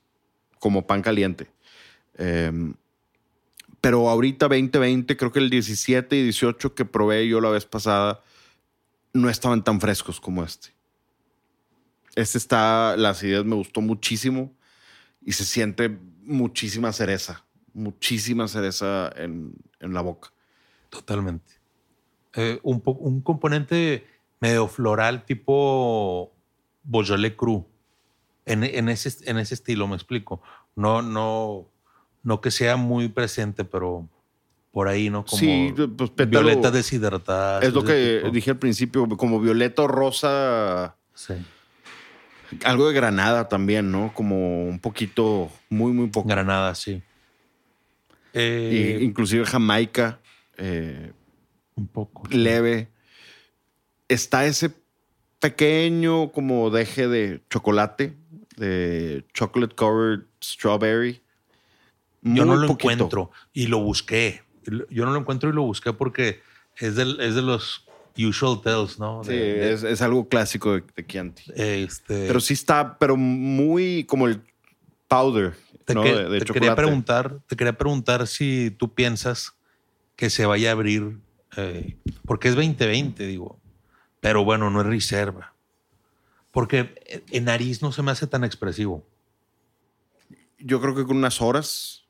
como 0.58 0.86
pan 0.86 1.02
caliente. 1.02 1.50
Em, 2.16 2.74
pero 3.80 4.08
ahorita 4.08 4.48
2020, 4.48 5.16
creo 5.16 5.32
que 5.32 5.38
el 5.38 5.50
17 5.50 6.16
y 6.16 6.22
18 6.24 6.74
que 6.74 6.84
probé 6.84 7.28
yo 7.28 7.40
la 7.40 7.50
vez 7.50 7.66
pasada, 7.66 8.22
no 9.12 9.28
estaban 9.28 9.62
tan 9.62 9.80
frescos 9.80 10.20
como 10.20 10.42
este. 10.42 10.68
Este 12.14 12.38
está, 12.38 12.96
la 12.96 13.10
acidez 13.10 13.44
me 13.44 13.54
gustó 13.54 13.80
muchísimo 13.80 14.52
y 15.24 15.32
se 15.32 15.44
siente 15.44 15.98
muchísima 16.22 16.92
cereza, 16.92 17.44
muchísima 17.72 18.48
cereza 18.48 19.12
en, 19.16 19.52
en 19.80 19.94
la 19.94 20.00
boca. 20.00 20.32
Totalmente. 20.88 21.54
Eh, 22.34 22.58
un, 22.62 22.82
un 22.84 23.20
componente 23.22 24.06
medio 24.40 24.66
floral 24.68 25.24
tipo 25.24 26.32
Beaujolais 26.82 27.34
Cru. 27.36 27.66
En, 28.46 28.64
en 28.64 28.88
ese, 28.88 29.30
en 29.30 29.38
ese 29.38 29.54
estilo, 29.54 29.86
me 29.86 29.94
explico. 29.94 30.42
No, 30.74 31.02
no, 31.02 31.68
no 32.22 32.40
que 32.40 32.50
sea 32.50 32.76
muy 32.76 33.08
presente, 33.08 33.64
pero 33.64 34.08
por 34.72 34.88
ahí, 34.88 35.10
¿no? 35.10 35.24
Como 35.24 35.38
sí, 35.38 35.74
pues 35.96 36.10
pétalo 36.10 36.46
violetas 36.46 36.72
deshidratadas. 36.72 37.64
es 37.64 37.72
lo 37.74 37.84
que 37.84 38.18
tipo. 38.22 38.30
dije 38.32 38.50
al 38.52 38.58
principio, 38.58 39.06
como 39.16 39.40
violeta 39.40 39.82
o 39.82 39.88
rosa, 39.88 40.96
Sí. 41.12 41.34
algo 42.64 42.88
de 42.88 42.94
granada 42.94 43.48
también, 43.48 43.90
¿no? 43.92 44.12
Como 44.14 44.64
un 44.66 44.78
poquito, 44.78 45.50
muy, 45.68 45.92
muy 45.92 46.08
poco. 46.08 46.28
Granada, 46.28 46.74
sí. 46.74 46.92
Y 46.92 48.38
Eh, 48.38 48.98
inclusive 49.02 49.44
Jamaica, 49.44 50.20
eh, 50.56 51.12
un 51.76 51.86
poco. 51.88 52.22
leve. 52.30 52.88
Está 54.10 54.44
ese 54.44 54.72
pequeño 55.38 56.32
como 56.32 56.70
deje 56.70 57.06
de 57.08 57.42
chocolate, 57.48 58.16
de 58.56 59.24
chocolate 59.32 59.74
covered 59.76 60.22
strawberry. 60.42 61.22
Yo 62.22 62.44
no 62.44 62.56
lo 62.56 62.66
poquito. 62.66 62.90
encuentro 62.92 63.30
y 63.52 63.68
lo 63.68 63.78
busqué. 63.78 64.42
Yo 64.90 65.06
no 65.06 65.12
lo 65.12 65.20
encuentro 65.20 65.48
y 65.48 65.52
lo 65.52 65.62
busqué 65.62 65.92
porque 65.92 66.40
es, 66.76 66.96
del, 66.96 67.20
es 67.20 67.34
de 67.36 67.42
los 67.42 67.88
usual 68.18 68.60
tells, 68.62 68.98
¿no? 68.98 69.22
Sí, 69.24 69.30
De- 69.32 69.54
de- 69.54 69.72
es, 69.72 69.82
es 69.84 70.02
algo 70.02 70.28
clásico 70.28 70.74
de, 70.74 70.82
de 70.94 71.06
Chianti. 71.06 71.44
este, 71.54 72.26
Pero 72.26 72.40
sí 72.40 72.54
está, 72.54 72.98
pero 72.98 73.16
muy 73.16 74.04
como 74.04 74.26
el 74.26 74.42
powder, 75.06 75.54
te, 75.84 75.94
¿no? 75.94 76.02
que- 76.02 76.10
de 76.14 76.38
te 76.40 76.44
chocolate. 76.46 76.52
quería 76.52 76.74
preguntar, 76.74 77.38
te 77.46 77.56
quería 77.56 77.78
preguntar 77.78 78.26
si 78.26 78.70
tú 78.76 78.92
piensas 78.92 79.54
que 80.16 80.28
se 80.30 80.44
vaya 80.46 80.70
a 80.70 80.72
abrir, 80.72 81.16
eh, 81.56 81.96
porque 82.26 82.48
es 82.48 82.54
2020, 82.56 83.24
digo, 83.26 83.59
pero 84.20 84.44
bueno, 84.44 84.70
no 84.70 84.80
es 84.80 84.86
reserva. 84.86 85.54
Porque 86.50 87.22
en 87.30 87.44
nariz 87.44 87.80
no 87.82 87.92
se 87.92 88.02
me 88.02 88.10
hace 88.10 88.26
tan 88.26 88.44
expresivo. 88.44 89.04
Yo 90.58 90.80
creo 90.80 90.94
que 90.94 91.04
con 91.04 91.16
unas 91.16 91.40
horas 91.40 92.04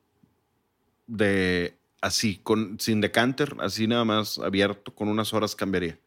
de 1.07 1.77
así, 2.01 2.39
con, 2.43 2.79
sin 2.81 3.01
decanter, 3.01 3.55
así 3.61 3.87
nada 3.87 4.05
más 4.05 4.39
abierto, 4.39 4.95
con 4.95 5.09
unas 5.09 5.33
horas 5.35 5.55
cambiaría. 5.55 5.99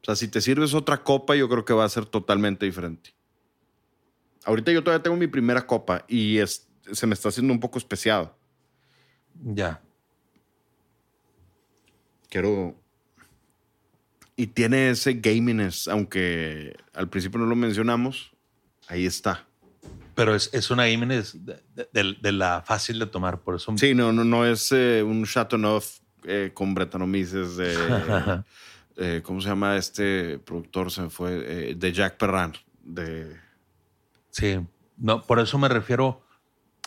O 0.00 0.04
sea, 0.04 0.16
si 0.16 0.26
te 0.28 0.40
sirves 0.40 0.74
otra 0.74 1.04
copa, 1.04 1.36
yo 1.36 1.48
creo 1.48 1.64
que 1.64 1.74
va 1.74 1.84
a 1.84 1.88
ser 1.88 2.06
totalmente 2.06 2.66
diferente. 2.66 3.14
Ahorita 4.44 4.72
yo 4.72 4.82
todavía 4.82 5.02
tengo 5.02 5.16
mi 5.16 5.28
primera 5.28 5.64
copa 5.66 6.04
y 6.08 6.38
es- 6.38 6.66
se 6.90 7.06
me 7.06 7.14
está 7.14 7.28
haciendo 7.28 7.52
un 7.52 7.60
poco 7.60 7.78
especiado. 7.78 8.34
Ya. 9.44 9.80
Quiero. 12.28 12.74
Y 14.42 14.48
tiene 14.48 14.90
ese 14.90 15.14
gaminess, 15.14 15.86
aunque 15.86 16.76
al 16.94 17.08
principio 17.08 17.38
no 17.38 17.46
lo 17.46 17.54
mencionamos. 17.54 18.32
Ahí 18.88 19.06
está. 19.06 19.46
Pero 20.16 20.34
es, 20.34 20.50
es 20.52 20.70
una 20.72 20.86
Jiménez 20.88 21.32
de, 21.44 21.62
de- 21.92 22.16
de- 22.20 22.32
la 22.32 22.60
fácil 22.66 22.98
de 22.98 23.06
tomar, 23.06 23.40
por 23.40 23.54
eso. 23.54 23.72
Sí, 23.76 23.94
no, 23.94 24.12
no, 24.12 24.24
no 24.24 24.44
es 24.44 24.72
eh, 24.72 25.02
un 25.04 25.24
Chateauneuf 25.24 26.00
eh, 26.24 26.50
con 26.52 26.74
Bretanomices 26.74 27.56
de. 27.56 28.42
eh, 28.96 29.22
¿Cómo 29.24 29.40
se 29.40 29.48
llama 29.48 29.76
este 29.76 30.40
productor? 30.40 30.90
Se 30.90 31.08
fue. 31.08 31.70
eh, 31.70 31.74
de 31.76 31.92
Jack 31.92 32.16
Perran. 32.16 32.52
De. 32.82 33.36
Sí, 34.30 34.58
no, 34.96 35.22
por 35.22 35.38
eso 35.38 35.56
me 35.56 35.68
refiero. 35.68 36.24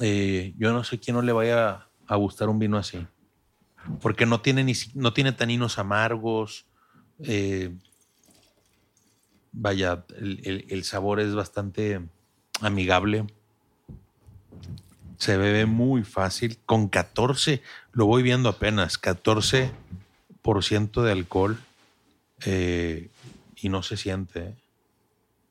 eh, 0.01 0.53
yo 0.57 0.73
no 0.73 0.83
sé 0.83 0.99
quién 0.99 1.15
no 1.15 1.21
le 1.21 1.31
vaya 1.31 1.87
a 2.05 2.15
gustar 2.17 2.49
un 2.49 2.59
vino 2.59 2.77
así. 2.77 3.07
Porque 4.01 4.25
no 4.25 4.41
tiene, 4.41 4.63
ni, 4.65 4.73
no 4.93 5.13
tiene 5.13 5.31
taninos 5.31 5.79
amargos. 5.79 6.65
Eh, 7.19 7.73
vaya, 9.51 10.05
el, 10.17 10.83
sabor 10.83 11.19
es 11.19 11.33
bastante 11.33 12.01
amigable. 12.61 13.25
Se 15.17 15.37
bebe 15.37 15.65
muy 15.65 16.03
fácil. 16.03 16.59
Con 16.65 16.89
14, 16.89 17.61
lo 17.93 18.05
voy 18.05 18.23
viendo 18.23 18.49
apenas, 18.49 19.01
14% 19.01 21.03
de 21.03 21.11
alcohol. 21.11 21.57
eh, 22.45 23.09
y 23.55 23.69
no 23.69 23.81
se 23.81 23.97
siente 23.97 24.39
eh, 24.39 24.55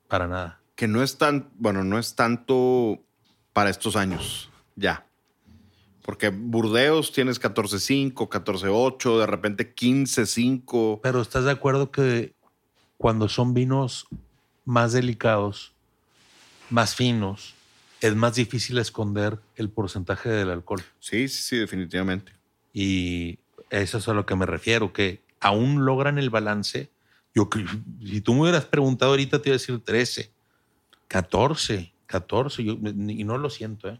para 0.06 0.28
nada. 0.28 0.60
Que 0.76 0.86
no 0.86 1.02
es 1.02 1.18
tan. 1.18 1.48
Bueno, 1.56 1.82
no 1.82 1.98
es 1.98 2.14
tanto 2.14 3.00
para 3.52 3.70
estos 3.70 3.96
años. 3.96 4.50
Ya. 4.76 5.04
Porque 6.04 6.28
Burdeos 6.28 7.12
tienes 7.12 7.40
14.5, 7.40 8.28
14.8, 8.28 9.18
de 9.20 9.26
repente 9.26 9.74
15.5. 9.74 11.00
Pero 11.02 11.22
¿estás 11.22 11.44
de 11.44 11.50
acuerdo 11.50 11.90
que 11.90 12.34
cuando 12.98 13.28
son 13.30 13.54
vinos 13.54 14.06
más 14.66 14.92
delicados, 14.92 15.72
más 16.68 16.94
finos, 16.94 17.54
es 18.02 18.14
más 18.14 18.34
difícil 18.34 18.76
esconder 18.76 19.40
el 19.56 19.70
porcentaje 19.70 20.28
del 20.28 20.50
alcohol? 20.50 20.82
Sí, 21.00 21.26
sí, 21.28 21.42
sí, 21.42 21.56
definitivamente. 21.56 22.32
Y 22.74 23.38
eso 23.70 23.96
es 23.96 24.06
a 24.06 24.12
lo 24.12 24.26
que 24.26 24.36
me 24.36 24.44
refiero, 24.44 24.92
que 24.92 25.22
aún 25.40 25.86
logran 25.86 26.18
el 26.18 26.28
balance. 26.28 26.90
Yo, 27.34 27.48
si 28.04 28.20
tú 28.20 28.34
me 28.34 28.42
hubieras 28.42 28.66
preguntado 28.66 29.12
ahorita, 29.12 29.40
te 29.40 29.48
iba 29.48 29.54
a 29.54 29.58
decir 29.58 29.80
13, 29.82 30.30
14, 31.08 31.94
14, 32.06 32.62
yo- 32.62 32.74
y 32.74 33.24
no 33.24 33.38
lo 33.38 33.48
siento, 33.48 33.88
¿eh? 33.88 33.98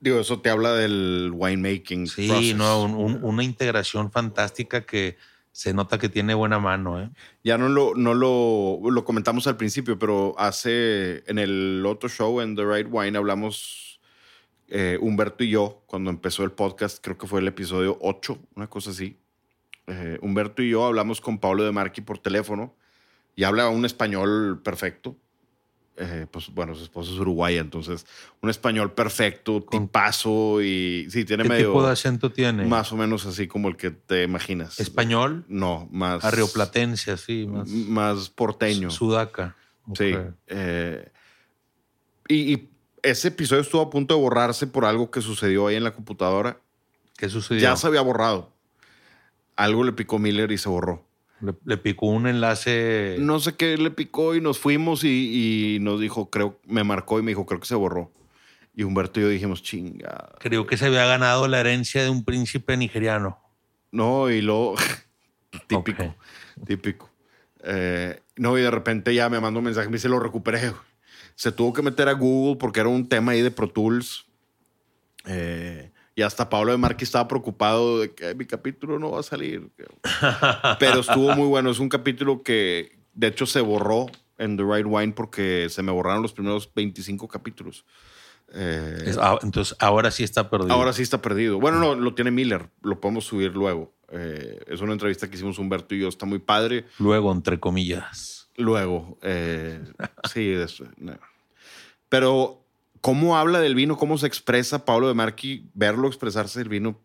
Digo, 0.00 0.20
eso 0.20 0.40
te 0.40 0.50
habla 0.50 0.74
del 0.74 1.30
winemaking. 1.34 2.06
Sí, 2.06 2.28
process. 2.28 2.54
no, 2.56 2.82
un- 2.84 2.94
un- 2.94 3.24
una 3.24 3.42
integración 3.42 4.12
fantástica 4.12 4.86
que 4.86 5.16
se 5.50 5.74
nota 5.74 5.98
que 5.98 6.08
tiene 6.08 6.34
buena 6.34 6.60
mano, 6.60 7.00
¿eh? 7.02 7.10
Ya 7.42 7.58
no 7.58 7.68
lo, 7.68 7.94
no 7.96 8.14
lo, 8.14 8.78
lo 8.90 9.04
comentamos 9.04 9.46
al 9.48 9.56
principio, 9.56 9.98
pero 9.98 10.34
hace 10.38 11.24
en 11.26 11.38
el 11.40 11.82
otro 11.84 12.08
show, 12.08 12.40
en 12.40 12.54
The 12.54 12.64
Right 12.64 12.86
Wine, 12.88 13.18
hablamos 13.18 13.98
eh, 14.68 14.98
Humberto 15.00 15.42
y 15.42 15.50
yo, 15.50 15.82
cuando 15.86 16.10
empezó 16.10 16.44
el 16.44 16.52
podcast, 16.52 16.98
creo 17.02 17.18
que 17.18 17.26
fue 17.26 17.40
el 17.40 17.48
episodio 17.48 17.98
8, 18.00 18.38
una 18.54 18.68
cosa 18.68 18.90
así. 18.90 19.16
Eh, 19.88 20.18
Humberto 20.22 20.62
y 20.62 20.70
yo 20.70 20.84
hablamos 20.84 21.20
con 21.20 21.38
Pablo 21.38 21.64
de 21.64 21.72
Marqui 21.72 22.02
por 22.02 22.18
teléfono 22.18 22.76
y 23.34 23.44
habla 23.44 23.68
un 23.70 23.84
español 23.84 24.60
perfecto. 24.62 25.16
Eh, 26.00 26.26
pues 26.30 26.48
bueno, 26.54 26.76
su 26.76 26.84
esposa 26.84 27.10
es 27.10 27.18
uruguaya, 27.18 27.60
entonces 27.60 28.06
un 28.40 28.50
español 28.50 28.92
perfecto, 28.92 29.66
Con- 29.66 29.86
tipazo 29.88 30.62
y 30.62 31.08
sí, 31.10 31.24
tiene 31.24 31.42
¿Qué 31.42 31.48
medio 31.48 31.66
tipo 31.70 31.84
de 31.84 31.90
acento 31.92 32.30
tiene? 32.30 32.66
más 32.66 32.92
o 32.92 32.96
menos 32.96 33.26
así 33.26 33.48
como 33.48 33.68
el 33.68 33.76
que 33.76 33.90
te 33.90 34.22
imaginas. 34.22 34.78
¿Español? 34.78 35.44
No, 35.48 35.88
más. 35.90 36.24
Arreoplatense, 36.24 37.10
así, 37.10 37.46
más. 37.48 37.68
Más 37.68 38.28
porteño. 38.28 38.90
Sudaca. 38.90 39.56
Sí. 39.94 40.14
Eh, 40.46 41.10
y, 42.28 42.52
y 42.54 42.70
ese 43.02 43.28
episodio 43.28 43.62
estuvo 43.62 43.82
a 43.82 43.90
punto 43.90 44.14
de 44.14 44.20
borrarse 44.20 44.68
por 44.68 44.84
algo 44.84 45.10
que 45.10 45.20
sucedió 45.20 45.66
ahí 45.66 45.74
en 45.76 45.82
la 45.84 45.94
computadora. 45.94 46.60
¿Qué 47.16 47.28
sucedió? 47.28 47.60
Ya 47.62 47.74
se 47.74 47.86
había 47.88 48.02
borrado. 48.02 48.52
Algo 49.56 49.82
le 49.82 49.92
picó 49.92 50.20
Miller 50.20 50.52
y 50.52 50.58
se 50.58 50.68
borró. 50.68 51.07
Le, 51.40 51.54
le 51.64 51.76
picó 51.76 52.06
un 52.06 52.26
enlace. 52.26 53.16
No 53.20 53.38
sé 53.38 53.54
qué 53.56 53.76
le 53.76 53.90
picó 53.90 54.34
y 54.34 54.40
nos 54.40 54.58
fuimos 54.58 55.04
y, 55.04 55.76
y 55.76 55.78
nos 55.80 56.00
dijo, 56.00 56.30
creo, 56.30 56.58
me 56.66 56.82
marcó 56.84 57.18
y 57.18 57.22
me 57.22 57.30
dijo, 57.30 57.46
creo 57.46 57.60
que 57.60 57.66
se 57.66 57.74
borró. 57.74 58.10
Y 58.74 58.84
Humberto 58.84 59.20
y 59.20 59.24
yo 59.24 59.28
dijimos, 59.28 59.62
chinga. 59.62 60.30
Creo 60.38 60.66
que 60.66 60.76
se 60.76 60.86
había 60.86 61.04
ganado 61.04 61.46
la 61.48 61.60
herencia 61.60 62.02
de 62.02 62.10
un 62.10 62.24
príncipe 62.24 62.76
nigeriano. 62.76 63.38
No, 63.90 64.30
y 64.30 64.40
luego, 64.42 64.74
típico, 65.66 66.02
Ok. 66.04 66.66
típico. 66.66 67.10
Eh, 67.64 68.20
no, 68.36 68.56
y 68.58 68.62
de 68.62 68.70
repente 68.70 69.14
ya 69.14 69.28
me 69.28 69.40
mandó 69.40 69.58
un 69.58 69.64
mensaje, 69.64 69.88
me 69.88 69.94
dice, 69.96 70.08
lo 70.08 70.20
recuperé. 70.20 70.72
Se 71.34 71.52
tuvo 71.52 71.72
que 71.72 71.82
meter 71.82 72.08
a 72.08 72.12
Google 72.12 72.56
porque 72.56 72.80
era 72.80 72.88
un 72.88 73.08
tema 73.08 73.32
ahí 73.32 73.42
de 73.42 73.50
Pro 73.50 73.68
Tools. 73.68 74.26
Eh, 75.26 75.90
y 76.18 76.22
hasta 76.22 76.50
Pablo 76.50 76.72
de 76.72 76.78
Marqui 76.78 77.04
estaba 77.04 77.28
preocupado 77.28 78.00
de 78.00 78.12
que 78.12 78.34
mi 78.34 78.44
capítulo 78.44 78.98
no 78.98 79.12
va 79.12 79.20
a 79.20 79.22
salir. 79.22 79.70
Pero 80.80 80.98
estuvo 80.98 81.32
muy 81.36 81.46
bueno. 81.46 81.70
Es 81.70 81.78
un 81.78 81.88
capítulo 81.88 82.42
que, 82.42 82.98
de 83.14 83.28
hecho, 83.28 83.46
se 83.46 83.60
borró 83.60 84.06
en 84.36 84.56
The 84.56 84.64
Right 84.64 84.86
Wine 84.88 85.12
porque 85.12 85.68
se 85.70 85.80
me 85.84 85.92
borraron 85.92 86.20
los 86.22 86.32
primeros 86.32 86.68
25 86.74 87.28
capítulos. 87.28 87.84
Eh, 88.52 88.98
Es- 89.06 89.16
ah, 89.18 89.38
entonces, 89.42 89.76
ahora 89.78 90.10
sí 90.10 90.24
está 90.24 90.50
perdido. 90.50 90.72
Ahora 90.72 90.92
sí 90.92 91.02
está 91.02 91.22
perdido. 91.22 91.60
Bueno, 91.60 91.78
no, 91.78 91.94
lo 91.94 92.14
tiene 92.14 92.32
Miller. 92.32 92.68
Lo 92.82 93.00
podemos 93.00 93.24
subir 93.24 93.54
luego. 93.54 93.94
Eh, 94.10 94.58
es 94.66 94.80
una 94.80 94.94
entrevista 94.94 95.28
que 95.30 95.36
hicimos 95.36 95.60
Humberto 95.60 95.94
y 95.94 96.00
yo. 96.00 96.08
Está 96.08 96.26
muy 96.26 96.40
padre. 96.40 96.84
Luego, 96.98 97.30
entre 97.30 97.60
comillas. 97.60 98.50
Luego. 98.56 99.18
eh, 99.22 99.80
sí, 100.34 100.50
eso, 100.50 100.84
no. 100.96 101.16
Pero, 102.08 102.64
¿cómo 103.00 103.36
habla 103.36 103.60
del 103.60 103.74
vino? 103.74 103.96
¿Cómo 103.96 104.18
se 104.18 104.26
expresa 104.26 104.84
Pablo 104.84 105.08
de 105.08 105.14
Marqui? 105.14 105.68
Verlo 105.74 106.08
expresarse 106.08 106.58
del 106.58 106.68
vino 106.68 107.00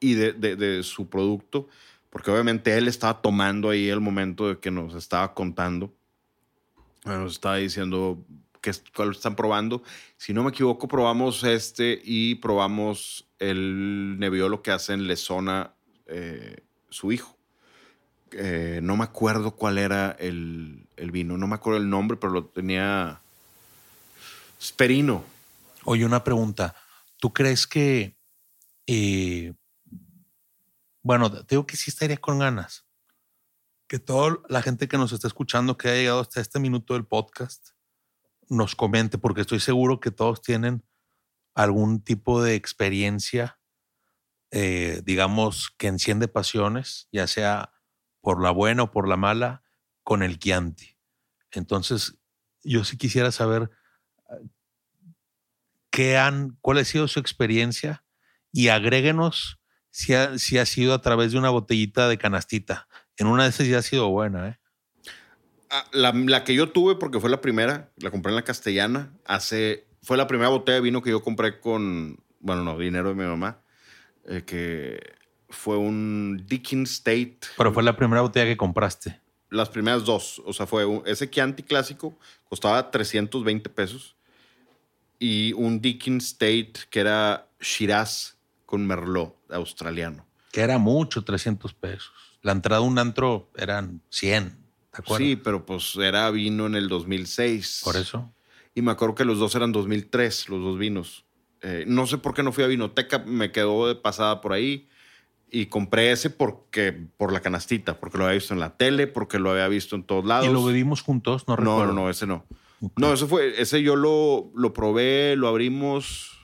y 0.00 0.14
de, 0.14 0.32
de- 0.32 0.56
de 0.56 0.82
su 0.82 1.08
producto. 1.08 1.68
Porque 2.10 2.30
obviamente 2.30 2.76
él 2.76 2.86
estaba 2.86 3.20
tomando 3.20 3.70
ahí 3.70 3.88
el 3.88 4.00
momento 4.00 4.48
de 4.48 4.58
que 4.58 4.70
nos 4.70 4.94
estaba 4.94 5.34
contando. 5.34 5.92
Nos 7.04 7.32
estaba 7.32 7.56
diciendo 7.56 8.24
que 8.60 8.70
están 8.70 9.36
probando. 9.36 9.82
Si 10.16 10.32
no 10.32 10.42
me 10.42 10.50
equivoco, 10.50 10.88
probamos 10.88 11.44
este 11.44 12.00
y 12.02 12.36
probamos 12.36 13.28
el 13.38 14.16
Nebbiolo 14.18 14.62
que 14.62 14.70
hace 14.70 14.94
en 14.94 15.08
eh, 16.06 16.56
su 16.88 17.12
hijo. 17.12 17.36
Eh, 18.30 18.80
no 18.82 18.96
me 18.96 19.04
acuerdo 19.04 19.54
cuál 19.54 19.78
era 19.78 20.16
el, 20.18 20.86
el 20.96 21.10
vino, 21.10 21.36
no 21.36 21.46
me 21.46 21.54
acuerdo 21.56 21.78
el 21.78 21.90
nombre, 21.90 22.16
pero 22.16 22.32
lo 22.32 22.46
tenía 22.46 23.22
Sperino. 24.60 25.24
Oye, 25.84 26.04
una 26.04 26.24
pregunta. 26.24 26.74
¿Tú 27.18 27.32
crees 27.32 27.66
que. 27.66 28.16
eh, 28.86 29.54
bueno, 31.02 31.30
te 31.30 31.54
digo 31.54 31.66
que 31.66 31.76
sí 31.76 31.90
estaría 31.90 32.16
con 32.16 32.38
ganas. 32.38 32.86
Que 33.86 33.98
toda 33.98 34.38
la 34.48 34.62
gente 34.62 34.88
que 34.88 34.96
nos 34.96 35.12
está 35.12 35.28
escuchando, 35.28 35.76
que 35.76 35.90
ha 35.90 35.94
llegado 35.94 36.20
hasta 36.20 36.40
este 36.40 36.58
minuto 36.58 36.94
del 36.94 37.06
podcast, 37.06 37.70
nos 38.48 38.74
comente, 38.74 39.18
porque 39.18 39.42
estoy 39.42 39.60
seguro 39.60 40.00
que 40.00 40.10
todos 40.10 40.40
tienen 40.40 40.82
algún 41.54 42.02
tipo 42.02 42.42
de 42.42 42.54
experiencia, 42.54 43.60
eh, 44.50 45.02
digamos, 45.04 45.70
que 45.76 45.88
enciende 45.88 46.26
pasiones, 46.26 47.08
ya 47.12 47.26
sea 47.26 47.72
por 48.22 48.42
la 48.42 48.50
buena 48.50 48.84
o 48.84 48.90
por 48.90 49.06
la 49.06 49.16
mala, 49.18 49.62
con 50.02 50.22
el 50.22 50.38
Chianti. 50.38 50.96
Entonces, 51.50 52.18
yo 52.62 52.84
sí 52.84 52.96
quisiera 52.96 53.30
saber 53.30 53.70
qué 55.94 56.18
han, 56.18 56.58
cuál 56.60 56.78
ha 56.78 56.84
sido 56.84 57.06
su 57.06 57.20
experiencia 57.20 58.02
y 58.52 58.66
agréguenos 58.66 59.60
si 59.90 60.12
ha, 60.12 60.38
si 60.38 60.58
ha 60.58 60.66
sido 60.66 60.92
a 60.92 61.00
través 61.00 61.30
de 61.30 61.38
una 61.38 61.50
botellita 61.50 62.08
de 62.08 62.18
canastita. 62.18 62.88
En 63.16 63.28
una 63.28 63.44
de 63.44 63.50
esas 63.50 63.68
ya 63.68 63.78
ha 63.78 63.82
sido 63.82 64.08
buena, 64.08 64.48
¿eh? 64.48 64.58
Ah, 65.70 65.86
La, 65.92 66.12
la 66.12 66.42
que 66.42 66.56
yo 66.56 66.70
tuve, 66.70 66.96
porque 66.96 67.20
fue 67.20 67.30
la 67.30 67.40
primera, 67.40 67.92
la 67.98 68.10
compré 68.10 68.30
en 68.30 68.36
la 68.36 68.42
castellana, 68.42 69.12
hace, 69.24 69.86
fue 70.02 70.16
la 70.16 70.26
primera 70.26 70.48
botella 70.48 70.74
de 70.74 70.80
vino 70.80 71.00
que 71.00 71.10
yo 71.10 71.22
compré 71.22 71.60
con, 71.60 72.18
bueno, 72.40 72.64
no, 72.64 72.76
dinero 72.76 73.10
de 73.10 73.14
mi 73.14 73.24
mamá, 73.24 73.60
eh, 74.26 74.42
que 74.44 74.98
fue 75.48 75.76
un 75.76 76.44
Dickens 76.44 76.90
State. 76.90 77.38
Pero 77.56 77.72
fue 77.72 77.84
la 77.84 77.94
primera 77.94 78.22
botella 78.22 78.46
que 78.46 78.56
compraste. 78.56 79.20
Las 79.48 79.68
primeras 79.68 80.04
dos, 80.04 80.42
o 80.44 80.52
sea, 80.52 80.66
fue 80.66 80.86
un, 80.86 81.04
ese 81.06 81.30
Chianti 81.30 81.62
clásico, 81.62 82.18
costaba 82.48 82.90
320 82.90 83.70
pesos, 83.70 84.16
y 85.24 85.54
un 85.54 85.80
Dickens 85.80 86.26
State 86.26 86.72
que 86.90 87.00
era 87.00 87.48
Shiraz 87.58 88.36
con 88.66 88.86
Merlot 88.86 89.34
australiano. 89.50 90.26
Que 90.52 90.60
era 90.60 90.76
mucho, 90.76 91.24
300 91.24 91.72
pesos. 91.72 92.12
La 92.42 92.52
entrada 92.52 92.80
a 92.80 92.84
un 92.84 92.98
antro 92.98 93.50
eran 93.56 94.02
100, 94.10 94.50
¿te 94.50 94.98
acuerdas? 94.98 95.26
Sí, 95.26 95.36
pero 95.36 95.64
pues 95.64 95.96
era 95.96 96.30
vino 96.30 96.66
en 96.66 96.74
el 96.74 96.88
2006. 96.88 97.80
Por 97.84 97.96
eso. 97.96 98.34
Y 98.74 98.82
me 98.82 98.90
acuerdo 98.92 99.14
que 99.14 99.24
los 99.24 99.38
dos 99.38 99.54
eran 99.54 99.72
2003, 99.72 100.50
los 100.50 100.62
dos 100.62 100.78
vinos. 100.78 101.24
Eh, 101.62 101.84
no 101.86 102.06
sé 102.06 102.18
por 102.18 102.34
qué 102.34 102.42
no 102.42 102.52
fui 102.52 102.64
a 102.64 102.66
Vinoteca, 102.66 103.20
me 103.20 103.50
quedó 103.50 103.88
de 103.88 103.94
pasada 103.94 104.42
por 104.42 104.52
ahí. 104.52 104.88
Y 105.50 105.66
compré 105.66 106.10
ese 106.12 106.28
porque, 106.28 106.92
por 107.16 107.32
la 107.32 107.40
canastita, 107.40 107.98
porque 107.98 108.18
lo 108.18 108.24
había 108.24 108.34
visto 108.34 108.52
en 108.52 108.60
la 108.60 108.76
tele, 108.76 109.06
porque 109.06 109.38
lo 109.38 109.52
había 109.52 109.68
visto 109.68 109.96
en 109.96 110.02
todos 110.02 110.26
lados. 110.26 110.46
¿Y 110.48 110.52
lo 110.52 110.64
bebimos 110.64 111.00
juntos? 111.00 111.44
No, 111.48 111.54
No, 111.56 111.62
recuerdo. 111.62 111.92
no, 111.94 112.02
no, 112.02 112.10
ese 112.10 112.26
no. 112.26 112.44
No, 112.96 113.12
ese 113.12 113.26
fue, 113.26 113.60
ese 113.60 113.82
yo 113.82 113.96
lo, 113.96 114.50
lo 114.54 114.72
probé, 114.72 115.36
lo 115.36 115.48
abrimos 115.48 116.38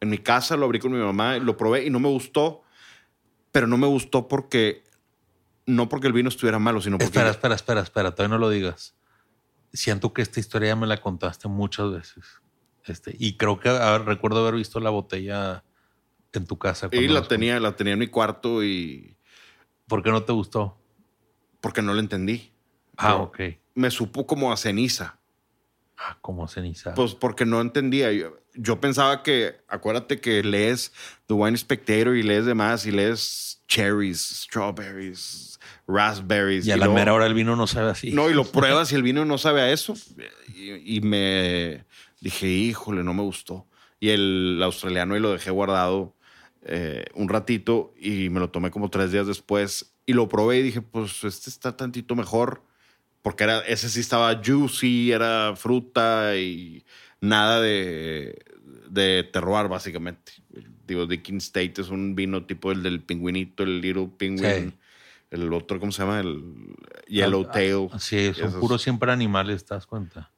en 0.00 0.10
mi 0.10 0.18
casa, 0.18 0.56
lo 0.56 0.64
abrí 0.66 0.78
con 0.78 0.92
mi 0.92 0.98
mamá, 0.98 1.38
lo 1.38 1.56
probé 1.56 1.84
y 1.84 1.90
no 1.90 2.00
me 2.00 2.08
gustó, 2.08 2.62
pero 3.52 3.66
no 3.66 3.76
me 3.76 3.86
gustó 3.86 4.28
porque, 4.28 4.84
no 5.66 5.88
porque 5.88 6.06
el 6.06 6.12
vino 6.12 6.28
estuviera 6.28 6.58
malo, 6.58 6.80
sino 6.80 6.96
porque... 6.96 7.06
Espera, 7.06 7.30
espera, 7.30 7.54
espera, 7.54 7.80
espera, 7.82 8.14
todavía 8.14 8.36
no 8.36 8.40
lo 8.40 8.48
digas. 8.50 8.94
Siento 9.72 10.12
que 10.12 10.22
esta 10.22 10.40
historia 10.40 10.68
ya 10.68 10.76
me 10.76 10.86
la 10.86 11.00
contaste 11.00 11.48
muchas 11.48 11.90
veces. 11.90 12.24
Este, 12.84 13.14
y 13.18 13.36
creo 13.36 13.58
que 13.58 13.68
ah, 13.68 13.98
recuerdo 13.98 14.40
haber 14.40 14.54
visto 14.54 14.80
la 14.80 14.90
botella 14.90 15.64
en 16.32 16.46
tu 16.46 16.56
casa. 16.58 16.88
Y 16.92 17.08
la 17.08 17.26
tenía, 17.26 17.60
la 17.60 17.76
tenía 17.76 17.94
en 17.94 17.98
mi 17.98 18.06
cuarto 18.06 18.64
y... 18.64 19.16
¿Por 19.86 20.02
qué 20.02 20.10
no 20.10 20.24
te 20.24 20.32
gustó? 20.32 20.78
porque 21.66 21.82
no 21.82 21.94
la 21.94 22.00
entendí. 22.00 22.52
Ah, 22.96 23.08
No. 23.10 23.24
ok. 23.24 23.40
Me 23.76 23.90
supo 23.92 24.26
como 24.26 24.52
a 24.52 24.56
ceniza. 24.56 25.18
Ah, 25.96 26.18
como 26.20 26.48
ceniza. 26.48 26.94
Pues 26.94 27.14
porque 27.14 27.46
no 27.46 27.60
entendía. 27.60 28.12
Yo, 28.12 28.36
yo 28.54 28.80
pensaba 28.80 29.22
que, 29.22 29.56
acuérdate 29.68 30.20
que 30.20 30.42
lees 30.42 30.92
The 31.26 31.34
Wine 31.34 31.56
Spectator 31.56 32.16
y 32.16 32.22
lees 32.24 32.44
demás 32.46 32.84
y 32.86 32.90
lees 32.90 33.62
cherries, 33.68 34.20
strawberries, 34.44 35.58
raspberries. 35.86 36.66
y 36.66 36.72
a 36.72 36.76
la 36.76 36.86
luego- 36.86 36.98
mera 36.98 37.14
hora 37.14 37.26
el 37.26 37.34
vino 37.34 37.54
no 37.56 37.66
sabe 37.66 37.90
así. 37.90 38.10
No, 38.12 38.28
y 38.28 38.34
lo 38.34 38.44
pruebas 38.44 38.90
y 38.92 38.94
el 38.96 39.02
vino 39.02 39.24
no 39.24 39.38
sabe 39.38 39.60
a 39.62 39.70
eso. 39.70 39.94
Y, 40.54 40.96
y 40.96 41.00
me 41.00 41.84
dije, 42.20 42.46
híjole, 42.48 43.02
no 43.04 43.14
me 43.14 43.22
gustó. 43.22 43.66
Y 44.00 44.10
el 44.10 44.60
australiano 44.62 45.16
y 45.16 45.20
lo 45.20 45.32
dejé 45.32 45.50
guardado 45.50 46.14
eh, 46.62 47.04
un 47.14 47.28
ratito 47.28 47.94
y 47.98 48.28
me 48.28 48.40
lo 48.40 48.50
tomé 48.50 48.70
como 48.70 48.90
tres 48.90 49.12
días 49.12 49.26
después 49.26 49.94
y 50.04 50.12
lo 50.12 50.28
probé 50.28 50.58
y 50.58 50.62
dije, 50.62 50.82
pues 50.82 51.24
este 51.24 51.48
está 51.50 51.76
tantito 51.76 52.14
mejor. 52.14 52.62
Porque 53.26 53.42
era, 53.42 53.58
ese 53.66 53.88
sí 53.88 53.98
estaba 53.98 54.40
juicy, 54.40 55.10
era 55.10 55.54
fruta 55.56 56.36
y 56.36 56.84
nada 57.20 57.60
de, 57.60 58.38
de 58.88 59.28
terroir, 59.32 59.66
básicamente. 59.66 60.30
Digo, 60.86 61.06
Dickin 61.06 61.38
State 61.38 61.80
es 61.80 61.88
un 61.88 62.14
vino 62.14 62.44
tipo 62.46 62.70
el 62.70 62.84
del 62.84 63.00
pingüinito, 63.02 63.64
el 63.64 63.80
Little 63.80 64.10
Penguin. 64.16 64.70
Sí. 64.70 64.78
El 65.32 65.52
otro, 65.52 65.80
¿cómo 65.80 65.90
se 65.90 66.02
llama? 66.02 66.20
El 66.20 66.40
Yellowtail. 67.08 67.88
Ah, 67.90 67.98
Sí, 67.98 68.32
son 68.32 68.46
Esos- 68.46 68.60
puros 68.60 68.80
siempre 68.80 69.10
animales, 69.10 69.64
¿te 69.64 69.74
das 69.74 69.86
cuenta? 69.88 70.30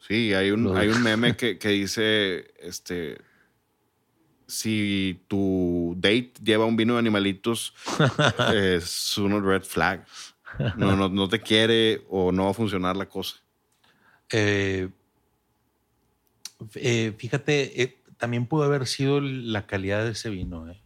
Sí, 0.00 0.32
hay 0.32 0.52
un, 0.52 0.64
Los- 0.64 0.76
hay 0.78 0.88
un 0.88 1.02
meme 1.02 1.36
que, 1.36 1.58
que 1.58 1.68
dice, 1.68 2.50
este, 2.62 3.18
si 4.46 5.22
tu 5.28 5.94
date 5.98 6.32
lleva 6.42 6.64
un 6.64 6.76
vino 6.76 6.94
de 6.94 7.00
animalitos, 7.00 7.74
es 8.54 9.18
un 9.18 9.44
red 9.44 9.62
flag. 9.64 10.06
No, 10.76 10.96
no, 10.96 11.08
no 11.08 11.28
te 11.28 11.40
quiere 11.40 12.04
o 12.08 12.32
no 12.32 12.44
va 12.44 12.50
a 12.50 12.54
funcionar 12.54 12.96
la 12.96 13.08
cosa. 13.08 13.36
Eh, 14.30 14.88
eh, 16.74 17.14
fíjate, 17.16 17.82
eh, 17.82 17.98
también 18.16 18.46
pudo 18.46 18.64
haber 18.64 18.86
sido 18.86 19.20
la 19.20 19.66
calidad 19.66 20.04
de 20.04 20.10
ese 20.12 20.30
vino. 20.30 20.70
eh. 20.70 20.80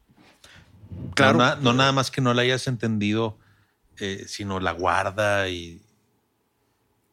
Claro. 1.14 1.38
No, 1.38 1.44
na- 1.44 1.56
no 1.56 1.72
nada 1.72 1.92
más 1.92 2.10
que 2.10 2.20
no 2.20 2.32
la 2.34 2.42
hayas 2.42 2.66
entendido, 2.68 3.38
sino 4.26 4.60
la 4.60 4.72
guarda 4.72 5.48
y 5.48 5.80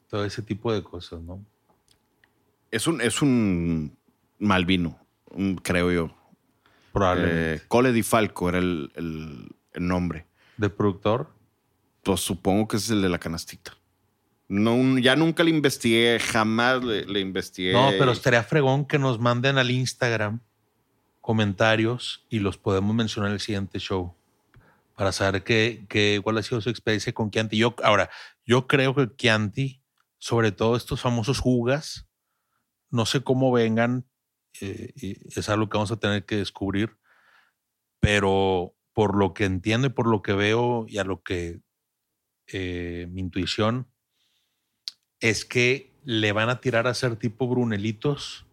todo 0.10 0.26
ese 0.26 0.42
tipo 0.42 0.72
de 0.74 0.84
cosas, 0.84 1.22
¿no? 1.22 1.44
Es 2.72 2.88
un, 2.88 3.02
es 3.02 3.22
un 3.22 3.98
mal 4.40 4.66
vino, 4.66 5.00
creo 5.64 5.92
yo. 5.92 6.16
Probablemente. 6.92 7.66
Cole 7.68 7.92
di 7.92 8.04
Falco 8.04 8.50
era 8.50 8.60
el, 8.60 8.92
el- 8.96 9.50
el 9.74 9.88
nombre. 9.88 10.26
¿De 10.58 10.70
productor? 10.70 11.33
Pues 12.04 12.20
supongo 12.22 12.68
que 12.68 12.78
es 12.78 12.90
el 12.90 13.02
de 13.02 13.10
la 13.10 13.20
canastita. 13.20 13.76
No, 14.50 14.98
ya 15.00 15.16
nunca 15.16 15.44
le 15.44 15.50
investigué, 15.50 16.20
jamás 16.20 16.84
le, 16.84 17.20
investigué. 17.20 17.72
No, 17.74 17.90
pero 17.98 18.12
estaría 18.12 18.44
fregón 18.44 18.86
que 18.86 19.00
nos 19.00 19.20
manden 19.20 19.58
al 19.58 19.72
Instagram 19.72 20.42
comentarios 21.22 22.26
y 22.30 22.40
los 22.40 22.58
podemos 22.58 22.94
mencionar 22.94 23.30
en 23.30 23.36
el 23.36 23.40
siguiente 23.40 23.80
show 23.80 24.14
para 24.96 25.12
saber 25.14 25.44
qué, 25.44 25.86
qué- 25.88 26.20
cuál 26.22 26.38
ha 26.38 26.44
sido 26.44 26.60
su 26.60 26.70
experiencia 26.70 27.14
con 27.14 27.32
Chianti. 27.32 27.58
Yo, 27.58 27.74
ahora, 27.84 28.10
yo 28.46 28.68
creo 28.68 28.94
que 28.94 29.10
Chianti, 29.16 29.82
sobre 30.20 30.52
todo 30.52 30.76
estos 30.76 31.00
famosos 31.02 31.40
jugas, 31.40 32.06
no 32.92 33.06
sé 33.06 33.24
cómo 33.24 33.52
vengan, 33.52 34.06
eh, 34.62 34.94
es 35.36 35.50
algo 35.50 35.70
que 35.70 35.78
vamos 35.78 35.92
a 35.92 35.98
tener 36.00 36.26
que 36.26 36.36
descubrir, 36.36 36.98
pero 38.00 38.76
por 38.94 39.16
lo 39.18 39.34
que 39.34 39.46
entiendo 39.46 39.88
y 39.88 39.92
por 39.92 40.08
lo 40.08 40.22
que 40.22 40.34
veo 40.34 40.86
y 40.88 40.98
a 41.00 41.04
lo 41.04 41.24
que 41.24 41.62
eh, 42.54 43.08
mi 43.12 43.22
intuición 43.22 43.88
es 45.20 45.44
que 45.46 45.92
le 46.06 46.32
van 46.32 46.50
a 46.50 46.60
tirar 46.62 46.88
a 46.88 46.92
hacer 46.92 47.16
tipo 47.16 47.48
Brunelitos 47.48 48.46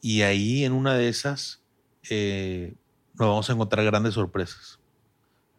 y 0.00 0.22
ahí 0.22 0.64
en 0.64 0.72
una 0.72 0.94
de 0.94 1.08
esas 1.08 1.62
eh, 2.08 2.74
nos 3.14 3.28
vamos 3.28 3.50
a 3.50 3.52
encontrar 3.52 3.84
grandes 3.84 4.14
sorpresas 4.14 4.78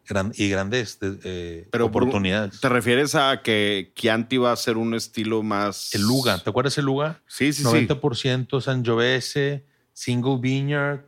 Gran- 0.06 0.32
y 0.36 0.48
grandes 0.48 0.98
eh, 1.02 1.68
Pero 1.70 1.90
por- 1.90 2.02
oportunidades. 2.02 2.60
¿Te 2.60 2.68
refieres 2.68 3.14
a 3.14 3.40
que 3.42 3.92
Chianti 3.94 4.36
va 4.36 4.50
a 4.52 4.56
ser 4.56 4.76
un 4.76 4.94
estilo 4.94 5.42
más. 5.44 5.94
El 5.94 6.02
Luga, 6.02 6.38
¿te 6.38 6.50
acuerdas 6.50 6.76
el 6.78 6.86
Luga? 6.86 7.22
Sí, 7.28 7.52
sí, 7.52 7.62
sí. 7.62 7.68
90% 7.68 8.60
Sangiovese, 8.60 9.64
single 9.92 10.38
vineyard, 10.40 11.04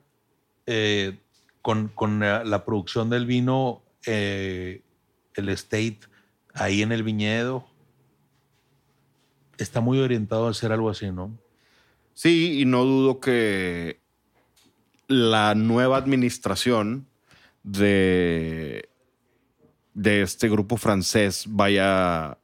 eh, 0.67 1.19
con, 1.61 1.89
con 1.89 2.21
la, 2.21 2.45
la 2.45 2.65
producción 2.65 3.11
del 3.11 3.27
vino, 3.27 3.83
el 4.07 4.83
estate 5.49 5.99
ahí 6.55 6.83
en 6.83 6.93
el 6.93 7.03
viñedo. 7.03 7.67
Está 9.59 9.81
muy 9.81 9.99
orientado 10.01 10.47
a 10.47 10.51
hacer 10.51 10.73
algo 10.73 10.91
así, 10.91 11.11
¿no? 11.11 11.37
Sí, 12.15 12.61
y 12.61 12.65
no 12.65 12.85
dudo 12.85 13.21
que 13.21 14.01
la 15.07 15.55
nueva 15.55 15.97
administración 15.97 17.07
de, 17.63 18.89
de 19.95 20.23
este 20.23 20.49
grupo 20.49 20.77
francés 20.77 21.45
vaya 21.49 22.27
a 22.31 22.39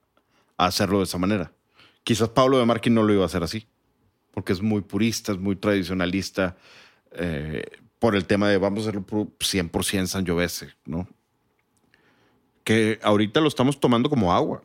hacerlo 0.57 0.99
de 0.99 1.05
esa 1.05 1.19
manera. 1.19 1.53
Quizás 2.05 2.29
Pablo 2.31 2.59
de 2.59 2.67
Marquín 2.67 2.95
no 2.95 3.03
lo 3.03 3.13
iba 3.13 3.23
a 3.23 3.27
hacer 3.27 3.43
así, 3.43 3.67
porque 4.33 4.53
es 4.53 4.61
muy 4.63 4.81
purista, 4.83 5.33
es 5.33 5.39
muy 5.39 5.57
tradicionalista, 5.57 6.57
eh, 7.13 7.65
por 7.99 8.17
el 8.17 8.25
tema 8.27 8.49
de 8.49 8.59
vamos 8.59 8.81
a 8.81 8.83
hacerlo 8.89 9.07
pu- 9.07 9.33
100% 9.39 10.07
Sangiovese, 10.07 10.71
¿no? 10.87 11.09
Que 12.65 12.99
ahorita 13.03 13.41
lo 13.41 13.49
estamos 13.49 13.81
tomando 13.81 14.09
como 14.11 14.33
agua. 14.33 14.63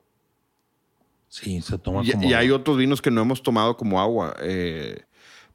Sí, 1.28 1.62
se 1.62 1.78
toma 1.78 2.02
Y, 2.04 2.12
como. 2.12 2.30
y 2.30 2.34
hay 2.34 2.52
otros 2.52 2.78
vinos 2.78 3.02
que 3.02 3.12
no 3.12 3.22
hemos 3.22 3.41
tomado 3.43 3.76
como 3.78 4.00
agua. 4.00 4.36
Eh, 4.41 5.04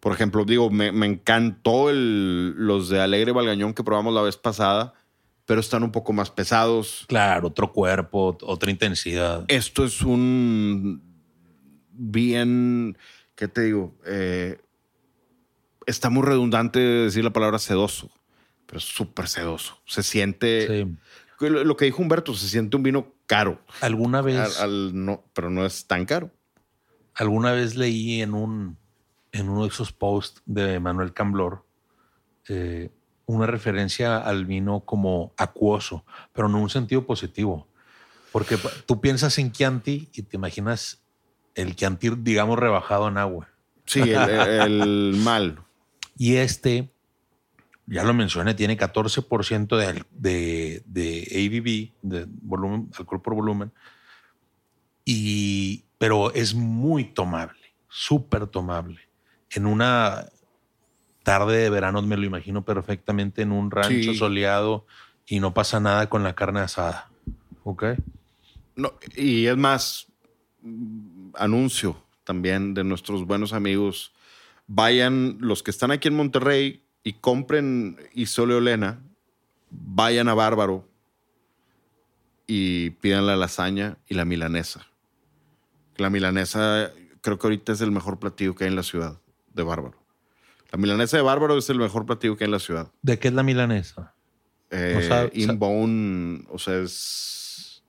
por 0.01 0.13
ejemplo, 0.13 0.45
digo, 0.45 0.71
me, 0.71 0.93
me 0.93 1.07
encantó 1.07 1.91
el- 1.91 2.51
los 2.57 2.89
de 2.89 3.01
Alegre 3.01 3.33
Valgañón 3.33 3.75
que 3.75 3.85
probamos 3.85 4.15
la 4.15 4.23
vez 4.23 4.37
pasada, 4.37 4.95
pero 5.47 5.61
están 5.61 5.83
un 5.83 5.93
poco 5.93 6.13
más 6.13 6.31
pesados. 6.31 7.05
Claro, 7.09 7.49
otro 7.49 7.73
cuerpo, 7.73 8.37
otra 8.43 8.71
intensidad. 8.71 9.45
Esto 9.49 9.85
es 9.85 10.01
un 10.03 11.03
bien, 11.93 12.97
¿qué 13.35 13.49
te 13.49 13.63
digo? 13.63 13.95
Eh, 14.07 14.59
está 15.87 16.09
muy 16.11 16.23
redundante 16.23 16.79
decir 16.79 17.25
la 17.25 17.33
palabra 17.33 17.59
sedoso, 17.59 18.11
pero 18.67 18.79
es 18.79 18.85
súper 18.85 19.29
sedoso. 19.29 19.79
Se 19.87 20.03
siente, 20.03 20.67
Sí. 20.85 20.97
Lo, 21.49 21.77
que 21.77 21.87
dijo 21.87 22.03
Humberto, 22.03 22.35
se 22.35 22.49
siente 22.49 22.77
un 22.77 22.83
vino 22.83 23.15
caro, 23.27 23.63
¿Alguna 23.81 24.21
vez, 24.21 24.59
al- 24.59 24.65
al 24.65 25.05
no, 25.05 25.25
pero 25.33 25.49
no 25.49 25.65
es 25.65 25.87
tan 25.87 26.05
caro. 26.05 26.31
alguna 27.15 27.53
vez 27.53 27.77
leí 27.77 28.21
en 28.21 28.35
un 28.35 28.77
en 29.33 29.49
uno 29.49 29.63
de 29.63 29.69
esos 29.69 29.93
posts 29.93 30.43
de 30.45 30.81
Manuel 30.81 31.13
Camblor 31.15 31.65
eh, 32.49 32.91
una 33.27 33.47
referencia 33.47 34.19
al 34.19 34.45
vino 34.45 34.81
como 34.81 35.33
acuoso, 35.37 36.05
pero 36.33 36.49
no 36.49 36.57
en 36.59 36.65
un 36.65 36.71
sentido 36.71 37.07
positivo. 37.07 37.69
Porque 38.33 38.59
tú 38.87 39.01
piensas 39.01 39.39
en 39.39 39.53
Chianti 39.53 40.09
y 40.13 40.23
te 40.23 40.37
imaginas 40.37 41.01
el 41.55 41.77
Chianti, 41.77 42.11
digamos, 42.19 42.59
rebajado 42.59 43.07
en 43.09 43.19
agua. 43.19 43.49
Sí, 43.87 44.01
el, 44.01 44.29
el 44.29 45.15
mal. 45.23 45.63
Y 46.17 46.37
este, 46.37 46.93
ya 47.91 48.05
lo 48.05 48.15
mencioné, 48.15 48.55
tiene 48.55 48.79
14% 48.79 49.77
de, 49.77 50.05
de, 50.13 50.83
de 50.87 51.93
ABV, 52.03 52.09
de 52.09 52.27
volumen, 52.43 52.89
alcohol 52.97 53.21
por 53.21 53.35
volumen. 53.35 53.73
Y, 55.05 55.85
pero 55.99 56.33
es 56.33 56.55
muy 56.55 57.05
tomable, 57.05 57.59
súper 57.89 58.47
tomable. 58.47 59.01
En 59.51 59.67
una 59.67 60.27
tarde 61.23 61.59
de 61.59 61.71
verano 61.71 62.01
me 62.03 62.17
lo 62.17 62.25
imagino 62.25 62.65
perfectamente 62.65 63.43
en 63.43 63.53
un 63.53 63.71
rancho 63.71 64.13
Sí. 64.13 64.15
soleado 64.17 64.87
y 65.27 65.41
no 65.41 65.53
pasa 65.53 65.81
nada 65.81 66.09
con 66.09 66.23
la 66.23 66.35
carne 66.35 66.61
asada. 66.61 67.11
Ok. 67.65 67.85
No, 68.77 68.93
y 69.17 69.47
es 69.47 69.57
más, 69.57 70.07
anuncio 71.35 72.03
también 72.25 72.75
de 72.75 72.85
nuestros 72.85 73.27
buenos 73.27 73.53
amigos. 73.53 74.13
Vayan, 74.67 75.39
los 75.41 75.63
que 75.63 75.71
están 75.73 75.91
aquí 75.91 76.09
en 76.09 76.15
Monterrey 76.17 76.80
y 77.03 77.15
compren 77.15 77.97
Isole 78.15 78.55
Olena, 78.55 79.01
vayan 79.71 80.29
a 80.29 80.35
Bárbaro 80.35 80.87
y 82.47 82.91
pidan 82.91 83.27
la 83.27 83.37
lasaña 83.37 83.97
y 84.09 84.15
la 84.15 84.25
milanesa. 84.25 84.87
La 85.97 86.11
milanesa 86.11 86.91
creo 87.21 87.39
que 87.39 87.47
ahorita 87.47 87.73
es 87.73 87.81
el 87.81 87.91
mejor 87.93 88.19
platillo 88.19 88.55
que 88.55 88.65
hay 88.65 88.71
en 88.71 88.77
la 88.77 88.83
ciudad 88.83 89.19
de 89.55 89.63
Bárbaro. 89.63 89.99
La 90.73 90.79
milanesa 90.79 91.17
de 91.17 91.23
Bárbaro 91.23 91.57
es 91.59 91.69
el 91.71 91.79
mejor 91.79 92.07
platillo 92.07 92.37
que 92.37 92.45
hay 92.45 92.49
en 92.49 92.53
la 92.53 92.59
ciudad. 92.59 92.91
¿De 93.03 93.19
qué 93.19 93.29
es 93.29 93.35
la 93.35 93.43
milanesa? 93.43 94.15
Eh, 94.71 94.95
O 94.99 95.03
sea, 95.03 95.29
inbone, 95.33 96.45
o 96.51 96.59
sea, 96.59 96.79
es 96.79 97.83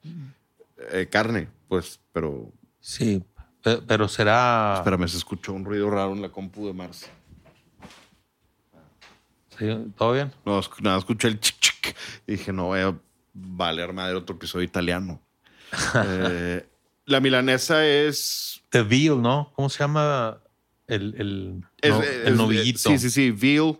eh, 0.91 1.07
carne, 1.11 1.47
pues, 1.67 1.99
pero 2.11 2.51
Sí, 2.79 3.23
pe- 3.61 3.81
pero 3.87 4.07
será. 4.07 4.73
Espérame, 4.77 5.07
se 5.07 5.17
escuchó 5.17 5.53
un 5.53 5.63
ruido 5.63 5.89
raro 5.91 6.13
en 6.13 6.21
la 6.23 6.29
compu 6.29 6.65
de 6.67 6.73
Marce. 6.73 7.07
Sí, 9.61 9.67
¿Todo 9.95 10.13
bien? 10.13 10.31
No, 10.43 10.59
nada, 10.81 10.97
escuché 10.97 11.27
el 11.27 11.39
chic 11.39 11.59
chic. 11.59 11.95
Y 12.25 12.31
dije, 12.31 12.51
no 12.51 12.65
voy 12.65 12.79
a 12.79 12.97
valer 13.33 13.93
madre 13.93 14.15
otro 14.15 14.35
episodio 14.35 14.65
italiano. 14.65 15.21
Eh, 16.03 16.67
la 17.05 17.19
milanesa 17.19 17.85
es. 17.85 18.63
The 18.71 18.81
veal, 18.81 19.21
¿no? 19.21 19.51
¿Cómo 19.55 19.69
se 19.69 19.79
llama 19.79 20.39
el, 20.87 21.13
el, 21.17 21.63
es- 21.79 21.89
no- 21.91 22.01
es- 22.01 22.27
el 22.27 22.37
novillito? 22.37 22.79
Sí, 22.89 22.97
sí, 22.97 23.09
sí, 23.11 23.29
veal. 23.31 23.79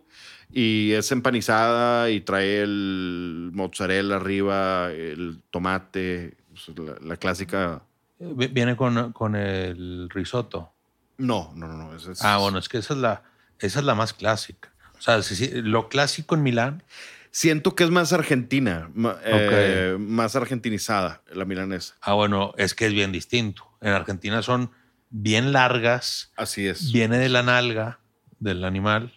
Y 0.52 0.92
es 0.92 1.12
empanizada 1.12 2.12
y 2.12 2.22
trae 2.22 2.62
el 2.62 3.50
mozzarella 3.54 4.18
arriba, 4.18 4.92
el 4.92 5.42
tomate, 5.50 6.38
pues, 6.50 6.78
la, 6.78 6.96
la 7.02 7.18
clásica. 7.18 7.82
Vi- 8.20 8.48
Viene 8.48 8.76
con, 8.76 9.14
con 9.14 9.36
el 9.36 10.10
risotto. 10.12 10.74
No, 11.18 11.52
no, 11.56 11.68
no, 11.68 11.76
no. 11.78 11.96
es- 11.96 12.22
Ah, 12.24 12.38
bueno, 12.38 12.60
es 12.60 12.70
que 12.70 12.78
esa 12.78 12.94
es 12.94 13.00
la, 13.00 13.24
esa 13.60 13.80
es 13.80 13.86
la 13.86 13.96
más 13.96 14.14
clásica. 14.14 14.71
O 15.02 15.04
sea, 15.04 15.22
sí, 15.24 15.36
sí, 15.36 15.50
lo 15.64 15.90
clásico 15.90 16.36
en 16.36 16.44
Milán, 16.44 16.84
Siento 17.34 17.76
que 17.76 17.86
es 17.86 17.90
más 17.90 18.12
argentina, 18.12 18.92
eh, 19.24 19.96
más 19.98 20.36
argentinizada 20.36 21.22
la 21.34 21.46
milanesa. 21.46 21.96
ah, 22.02 22.12
bueno, 22.12 22.54
es 22.58 22.74
que 22.76 22.88
es 22.88 22.92
bien 22.94 23.14
distinto. 23.14 23.72
En 23.80 23.94
Argentina 23.94 24.42
son 24.42 24.70
bien 25.10 25.54
largas, 25.54 26.34
Así 26.36 26.68
es. 26.68 26.92
viene 26.92 27.18
de 27.20 27.30
la 27.30 27.42
nalga 27.42 28.00
del 28.40 28.66
animal, 28.66 29.14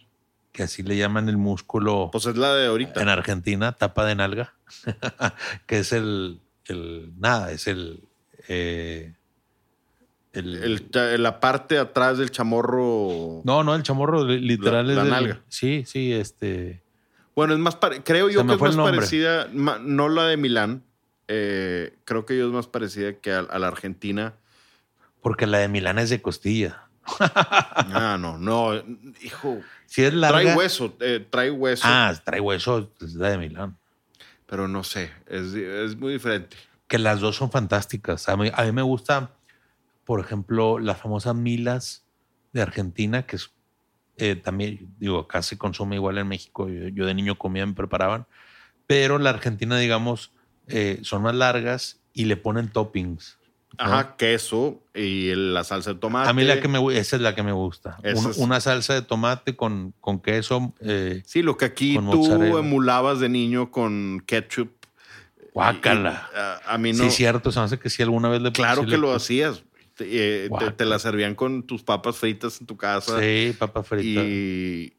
que 0.52 0.62
así 0.62 0.84
le 0.84 0.96
llaman 0.96 1.28
el 1.28 1.38
músculo 1.38 2.10
Pues 2.12 2.26
es 2.26 2.36
la 2.36 2.54
de 2.54 2.68
ahorita. 2.68 3.02
en 3.02 3.08
Argentina, 3.08 3.72
tapa 3.72 4.06
de 4.06 4.14
nalga, 4.14 4.54
que 5.66 5.80
es 5.80 5.92
el, 5.92 6.40
el 6.66 7.12
nada, 7.18 7.50
es 7.50 7.66
el, 7.66 8.04
eh, 8.46 9.12
el, 10.34 10.88
El 10.94 11.22
la 11.22 11.40
parte 11.40 11.78
atrás 11.78 12.18
del 12.18 12.30
chamorro. 12.30 13.42
no, 13.44 13.62
no, 13.64 13.74
el 13.74 13.82
chamorro 13.82 14.24
li- 14.24 14.40
literal 14.40 14.86
La- 14.86 14.92
es 14.92 14.96
la 14.96 15.02
del- 15.04 15.12
nalga. 15.12 15.40
Sí, 15.48 15.84
sí, 15.86 16.12
este. 16.12 16.82
Bueno, 17.36 17.52
es 17.54 17.58
más 17.58 17.76
creo 18.04 18.28
yo 18.30 18.46
que 18.46 18.54
es 18.54 18.60
más 18.60 18.76
parecida, 18.76 19.48
ma- 19.52 19.78
no 19.80 20.08
la 20.08 20.24
de 20.26 20.36
Milán. 20.36 20.82
eh, 21.26 21.94
creo 22.04 22.26
que 22.26 22.36
yo 22.36 22.46
es 22.46 22.52
más 22.52 22.66
parecida 22.66 23.14
que 23.14 23.32
a, 23.32 23.40
a 23.40 23.58
la 23.58 23.68
Argentina. 23.68 24.34
Porque 25.22 25.46
la 25.46 25.58
de 25.58 25.68
Milán 25.68 25.98
es 25.98 26.10
de 26.10 26.20
costilla. 26.22 26.82
Ah, 27.18 28.16
no, 28.20 28.38
no, 28.38 28.74
hijo. 29.22 29.60
Si 29.86 30.02
es 30.04 30.12
larga. 30.14 30.40
Trae 30.42 30.54
hueso, 30.56 30.96
eh, 31.00 31.24
trae 31.28 31.50
hueso, 31.50 31.82
Ah, 31.86 32.14
trae 32.24 32.40
hueso, 32.40 32.90
es 33.00 33.14
la 33.14 33.30
de 33.30 33.38
Milán. 33.38 33.76
pero 34.46 34.68
no 34.68 34.84
sé, 34.84 35.10
es, 35.26 35.54
es 35.54 35.96
muy 35.96 36.12
diferente. 36.14 36.56
Que 36.88 36.98
las 36.98 37.20
dos 37.20 37.36
son 37.36 37.50
fantásticas. 37.50 38.28
A 38.28 38.36
mí, 38.36 38.50
a 38.54 38.62
mí 38.64 38.72
me 38.72 38.82
gusta, 38.82 39.30
por 40.04 40.20
ejemplo, 40.20 40.78
la 40.78 40.94
famosa 40.94 41.34
Milas 41.34 42.04
de 42.52 42.62
Argentina, 42.62 43.26
que 43.26 43.36
es 43.36 43.50
eh, 44.16 44.36
también, 44.36 44.94
digo, 44.98 45.18
acá 45.20 45.42
se 45.42 45.58
consume 45.58 45.96
igual 45.96 46.18
en 46.18 46.28
México. 46.28 46.68
Yo, 46.68 46.88
yo 46.88 47.04
de 47.06 47.14
niño 47.14 47.36
comía, 47.36 47.66
me 47.66 47.72
preparaban. 47.74 48.26
Pero 48.86 49.18
la 49.18 49.30
Argentina, 49.30 49.76
digamos, 49.78 50.30
eh, 50.68 51.00
son 51.02 51.22
más 51.22 51.34
largas 51.34 52.00
y 52.12 52.26
le 52.26 52.36
ponen 52.36 52.68
toppings. 52.68 53.38
¿no? 53.76 53.84
Ajá, 53.84 54.14
queso 54.16 54.84
y 54.94 55.34
la 55.34 55.64
salsa 55.64 55.94
de 55.94 55.98
tomate. 55.98 56.30
A 56.30 56.32
mí 56.32 56.44
la 56.44 56.60
que 56.60 56.68
me, 56.68 56.78
esa 56.96 57.16
es 57.16 57.22
la 57.22 57.34
que 57.34 57.42
me 57.42 57.50
gusta. 57.50 57.96
Un- 58.04 58.30
es- 58.30 58.36
Una 58.36 58.60
salsa 58.60 58.94
de 58.94 59.02
tomate 59.02 59.56
con, 59.56 59.92
con 60.00 60.20
queso. 60.20 60.72
Eh, 60.80 61.22
Sí, 61.26 61.42
lo 61.42 61.56
que 61.56 61.64
aquí 61.64 61.94
tú 61.94 62.02
mozzarella. 62.02 62.58
emulabas 62.60 63.18
de 63.18 63.28
niño 63.28 63.72
con 63.72 64.22
ketchup. 64.26 64.70
guácala. 65.52 66.28
Y, 66.32 66.36
a, 66.38 66.74
a 66.74 66.78
mí 66.78 66.92
no. 66.92 67.04
Sí, 67.04 67.10
cierto. 67.10 67.50
Se 67.50 67.58
me 67.58 67.64
hace 67.64 67.78
que 67.80 67.90
sí 67.90 68.02
alguna 68.02 68.28
vez 68.28 68.42
le 68.42 68.52
Claro 68.52 68.82
sí 68.82 68.86
que 68.86 68.92
le 68.92 68.98
lo 68.98 69.12
hacías. 69.12 69.64
Te, 69.94 70.46
eh, 70.46 70.50
te- 70.76 70.84
la 70.84 70.98
servían 70.98 71.34
con 71.34 71.62
tus 71.62 71.82
papas 71.82 72.16
fritas 72.16 72.60
en 72.60 72.66
tu 72.66 72.76
casa. 72.76 73.20
Sí, 73.20 73.54
papa 73.58 73.82
frita. 73.82 74.22
Y 74.24 74.92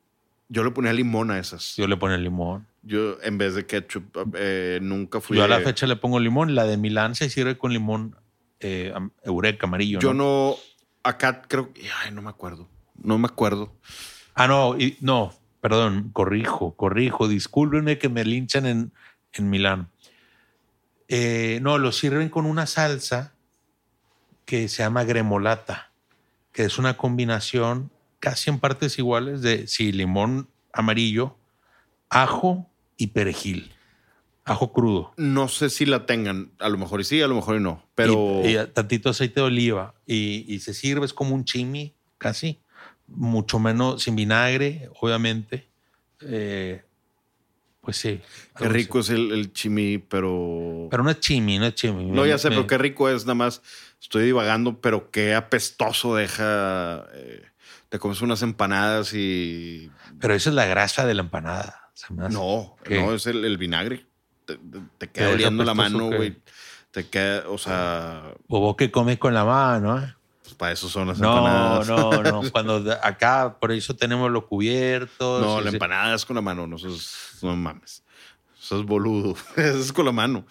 yo 0.47 0.63
le 0.63 0.71
ponía 0.71 0.93
limón 0.93 1.31
a 1.31 1.39
esas. 1.39 1.75
Yo 1.75 1.87
le 1.87 1.97
el 2.01 2.23
limón. 2.23 2.65
Yo, 2.83 3.17
en 3.23 3.37
vez 3.37 3.55
de 3.55 3.65
ketchup, 3.65 4.05
eh, 4.35 4.79
nunca 4.81 5.19
fui. 5.19 5.37
Yo 5.37 5.43
a 5.43 5.47
la 5.47 5.59
fecha 5.59 5.87
le 5.87 5.95
pongo 5.95 6.19
limón. 6.19 6.55
La 6.55 6.65
de 6.65 6.77
Milán 6.77 7.15
se 7.15 7.29
sirve 7.29 7.57
con 7.57 7.73
limón 7.73 8.15
eh, 8.59 8.93
eureka 9.23 9.65
amarillo. 9.67 9.99
Yo 9.99 10.13
¿no? 10.13 10.49
no. 10.51 10.55
Acá 11.03 11.41
creo. 11.47 11.71
Ay, 12.03 12.11
no 12.11 12.21
me 12.21 12.29
acuerdo. 12.29 12.69
No 12.95 13.17
me 13.17 13.25
acuerdo. 13.27 13.73
Ah, 14.33 14.47
no, 14.47 14.77
y- 14.79 14.97
no, 15.01 15.33
perdón, 15.61 16.09
corrijo, 16.13 16.75
corrijo. 16.75 17.27
Discúlpenme 17.27 17.97
que 17.97 18.07
me 18.09 18.23
linchan 18.23 18.65
en, 18.65 18.91
en 19.33 19.49
Milán. 19.49 19.89
Eh, 21.07 21.59
no, 21.61 21.77
lo 21.77 21.91
sirven 21.91 22.29
con 22.29 22.45
una 22.45 22.65
salsa 22.65 23.34
que 24.45 24.67
se 24.69 24.83
llama 24.83 25.03
gremolata, 25.03 25.91
que 26.51 26.63
es 26.63 26.77
una 26.77 26.97
combinación 26.97 27.91
casi 28.19 28.49
en 28.49 28.59
partes 28.59 28.97
iguales 28.97 29.41
de 29.41 29.67
sí, 29.67 29.91
limón 29.91 30.47
amarillo, 30.71 31.35
ajo 32.09 32.69
y 32.97 33.07
perejil. 33.07 33.71
Ajo 34.47 34.71
crudo. 34.71 35.11
No 35.17 35.47
sé 35.47 35.71
si 35.71 35.87
la 35.87 36.05
tengan. 36.05 36.51
A 36.59 36.69
lo 36.69 36.77
mejor 36.77 37.01
y 37.01 37.03
sí, 37.03 37.19
a 37.19 37.27
lo 37.27 37.33
mejor 37.33 37.57
y 37.57 37.59
no. 37.59 37.83
Pero. 37.95 38.41
Y, 38.43 38.55
y 38.57 38.67
tantito 38.67 39.09
aceite 39.09 39.39
de 39.39 39.47
oliva. 39.47 39.95
Y, 40.05 40.45
y 40.47 40.59
se 40.59 40.75
sirve, 40.75 41.05
es 41.07 41.13
como 41.13 41.33
un 41.33 41.45
chimi, 41.45 41.95
casi. 42.19 42.59
Mucho 43.07 43.57
menos, 43.57 44.03
sin 44.03 44.15
vinagre, 44.15 44.89
obviamente. 45.01 45.67
Eh, 46.21 46.83
pues 47.81 47.97
sí. 47.97 48.21
qué 48.57 48.67
rico 48.67 48.99
así. 48.99 49.13
es 49.13 49.19
el, 49.19 49.31
el 49.31 49.51
chimí, 49.53 49.97
pero. 49.97 50.87
Pero 50.91 51.03
no 51.03 51.09
es 51.09 51.19
chimi, 51.19 51.57
no 51.57 51.65
es 51.65 51.73
chimi. 51.73 52.05
no, 52.05 52.25
ya 52.27 52.37
sé, 52.37 52.49
Me- 52.49 52.57
pero 52.57 52.67
qué 52.67 52.77
rico 52.77 53.09
es. 53.09 53.25
Nada 53.25 53.35
más 53.35 53.63
estoy 54.05 54.25
divagando, 54.25 54.79
pero 54.81 55.09
qué 55.11 55.33
apestoso 55.35 56.15
deja. 56.15 57.05
eh, 57.13 57.43
te 57.89 57.99
comes 57.99 58.21
unas 58.21 58.41
empanadas 58.41 59.13
y. 59.13 59.91
Pero 60.19 60.33
esa 60.33 60.49
es 60.49 60.55
la 60.55 60.65
grasa 60.65 61.05
de 61.05 61.13
la 61.15 61.21
empanada. 61.21 61.89
se 61.93 62.13
me 62.13 62.25
hace. 62.25 62.33
No, 62.33 62.75
¿Qué? 62.83 62.99
no, 63.01 63.13
es 63.13 63.25
el, 63.25 63.43
el 63.45 63.57
vinagre. 63.57 64.05
Te, 64.45 64.57
te- 64.57 64.81
te 64.99 65.07
queda 65.09 65.29
oliendo 65.31 65.63
la 65.63 65.73
mano, 65.73 66.07
güey. 66.11 66.37
Te 66.91 67.07
queda, 67.09 67.49
o 67.49 67.57
sea, 67.57 68.33
O 68.47 68.59
vos 68.59 68.75
que 68.75 68.89
comes 68.91 69.17
con 69.17 69.33
la 69.33 69.43
mano, 69.43 69.99
¿eh? 69.99 70.15
pues 70.43 70.53
para 70.55 70.71
eso 70.71 70.87
son 70.87 71.07
las 71.07 71.19
No, 71.19 71.35
empanadas. 71.35 71.87
no, 71.89 72.23
no. 72.41 72.41
Cuando 72.51 72.81
de- 72.81 72.93
acá, 73.01 73.57
por 73.59 73.71
eso 73.71 73.95
tenemos 73.95 74.29
los 74.31 74.45
cubiertos. 74.45 75.41
No, 75.41 75.59
la 75.61 75.71
empanada 75.71 76.15
es 76.15 76.25
con 76.25 76.35
la 76.35 76.41
mano, 76.41 76.67
no, 76.67 76.75
eso 76.77 76.89
es- 76.89 77.39
no 77.41 77.55
mames. 77.55 78.03
Eso 78.61 78.79
es 78.79 78.85
boludo. 78.85 79.35
Eso 79.55 79.79
es 79.79 79.91
con 79.91 80.05
la 80.05 80.11
mano. 80.11 80.45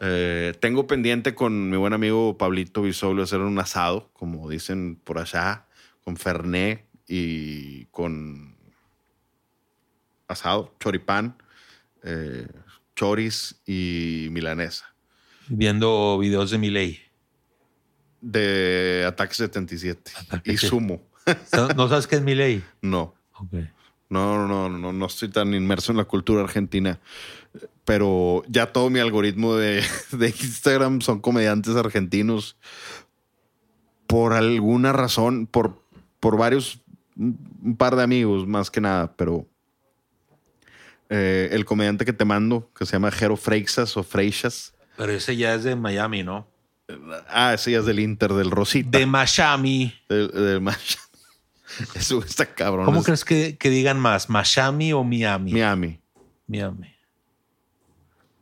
Eh, 0.00 0.54
tengo 0.60 0.86
pendiente 0.86 1.34
con 1.34 1.70
mi 1.70 1.76
buen 1.76 1.92
amigo 1.92 2.36
Pablito 2.36 2.82
Bisoglio 2.82 3.24
hacer 3.24 3.40
un 3.40 3.58
asado, 3.58 4.10
como 4.12 4.48
dicen 4.48 4.96
por 4.96 5.18
allá, 5.18 5.66
con 6.02 6.16
Ferné 6.16 6.86
y 7.06 7.84
con 7.86 8.56
asado, 10.26 10.74
choripán, 10.80 11.36
eh, 12.02 12.48
choris 12.96 13.60
y 13.66 14.28
milanesa. 14.30 14.94
Viendo 15.48 16.18
videos 16.18 16.50
de 16.50 16.58
mi 16.58 16.70
ley. 16.70 17.00
De 18.20 19.04
Ataque 19.06 19.34
77 19.34 20.12
Ataque 20.18 20.52
y 20.52 20.56
Sumo. 20.56 21.02
¿No 21.76 21.88
sabes 21.88 22.06
qué 22.06 22.16
es 22.16 22.22
mi 22.22 22.34
ley? 22.34 22.64
No. 22.80 23.14
Ok. 23.34 23.54
No, 24.14 24.46
no, 24.46 24.68
no, 24.68 24.92
no 24.92 25.06
estoy 25.06 25.28
tan 25.28 25.54
inmerso 25.54 25.90
en 25.90 25.98
la 25.98 26.04
cultura 26.04 26.44
argentina. 26.44 27.00
Pero 27.84 28.44
ya 28.46 28.72
todo 28.72 28.88
mi 28.88 29.00
algoritmo 29.00 29.56
de, 29.56 29.82
de 30.12 30.28
Instagram 30.28 31.00
son 31.00 31.20
comediantes 31.20 31.74
argentinos. 31.74 32.56
Por 34.06 34.32
alguna 34.32 34.92
razón, 34.92 35.48
por, 35.48 35.82
por 36.20 36.36
varios, 36.36 36.80
un 37.16 37.76
par 37.76 37.96
de 37.96 38.04
amigos 38.04 38.46
más 38.46 38.70
que 38.70 38.80
nada, 38.80 39.16
pero 39.16 39.48
eh, 41.08 41.48
el 41.50 41.64
comediante 41.64 42.04
que 42.04 42.12
te 42.12 42.24
mando, 42.24 42.70
que 42.78 42.86
se 42.86 42.92
llama 42.92 43.10
Jero 43.10 43.36
Freixas 43.36 43.96
o 43.96 44.04
Freixas. 44.04 44.74
Pero 44.96 45.10
ese 45.10 45.36
ya 45.36 45.54
es 45.56 45.64
de 45.64 45.74
Miami, 45.74 46.22
¿no? 46.22 46.46
Ah, 47.28 47.54
ese 47.54 47.72
ya 47.72 47.80
es 47.80 47.86
del 47.86 47.98
Inter, 47.98 48.32
del 48.32 48.52
Rosita. 48.52 48.96
De 48.96 49.06
Miami. 49.06 49.92
del, 50.08 50.28
del 50.28 50.60
Miami. 50.60 50.84
Eso 51.94 52.22
está 52.22 52.46
cabrón. 52.46 52.84
¿Cómo 52.86 53.00
Es 53.00 53.04
crees 53.06 53.24
que, 53.24 53.56
que 53.58 53.70
digan 53.70 53.98
más? 53.98 54.28
¿Miami 54.30 54.92
o 54.92 55.02
Miami? 55.04 55.52
Miami. 55.52 56.00
Miami. 56.46 56.94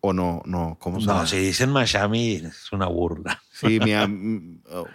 ¿O 0.00 0.12
no? 0.12 0.42
No, 0.44 0.76
¿cómo 0.80 1.00
se 1.00 1.06
No, 1.06 1.26
si 1.26 1.36
dicen 1.38 1.70
Mashami, 1.70 2.32
es 2.34 2.72
una 2.72 2.86
burla. 2.86 3.40
Sí, 3.52 3.78
mi 3.84 3.92
am- 3.94 4.60
oh, 4.68 4.86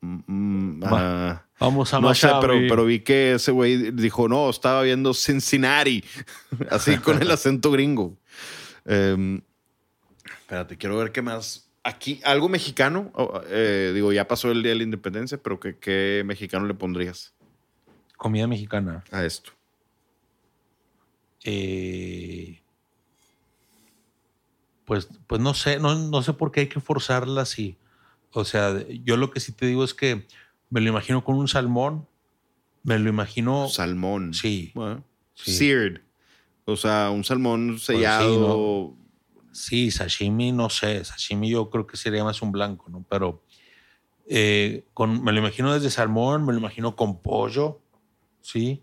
mm, 0.00 0.20
mm, 0.26 0.84
ah, 0.84 1.44
Vamos 1.60 1.92
a 1.92 2.00
no 2.00 2.14
sé, 2.14 2.26
Mashami. 2.26 2.40
pero, 2.40 2.54
pero 2.68 2.84
vi 2.86 3.00
que 3.00 3.34
ese 3.34 3.50
güey 3.52 3.90
dijo, 3.92 4.28
no, 4.28 4.48
estaba 4.48 4.82
viendo 4.82 5.12
Cincinnati, 5.14 6.02
así 6.70 6.96
con 6.96 7.20
el 7.20 7.30
acento 7.30 7.70
gringo. 7.70 8.16
Em, 8.86 9.40
espérate, 10.40 10.76
quiero 10.78 10.96
ver 10.96 11.12
qué 11.12 11.20
más. 11.22 11.68
Aquí, 11.84 12.20
algo 12.24 12.48
mexicano, 12.48 13.10
Oh, 13.14 13.40
eh, 13.48 13.90
digo, 13.94 14.12
ya 14.12 14.26
pasó 14.28 14.50
el 14.50 14.62
Día 14.62 14.70
de 14.70 14.76
la 14.78 14.82
Independencia, 14.84 15.36
pero 15.36 15.60
¿qué, 15.60 15.76
qué 15.78 16.22
mexicano 16.24 16.64
le 16.66 16.74
pondrías 16.74 17.34
Comida 18.22 18.46
mexicana. 18.46 19.02
a 19.10 19.24
esto? 19.24 19.50
Eh, 21.42 22.62
pues, 24.84 25.08
pues 25.26 25.40
no 25.40 25.54
sé, 25.54 25.80
no, 25.80 25.96
no 25.96 26.22
sé 26.22 26.32
por 26.32 26.52
qué 26.52 26.60
hay 26.60 26.68
que 26.68 26.78
forzarla 26.78 27.42
así. 27.42 27.76
O 28.32 28.44
sea, 28.44 28.86
yo 29.02 29.16
lo 29.16 29.32
que 29.32 29.40
sí 29.40 29.50
te 29.50 29.66
digo 29.66 29.82
es 29.82 29.92
que 29.92 30.28
me 30.70 30.80
lo 30.80 30.88
imagino 30.88 31.24
con 31.24 31.34
un 31.34 31.48
salmón, 31.48 32.06
me 32.84 32.96
lo 33.00 33.08
imagino. 33.10 33.68
Salmón. 33.68 34.34
Sí. 34.34 34.70
Bueno, 34.76 35.04
Sí. 35.34 35.52
Seared. 35.56 36.00
O 36.64 36.76
sea, 36.76 37.10
un 37.10 37.24
salmón 37.24 37.76
sí, 37.80 37.86
sellado. 37.86 38.94
Sí, 39.50 39.90
sashimi, 39.90 40.52
no 40.52 40.70
sé. 40.70 41.04
Sashimi 41.04 41.50
yo 41.50 41.70
creo 41.70 41.88
que 41.88 41.96
sería 41.96 42.22
más 42.22 42.40
un 42.40 42.52
blanco, 42.52 42.88
¿no? 42.88 43.04
Pero 43.10 43.42
eh, 44.28 44.84
con, 44.94 45.24
me 45.24 45.32
lo 45.32 45.40
imagino 45.40 45.74
desde 45.74 45.90
salmón, 45.90 46.46
me 46.46 46.52
lo 46.52 46.58
imagino 46.60 46.94
con 46.94 47.20
pollo, 47.20 47.81
¿sí? 48.42 48.82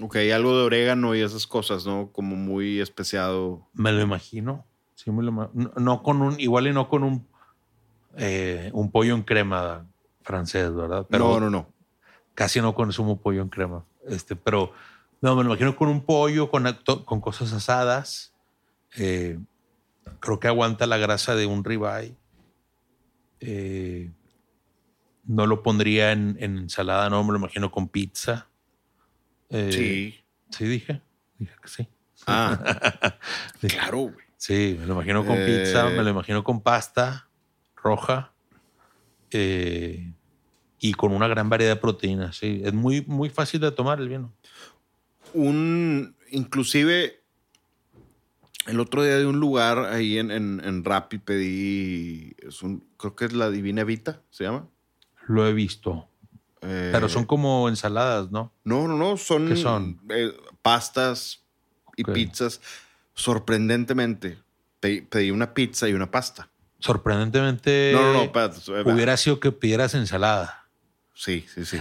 Ok, 0.00 0.16
algo 0.34 0.56
de 0.56 0.64
orégano 0.64 1.14
y 1.14 1.20
esas 1.20 1.46
cosas, 1.46 1.86
¿no? 1.86 2.10
Como 2.12 2.36
muy 2.36 2.80
especiado. 2.80 3.68
Me 3.72 3.92
lo 3.92 4.00
imagino. 4.00 4.66
Sí, 4.94 5.10
me 5.10 5.22
lo 5.22 5.30
ima- 5.32 5.50
no, 5.54 5.72
no 5.76 6.02
con 6.02 6.22
un, 6.22 6.38
igual 6.38 6.66
y 6.66 6.72
no 6.72 6.88
con 6.88 7.02
un, 7.02 7.26
eh, 8.16 8.70
un 8.72 8.90
pollo 8.90 9.14
en 9.14 9.22
crema 9.22 9.86
francés, 10.22 10.74
¿verdad? 10.74 11.06
Pero 11.10 11.40
no, 11.40 11.40
no, 11.40 11.50
no. 11.50 11.72
casi 12.34 12.60
no 12.60 12.74
consumo 12.74 13.20
pollo 13.20 13.42
en 13.42 13.48
crema. 13.48 13.84
Este, 14.06 14.36
pero 14.36 14.72
no, 15.20 15.34
me 15.36 15.42
lo 15.42 15.50
imagino 15.50 15.76
con 15.76 15.88
un 15.88 16.04
pollo, 16.04 16.50
con, 16.50 16.64
con 17.04 17.20
cosas 17.20 17.52
asadas. 17.52 18.32
Eh, 18.96 19.38
creo 20.20 20.40
que 20.40 20.48
aguanta 20.48 20.86
la 20.86 20.96
grasa 20.98 21.34
de 21.34 21.46
un 21.46 21.64
ribeye. 21.64 22.16
Eh, 23.40 24.10
no 25.24 25.46
lo 25.46 25.62
pondría 25.62 26.12
en, 26.12 26.36
en 26.40 26.58
ensalada, 26.58 27.08
no, 27.10 27.22
me 27.24 27.32
lo 27.32 27.38
imagino 27.38 27.70
con 27.70 27.88
pizza. 27.88 28.48
Eh, 29.48 29.70
sí. 29.72 30.24
Sí, 30.56 30.64
dije. 30.64 31.00
Dije 31.38 31.54
que 31.62 31.68
sí. 31.68 31.88
Ah, 32.26 33.18
claro, 33.60 33.98
güey. 33.98 34.24
Sí, 34.36 34.76
me 34.78 34.86
lo 34.86 34.94
imagino 34.94 35.24
con 35.24 35.36
Eh. 35.38 35.44
pizza, 35.64 35.84
me 35.90 36.02
lo 36.02 36.08
imagino 36.10 36.42
con 36.42 36.62
pasta 36.62 37.28
roja 37.76 38.32
eh, 39.30 40.12
y 40.78 40.92
con 40.94 41.12
una 41.12 41.28
gran 41.28 41.48
variedad 41.48 41.74
de 41.74 41.80
proteínas. 41.80 42.36
Sí, 42.36 42.62
es 42.64 42.72
muy, 42.72 43.02
muy 43.06 43.28
fácil 43.30 43.60
de 43.60 43.70
tomar 43.72 44.00
el 44.00 44.08
vino. 44.08 44.32
Un, 45.34 46.16
inclusive, 46.30 47.22
el 48.66 48.80
otro 48.80 49.02
día 49.02 49.16
de 49.18 49.26
un 49.26 49.38
lugar 49.40 49.78
ahí 49.92 50.18
en, 50.18 50.30
en, 50.30 50.60
en 50.64 50.84
Rappi 50.84 51.18
pedí, 51.18 52.34
es 52.38 52.62
un, 52.62 52.84
creo 52.96 53.14
que 53.14 53.26
es 53.26 53.32
la 53.32 53.50
Divina 53.50 53.84
Vita, 53.84 54.22
¿se 54.30 54.44
llama? 54.44 54.68
Lo 55.26 55.46
he 55.46 55.52
visto. 55.52 56.08
Eh, 56.62 56.90
Pero 56.92 57.08
son 57.08 57.24
como 57.24 57.68
ensaladas, 57.68 58.30
¿no? 58.30 58.52
No, 58.64 58.86
no, 58.86 58.96
no, 58.96 59.16
son, 59.16 59.48
¿Qué 59.48 59.56
son? 59.56 60.00
eh, 60.10 60.32
pastas 60.62 61.42
y 61.96 62.04
pizzas. 62.04 62.60
Sorprendentemente, 63.14 64.38
pedí, 64.80 65.02
pedí 65.02 65.30
una 65.30 65.54
pizza 65.54 65.88
y 65.88 65.92
una 65.92 66.10
pasta. 66.10 66.48
Sorprendentemente. 66.78 67.90
no, 67.94 68.02
no, 68.02 68.12
no, 68.12 68.22
espérate, 68.22 68.90
Hubiera 68.90 69.16
sido 69.16 69.38
que 69.40 69.52
pidieras 69.52 69.94
ensalada. 69.94 70.66
Sí, 71.14 71.46
sí, 71.54 71.64
sí. 71.64 71.78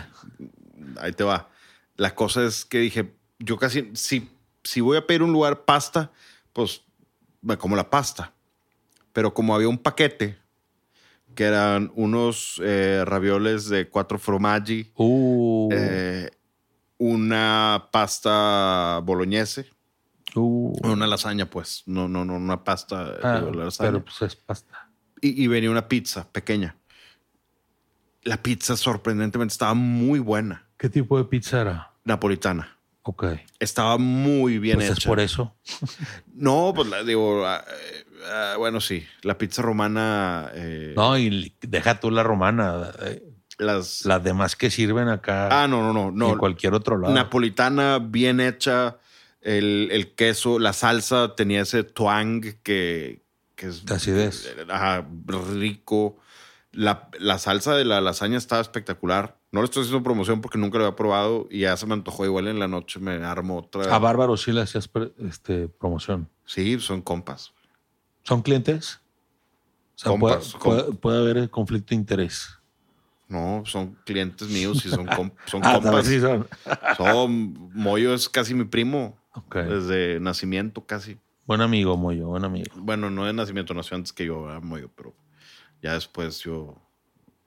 Ahí 0.99 1.13
te 1.13 1.23
va. 1.23 1.49
La 1.95 2.13
cosa 2.15 2.43
es 2.43 2.65
que 2.65 2.79
dije, 2.79 3.13
yo 3.39 3.57
casi, 3.57 3.89
si, 3.93 4.29
si 4.63 4.81
voy 4.81 4.97
a 4.97 5.07
pedir 5.07 5.23
un 5.23 5.31
lugar 5.31 5.63
pasta, 5.63 6.11
pues 6.53 6.81
me 7.41 7.57
como 7.57 7.75
la 7.75 7.89
pasta. 7.89 8.33
Pero 9.13 9.33
como 9.33 9.55
había 9.55 9.69
un 9.69 9.77
paquete, 9.77 10.37
que 11.39 11.45
eran 11.45 11.89
unos 11.95 12.59
eh, 12.61 13.01
ravioles 13.05 13.69
de 13.69 13.87
cuatro 13.87 14.19
formaggi, 14.19 14.91
Uh, 14.97 15.69
eh, 15.71 16.29
una 16.97 17.87
pasta 17.93 18.99
boloñese, 19.05 19.69
uh. 20.35 20.73
una 20.83 21.07
lasaña, 21.07 21.49
pues. 21.49 21.83
No, 21.85 22.09
no, 22.09 22.25
no, 22.25 22.35
una 22.35 22.61
pasta. 22.65 23.15
Ah, 23.23 23.39
digo, 23.39 23.51
la 23.53 23.63
lasaña. 23.63 23.89
pero 23.91 24.03
pues 24.03 24.21
es 24.23 24.35
pasta. 24.35 24.89
y, 25.21 25.41
y 25.41 25.47
venía 25.47 25.71
una 25.71 25.87
pizza 25.87 26.29
pequeña. 26.29 26.75
La 28.23 28.43
pizza 28.43 28.75
sorprendentemente 28.75 29.53
estaba 29.53 29.73
muy 29.75 30.19
buena, 30.19 30.67
¿Qué 30.77 30.89
tipo 30.89 31.17
de 31.17 31.23
pizza 31.23 31.61
era? 31.61 31.93
napolitana. 32.03 32.75
Ok. 33.03 33.23
Estaba 33.59 33.97
muy 33.97 34.59
bien 34.59 34.75
Pues 34.75 34.89
hecha. 34.89 34.99
es 34.99 35.05
por 35.05 35.21
eso. 35.21 35.55
No, 36.33 36.73
pues 36.75 36.89
la, 36.89 37.01
digo, 37.03 37.45
ah, 38.26 38.55
bueno, 38.57 38.82
sí, 38.82 39.05
la 39.24 39.38
pizza 39.38 39.61
romana, 39.61 40.49
eh, 40.53 40.93
No, 40.95 41.17
y 41.17 41.53
deja 41.61 41.99
tú 41.99 42.11
la 42.11 42.24
romana. 42.24 42.91
eh, 43.01 43.24
las... 43.57 44.05
Las 44.05 44.24
demás 44.24 44.55
que 44.55 44.70
sirven 44.72 45.09
acá 45.09 45.63
ah, 45.63 45.67
no, 45.67 45.82
no, 45.82 45.93
no, 45.93 46.09
en 46.09 46.15
no. 46.17 46.38
cualquier 46.38 46.74
otro 46.74 46.97
lado. 46.97 47.13
Napolitana 47.13 47.99
bien 47.99 48.39
hecha, 48.39 48.97
el, 49.41 49.89
el 49.91 50.13
queso, 50.15 50.59
la 50.59 50.72
salsa 50.74 51.36
tenía 51.36 51.61
ese 51.61 51.84
twang 51.84 52.41
que, 52.63 53.22
que 53.55 53.67
es... 53.67 53.86
De 53.86 53.95
acidez. 53.95 54.55
Ajá, 54.70 55.05
rico. 55.53 56.17
La, 56.72 57.09
la 57.20 57.38
salsa 57.39 57.76
de 57.76 57.84
la 57.84 57.99
lasaña 57.99 58.38
estaba 58.38 58.61
espectacular. 58.61 59.38
No 59.51 59.61
le 59.61 59.65
estoy 59.65 59.82
haciendo 59.82 60.03
promoción 60.03 60.39
porque 60.39 60.59
nunca 60.59 60.78
lo 60.78 60.86
había 60.86 60.95
probado 60.95 61.47
y 61.49 61.61
ya 61.61 61.76
se 61.76 61.88
me 61.88 61.93
antojó. 61.95 62.24
Igual 62.26 62.47
en 62.47 62.59
la 62.59 62.67
noche 62.67 62.99
me 62.99 63.15
armo 63.26 63.57
otra. 63.57 63.93
A 63.93 63.97
Bárbaro 63.97 64.38
sí 64.38 64.51
le 64.51 64.61
hacías 64.61 64.88
este, 65.28 65.67
promoción. 65.67 66.30
Sí, 66.45 66.80
son 66.80 67.01
compas. 67.01 67.51
¿Son 68.30 68.41
clientes? 68.43 69.01
O 69.95 69.97
sea, 69.97 70.11
Compas, 70.11 70.51
puede, 70.53 70.63
compas. 70.63 70.84
puede- 70.84 70.97
puede 70.99 71.17
haber 71.19 71.49
conflicto 71.49 71.89
de 71.89 71.95
interés. 71.95 72.49
No, 73.27 73.63
son 73.65 73.97
clientes 74.05 74.47
míos 74.49 74.86
y 74.86 74.89
son, 74.89 75.05
com- 75.07 75.32
son 75.45 75.61
Ah, 75.63 75.73
compas. 75.82 76.05
sí 76.05 76.19
son. 76.19 76.47
Son, 76.95 77.71
Moyo 77.73 78.13
es 78.13 78.30
casi 78.30 78.53
mi 78.53 78.63
primo. 78.65 79.17
Ok. 79.34 79.55
Desde 79.57 80.19
nacimiento 80.19 80.86
casi. 80.86 81.17
Buen 81.45 81.61
amigo, 81.61 81.97
Moyo, 81.97 82.27
buen 82.27 82.45
amigo. 82.45 82.71
Bueno, 82.75 83.09
no 83.09 83.25
de 83.25 83.34
nacimiento, 83.34 83.73
nació 83.73 83.97
antes 83.97 84.13
que 84.13 84.25
yo, 84.25 84.43
¿verdad, 84.43 84.61
Moyo, 84.61 84.89
pero 84.95 85.13
ya 85.82 85.93
después 85.95 86.39
yo 86.41 86.75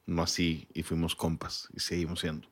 nací 0.06 0.66
y 0.74 0.82
fuimos 0.82 1.14
compas 1.14 1.68
y 1.74 1.80
seguimos 1.80 2.20
siendo. 2.20 2.48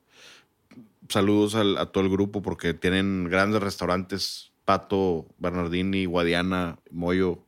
Saludos 1.09 1.57
al- 1.57 1.79
a 1.79 1.87
todo 1.87 2.05
el 2.05 2.11
grupo 2.11 2.43
porque 2.43 2.75
tienen 2.75 3.25
grandes 3.29 3.61
restaurantes. 3.61 4.47
Pato, 4.65 5.27
Bernardini, 5.39 6.05
Guadiana, 6.05 6.79
Moyo. 6.93 7.45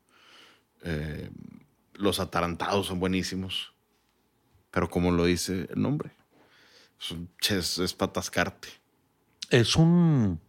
Eh, 0.83 1.31
los 1.95 2.21
atarantados 2.21 2.87
son 2.87 3.01
buenísimos. 3.01 3.73
Pero 4.71 4.89
como 4.89 5.11
lo 5.13 5.25
dice 5.27 5.69
el 5.71 5.83
nombre, 5.83 6.11
es 7.51 7.95
para 7.95 8.11
atascarte. 8.11 8.69
Es 9.51 9.77
un, 9.77 10.41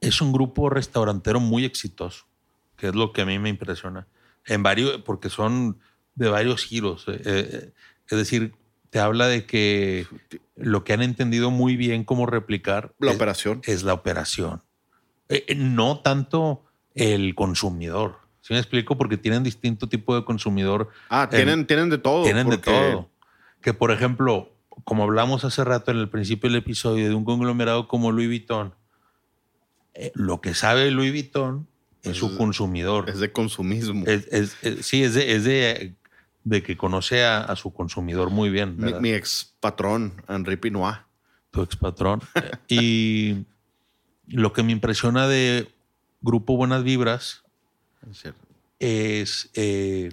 es 0.00 0.20
un 0.20 0.32
grupo 0.32 0.68
restaurantero 0.68 1.40
muy 1.40 1.64
exitoso, 1.64 2.26
que 2.76 2.88
es 2.88 2.94
lo 2.94 3.12
que 3.12 3.22
a 3.22 3.26
mí 3.26 3.38
me 3.38 3.48
impresiona. 3.48 4.06
En 4.44 4.62
varios, 4.62 5.00
porque 5.02 5.30
son 5.30 5.78
de 6.14 6.28
varios 6.28 6.64
giros. 6.64 7.06
eh, 7.08 7.20
eh, 7.24 7.72
es 8.08 8.18
decir, 8.18 8.54
te 8.90 8.98
habla 8.98 9.28
de 9.28 9.46
que 9.46 10.06
lo 10.56 10.84
que 10.84 10.92
han 10.92 11.02
entendido 11.02 11.50
muy 11.50 11.76
bien 11.76 12.04
cómo 12.04 12.26
replicar 12.26 12.92
La 12.98 13.12
es, 13.12 13.16
operación. 13.16 13.62
es 13.64 13.82
la 13.82 13.94
operación. 13.94 14.62
Eh, 15.28 15.54
no 15.56 16.00
tanto 16.00 16.64
el 16.94 17.34
consumidor. 17.34 18.19
¿Sí 18.42 18.52
me 18.54 18.58
explico? 18.58 18.96
Porque 18.96 19.16
tienen 19.16 19.42
distinto 19.42 19.88
tipo 19.88 20.14
de 20.14 20.24
consumidor 20.24 20.88
Ah, 21.08 21.28
tienen, 21.30 21.66
tienen 21.66 21.90
de 21.90 21.98
todo. 21.98 22.24
tienen 22.24 22.48
de 22.48 22.56
porque- 22.56 22.70
todo. 22.70 23.10
Que 23.60 23.74
por 23.74 23.90
ejemplo, 23.90 24.54
como 24.84 25.02
hablamos 25.04 25.44
hace 25.44 25.62
rato 25.64 25.90
en 25.90 25.98
el 25.98 26.08
principio 26.08 26.48
del 26.48 26.58
episodio 26.58 27.08
de 27.08 27.14
un 27.14 27.24
conglomerado 27.24 27.86
como 27.86 28.10
Louis 28.12 28.28
Vuitton, 28.28 28.74
eh, 29.94 30.12
lo 30.14 30.40
que 30.40 30.54
sabe 30.54 30.90
Louis 30.90 31.12
Vuitton 31.12 31.66
es, 32.02 32.12
Es- 32.12 32.16
su 32.16 32.36
consumidor. 32.38 33.10
Es 33.10 33.20
de 33.20 33.30
consumismo. 33.32 34.06
Es- 34.06 34.26
es- 34.32 34.56
es- 34.62 34.86
sí, 34.86 35.02
es 35.02 35.12
de, 35.14 35.34
es 35.34 35.44
de, 35.44 35.94
de 36.44 36.62
que 36.62 36.78
conoce 36.78 37.24
a, 37.24 37.42
a 37.42 37.56
su 37.56 37.72
consumidor 37.74 38.30
muy 38.30 38.48
bien. 38.48 38.76
mi, 38.78 38.94
mi 38.94 39.10
ex 39.12 39.54
patrón, 39.60 40.22
Henri 40.28 40.56
Pinois. 40.56 40.96
tu 41.50 41.60
ex 41.62 41.76
patrón. 41.76 42.20
y 42.68 43.44
lo 44.28 44.52
que 44.54 44.62
me 44.62 44.72
impresiona 44.72 45.26
de 45.28 45.68
Grupo 46.22 46.56
Buenas 46.56 46.84
Vibras 46.84 47.42
Es 48.78 49.50
eh, 49.54 50.12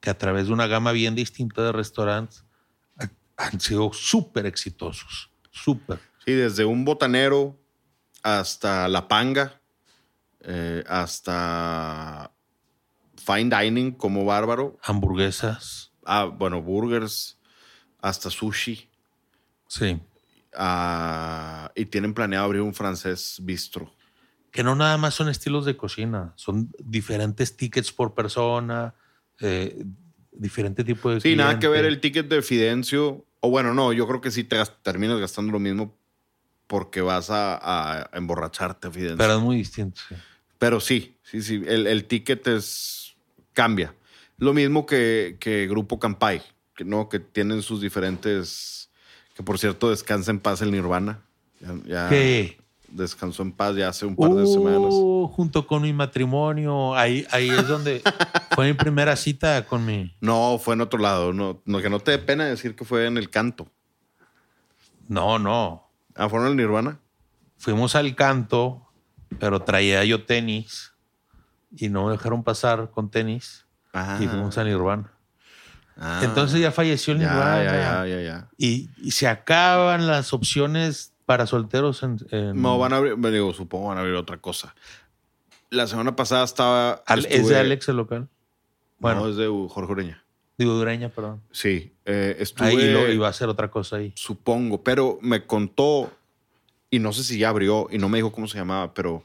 que 0.00 0.10
a 0.10 0.18
través 0.18 0.46
de 0.48 0.52
una 0.52 0.66
gama 0.66 0.92
bien 0.92 1.14
distinta 1.14 1.62
de 1.62 1.72
restaurantes 1.72 2.44
ha- 2.98 3.10
han 3.36 3.60
sido 3.60 3.92
súper 3.92 4.46
exitosos. 4.46 5.30
Súper. 5.50 6.00
Sí, 6.24 6.32
desde 6.32 6.64
un 6.64 6.84
botanero 6.84 7.58
hasta 8.22 8.88
La 8.88 9.06
Panga, 9.08 9.60
eh, 10.40 10.82
hasta 10.88 12.32
fine 13.16 13.56
dining 13.56 13.92
como 13.92 14.24
bárbaro. 14.24 14.78
Hamburguesas. 14.82 15.92
Ah, 16.04 16.24
bueno, 16.24 16.60
burgers, 16.62 17.38
hasta 18.00 18.30
sushi. 18.30 18.90
Sí. 19.68 20.00
Ah, 20.54 21.70
y 21.74 21.84
tienen 21.86 22.14
planeado 22.14 22.44
abrir 22.46 22.62
un 22.62 22.74
francés 22.74 23.38
bistro. 23.42 23.92
Que 24.56 24.64
no 24.64 24.74
nada 24.74 24.96
más 24.96 25.12
son 25.12 25.28
estilos 25.28 25.66
de 25.66 25.76
cocina, 25.76 26.32
son 26.36 26.72
diferentes 26.78 27.58
tickets 27.58 27.92
por 27.92 28.14
persona, 28.14 28.94
eh, 29.38 29.84
diferente 30.32 30.82
tipo 30.82 31.10
de. 31.10 31.20
Sí, 31.20 31.36
nada 31.36 31.58
que 31.58 31.68
ver 31.68 31.84
el 31.84 32.00
ticket 32.00 32.26
de 32.26 32.40
Fidencio. 32.40 33.26
O 33.40 33.50
bueno, 33.50 33.74
no, 33.74 33.92
yo 33.92 34.08
creo 34.08 34.22
que 34.22 34.30
sí 34.30 34.44
te 34.44 34.56
terminas 34.82 35.20
gastando 35.20 35.52
lo 35.52 35.58
mismo 35.58 35.94
porque 36.66 37.02
vas 37.02 37.28
a, 37.28 37.58
a 37.60 38.08
emborracharte 38.14 38.88
a 38.88 38.90
Fidencio. 38.90 39.18
Pero 39.18 39.36
es 39.36 39.42
muy 39.42 39.58
distinto. 39.58 40.00
sí. 40.08 40.14
Pero 40.58 40.80
sí, 40.80 41.18
sí, 41.22 41.42
sí. 41.42 41.62
El, 41.66 41.86
el 41.86 42.06
ticket 42.06 42.46
es. 42.48 43.14
cambia. 43.52 43.94
Lo 44.38 44.54
mismo 44.54 44.86
que, 44.86 45.36
que 45.38 45.66
Grupo 45.66 45.98
Campai, 45.98 46.42
que 46.74 46.86
no, 46.86 47.10
que 47.10 47.18
tienen 47.20 47.60
sus 47.60 47.82
diferentes. 47.82 48.88
Que 49.34 49.42
por 49.42 49.58
cierto, 49.58 49.90
descansa 49.90 50.30
en 50.30 50.40
paz 50.40 50.62
el 50.62 50.70
Nirvana. 50.72 51.20
Ya, 51.60 51.74
ya 51.86 52.08
¿Qué? 52.08 52.58
Descansó 52.88 53.42
en 53.42 53.52
paz 53.52 53.74
ya 53.76 53.88
hace 53.88 54.06
un 54.06 54.16
par 54.16 54.30
de 54.30 54.46
semanas. 54.46 54.90
Uh, 54.92 55.28
junto 55.34 55.66
con 55.66 55.82
mi 55.82 55.92
matrimonio. 55.92 56.94
Ahí, 56.94 57.26
ahí 57.30 57.48
es 57.50 57.66
donde 57.68 58.02
fue 58.54 58.66
mi 58.68 58.74
primera 58.74 59.16
cita 59.16 59.64
con 59.66 59.84
mi. 59.84 60.14
No, 60.20 60.58
fue 60.62 60.74
en 60.74 60.80
otro 60.80 60.98
lado. 60.98 61.32
No, 61.32 61.60
no, 61.64 61.80
que 61.80 61.90
no 61.90 62.00
te 62.00 62.12
dé 62.12 62.18
pena 62.18 62.44
decir 62.44 62.74
que 62.76 62.84
fue 62.84 63.06
en 63.06 63.16
el 63.18 63.30
canto. 63.30 63.68
No, 65.08 65.38
no. 65.38 65.88
Ah, 66.14 66.28
fueron 66.28 66.48
el 66.48 66.56
Nirvana. 66.56 66.98
Fuimos 67.58 67.94
al 67.94 68.14
canto, 68.14 68.86
pero 69.38 69.60
traía 69.62 70.04
yo 70.04 70.24
tenis 70.24 70.92
y 71.76 71.88
no 71.88 72.06
me 72.06 72.12
dejaron 72.12 72.42
pasar 72.42 72.90
con 72.90 73.10
tenis 73.10 73.66
Ah, 73.92 74.18
y 74.20 74.26
fuimos 74.26 74.56
a 74.58 74.64
Nirvana. 74.64 75.10
ah. 75.96 76.20
Entonces 76.22 76.60
ya 76.60 76.70
falleció 76.70 77.14
el 77.14 77.20
ya, 77.20 77.30
Nirvana. 77.30 77.64
ya, 77.64 77.72
ya, 77.72 78.06
ya, 78.06 78.20
ya. 78.22 78.48
Y, 78.58 78.90
y 78.98 79.10
se 79.12 79.26
acaban 79.26 80.06
las 80.06 80.32
opciones 80.34 81.12
para 81.26 81.46
solteros 81.46 82.02
en. 82.02 82.16
en- 82.30 82.62
No, 82.62 82.78
van 82.78 82.92
a 82.92 82.96
abrir, 82.96 83.16
me 83.18 83.30
digo, 83.30 83.52
supongo 83.52 83.88
van 83.88 83.98
a 83.98 84.00
abrir 84.00 84.14
otra 84.14 84.38
cosa. 84.38 84.74
La 85.70 85.86
semana 85.86 86.16
pasada 86.16 86.44
estaba. 86.44 87.02
Al- 87.06 87.26
¿Es 87.26 87.48
de 87.48 87.58
Alex 87.58 87.88
el 87.88 87.96
local? 87.96 88.28
Bueno, 88.98 89.20
No, 89.20 89.28
es 89.28 89.36
de 89.36 89.46
Jorge 89.68 89.92
Ureña. 89.92 90.24
digo 90.56 90.72
Dureña, 90.72 91.10
perdón. 91.10 91.42
Sí, 91.50 91.92
eh, 92.06 92.36
estuve. 92.38 92.68
Ahí 92.68 92.92
lo, 92.92 93.12
iba 93.12 93.26
a 93.26 93.30
hacer 93.30 93.48
otra 93.48 93.70
cosa 93.70 93.96
ahí. 93.96 94.12
Supongo, 94.16 94.82
pero 94.82 95.18
me 95.20 95.44
contó, 95.44 96.10
y 96.90 96.98
no 97.00 97.12
sé 97.12 97.24
si 97.24 97.38
ya 97.38 97.50
abrió, 97.50 97.88
y 97.90 97.98
no 97.98 98.08
me 98.08 98.18
dijo 98.18 98.32
cómo 98.32 98.46
se 98.48 98.56
llamaba, 98.56 98.94
pero 98.94 99.24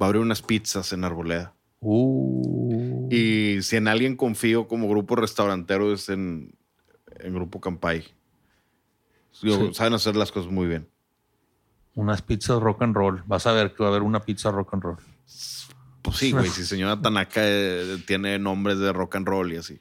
va 0.00 0.06
a 0.06 0.08
abrir 0.08 0.22
unas 0.22 0.40
pizzas 0.40 0.92
en 0.94 1.04
Arboleda. 1.04 1.52
Uh. 1.80 3.08
Y 3.10 3.60
si 3.62 3.76
en 3.76 3.88
alguien 3.88 4.16
confío 4.16 4.68
como 4.68 4.88
grupo 4.88 5.16
restaurantero 5.16 5.92
es 5.92 6.08
en, 6.08 6.54
en 7.18 7.34
Grupo 7.34 7.60
Campay. 7.60 8.04
Digo, 9.42 9.56
Sí. 9.68 9.74
Saben 9.74 9.94
hacer 9.94 10.16
las 10.16 10.30
cosas 10.32 10.50
muy 10.52 10.66
bien. 10.66 10.88
Unas 11.94 12.22
pizzas 12.22 12.60
rock 12.60 12.82
and 12.82 12.94
roll. 12.94 13.22
Vas 13.26 13.46
a 13.46 13.52
ver 13.52 13.74
que 13.74 13.82
va 13.82 13.88
a 13.88 13.90
haber 13.92 14.02
una 14.02 14.20
pizza 14.20 14.50
rock 14.50 14.74
and 14.74 14.82
roll. 14.82 14.98
Pues 16.02 16.16
sí, 16.16 16.32
güey, 16.32 16.48
si 16.48 16.64
señora 16.64 17.00
Tanaka 17.00 17.40
eh, 17.44 18.02
tiene 18.06 18.38
nombres 18.38 18.78
de 18.78 18.92
rock 18.92 19.16
and 19.16 19.26
roll 19.26 19.52
y 19.52 19.56
así. 19.56 19.80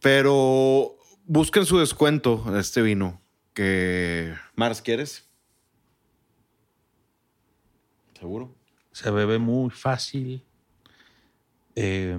Pero 0.00 0.96
busquen 1.26 1.64
su 1.66 1.78
descuento 1.78 2.42
de 2.50 2.60
este 2.60 2.82
vino. 2.82 3.20
Que. 3.52 4.34
Mars, 4.56 4.82
¿quieres? 4.82 5.28
¿Seguro? 8.18 8.54
Se 8.92 9.10
bebe 9.10 9.38
muy 9.38 9.70
fácil. 9.70 10.44
eh, 11.76 12.18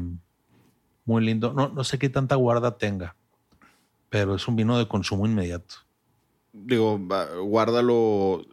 muy 1.06 1.24
lindo. 1.24 1.54
No, 1.54 1.70
no 1.70 1.84
sé 1.84 1.98
qué 2.00 2.10
tanta 2.10 2.36
guarda 2.36 2.78
tenga, 2.78 3.16
pero 4.10 4.36
es 4.36 4.48
un 4.48 4.56
vino 4.56 4.78
de 4.78 4.88
consumo 4.88 5.26
inmediato. 5.26 5.76
Digo, 6.58 7.00
guárdalo 7.44 8.46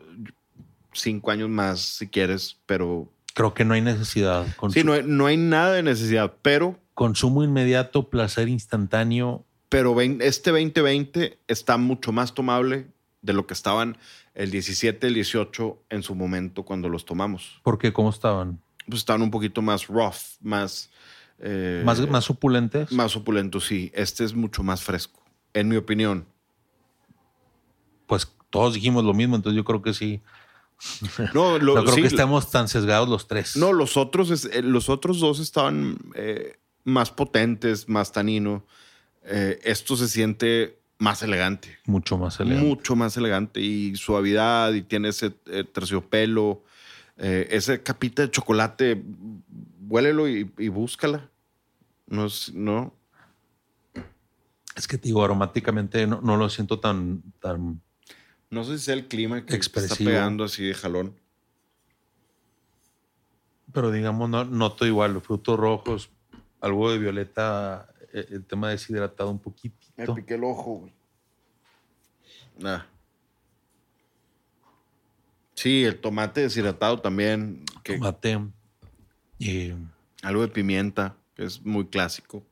cinco 0.92 1.30
años 1.30 1.48
más 1.48 1.80
si 1.80 2.08
quieres, 2.08 2.58
pero. 2.66 3.08
Creo 3.34 3.54
que 3.54 3.64
no 3.64 3.72
hay 3.74 3.80
necesidad. 3.80 4.46
Sí, 4.72 4.84
no 4.84 4.92
hay, 4.92 5.02
no 5.06 5.26
hay 5.26 5.36
nada 5.36 5.72
de 5.74 5.82
necesidad, 5.82 6.34
pero. 6.42 6.78
Consumo 6.94 7.42
inmediato, 7.42 8.10
placer 8.10 8.48
instantáneo. 8.48 9.44
Pero 9.70 9.98
este 10.02 10.50
2020 10.50 11.38
está 11.48 11.78
mucho 11.78 12.12
más 12.12 12.34
tomable 12.34 12.88
de 13.22 13.32
lo 13.32 13.46
que 13.46 13.54
estaban 13.54 13.96
el 14.34 14.50
17, 14.50 15.06
el 15.06 15.14
18 15.14 15.78
en 15.88 16.02
su 16.02 16.14
momento 16.14 16.64
cuando 16.64 16.90
los 16.90 17.06
tomamos. 17.06 17.60
Porque 17.62 17.92
cómo 17.92 18.10
estaban? 18.10 18.60
Pues 18.86 18.98
estaban 18.98 19.22
un 19.22 19.30
poquito 19.30 19.62
más 19.62 19.86
rough, 19.86 20.16
más... 20.42 20.90
eh, 21.38 21.80
Más, 21.86 22.06
más 22.08 22.28
opulentes. 22.28 22.92
más 22.92 23.16
opulentos, 23.16 23.64
sí. 23.64 23.90
Este 23.94 24.24
es 24.24 24.34
mucho 24.34 24.62
más 24.62 24.82
fresco, 24.82 25.22
en 25.54 25.68
mi 25.68 25.76
opinión. 25.76 26.26
Pues 28.06 28.30
todos 28.50 28.74
dijimos 28.74 29.04
lo 29.04 29.14
mismo, 29.14 29.36
entonces 29.36 29.56
yo 29.56 29.64
creo 29.64 29.82
que 29.82 29.94
sí. 29.94 30.20
No, 31.34 31.58
lo- 31.58 31.76
no 31.76 31.82
creo 31.84 31.94
sí, 31.94 32.00
que 32.02 32.06
estamos 32.08 32.50
tan 32.50 32.68
sesgados 32.68 33.08
los 33.08 33.26
tres. 33.28 33.56
No, 33.56 33.72
los 33.72 33.96
otros, 33.96 34.30
es- 34.30 34.44
eh, 34.46 34.62
los 34.62 34.88
otros 34.88 35.20
dos 35.20 35.38
estaban 35.40 35.98
eh, 36.14 36.58
más 36.84 37.10
potentes, 37.10 37.88
más 37.88 38.12
tanino. 38.12 38.64
Eh, 39.24 39.60
esto 39.64 39.96
se 39.96 40.08
siente 40.08 40.78
más 40.98 41.22
elegante. 41.22 41.78
Mucho 41.86 42.18
más 42.18 42.38
elegante. 42.40 42.66
Mucho 42.68 42.96
más 42.96 43.16
elegante 43.16 43.60
y 43.60 43.94
suavidad 43.96 44.72
y 44.72 44.82
tiene 44.82 45.08
ese 45.08 45.34
eh, 45.46 45.64
terciopelo, 45.64 46.62
ese 47.16 47.82
capita 47.82 48.22
de 48.22 48.30
chocolate, 48.30 49.00
huélelo 49.88 50.28
y, 50.28 50.50
y 50.58 50.68
búscala. 50.68 51.30
No 52.08 52.26
es, 52.26 52.52
no. 52.52 52.92
Es 54.76 54.88
que 54.88 54.98
te 54.98 55.08
digo, 55.08 55.22
aromáticamente 55.24 56.06
no, 56.06 56.20
no 56.20 56.36
lo 56.36 56.48
siento 56.48 56.80
tan, 56.80 57.22
tan. 57.40 57.80
No 58.52 58.64
sé 58.64 58.76
si 58.76 58.84
sea 58.84 58.94
el 58.94 59.08
clima 59.08 59.46
que 59.46 59.56
está 59.56 59.96
pegando 59.96 60.44
así 60.44 60.62
de 60.62 60.74
jalón. 60.74 61.18
Pero 63.72 63.90
digamos, 63.90 64.28
no 64.28 64.44
noto 64.44 64.84
igual 64.84 65.14
los 65.14 65.22
frutos 65.22 65.58
rojos, 65.58 66.10
algo 66.60 66.92
de 66.92 66.98
violeta, 66.98 67.88
eh, 68.12 68.26
el 68.28 68.44
tema 68.44 68.68
deshidratado 68.68 69.30
un 69.30 69.38
poquito. 69.38 69.86
Me 69.96 70.06
piqué 70.06 70.34
el 70.34 70.44
ojo, 70.44 70.80
güey. 70.80 70.92
Ah. 72.62 72.84
Sí, 75.54 75.84
el 75.84 75.98
tomate 75.98 76.42
deshidratado 76.42 77.00
también. 77.00 77.64
Que, 77.82 77.94
Tomate. 77.94 78.38
eh, 79.40 79.74
algo 80.20 80.42
de 80.42 80.48
pimienta, 80.48 81.16
que 81.34 81.44
es 81.46 81.64
muy 81.64 81.86
clásico. 81.86 82.44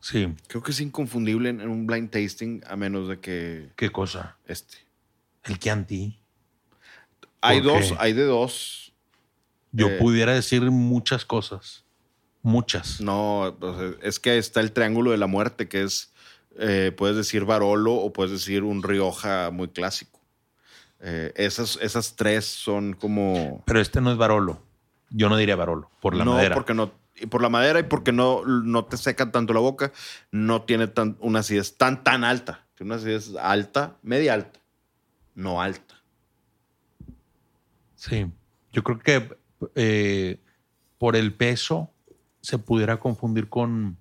Sí, 0.00 0.34
Creo 0.46 0.62
que 0.62 0.70
es 0.72 0.80
inconfundible 0.80 1.48
en, 1.50 1.60
en 1.60 1.68
un 1.68 1.86
blind 1.86 2.10
tasting, 2.10 2.62
a 2.66 2.76
menos 2.76 3.08
de 3.08 3.18
que 3.20 3.70
qué 3.76 3.90
cosa. 3.90 4.36
este. 4.46 4.76
El 5.44 5.58
Chianti. 5.58 6.18
Hay 7.40 7.62
¿Por 7.62 7.72
dos, 7.80 7.94
hay 7.98 8.12
de 8.12 8.24
dos. 8.24 8.92
Yo 9.72 9.88
Eh, 9.88 9.96
pudiera 9.98 10.32
decir 10.34 10.62
muchas 10.70 11.24
cosas. 11.24 11.84
Muchas. 12.42 13.00
No, 13.00 13.56
pues, 13.58 13.96
es 14.02 14.18
que 14.20 14.38
está 14.38 14.60
el 14.60 14.72
triángulo 14.72 15.10
de 15.12 15.18
la 15.18 15.26
muerte, 15.26 15.68
que 15.68 15.82
es, 15.82 16.12
eh, 16.58 16.92
puedes 16.96 17.16
decir 17.16 17.44
Barolo 17.44 17.94
o 17.94 18.12
puedes 18.12 18.32
decir 18.32 18.62
un 18.62 18.82
Rioja 18.82 19.50
muy 19.50 19.68
clásico. 19.68 20.20
Eh, 21.00 21.32
esas, 21.36 21.78
esas 21.80 22.16
tres 22.16 22.44
son 22.44 22.94
como... 22.94 23.62
Pero 23.66 23.80
este 23.80 24.00
no 24.00 24.10
es 24.10 24.18
Barolo. 24.18 24.62
Yo 25.10 25.28
no 25.28 25.36
diría 25.36 25.56
Barolo, 25.56 25.90
por 26.00 26.14
la 26.14 26.24
no, 26.24 26.32
madera. 26.34 26.54
porque 26.54 26.74
no... 26.74 26.92
Y 27.20 27.26
por 27.26 27.42
la 27.42 27.48
madera 27.48 27.80
y 27.80 27.84
porque 27.84 28.12
no, 28.12 28.44
no 28.44 28.84
te 28.84 28.96
seca 28.96 29.30
tanto 29.32 29.52
la 29.52 29.60
boca, 29.60 29.92
no 30.30 30.62
tiene 30.62 30.86
tan, 30.86 31.16
una 31.20 31.40
acidez 31.40 31.76
tan, 31.76 32.04
tan 32.04 32.24
alta. 32.24 32.66
Tiene 32.74 32.92
una 32.92 33.00
acidez 33.00 33.34
alta, 33.40 33.96
media 34.02 34.34
alta, 34.34 34.60
no 35.34 35.60
alta. 35.60 35.96
Sí. 37.96 38.26
Yo 38.72 38.84
creo 38.84 38.98
que 39.00 39.36
eh, 39.74 40.40
por 40.98 41.16
el 41.16 41.34
peso 41.34 41.90
se 42.40 42.58
pudiera 42.58 43.00
confundir 43.00 43.48
con. 43.48 43.96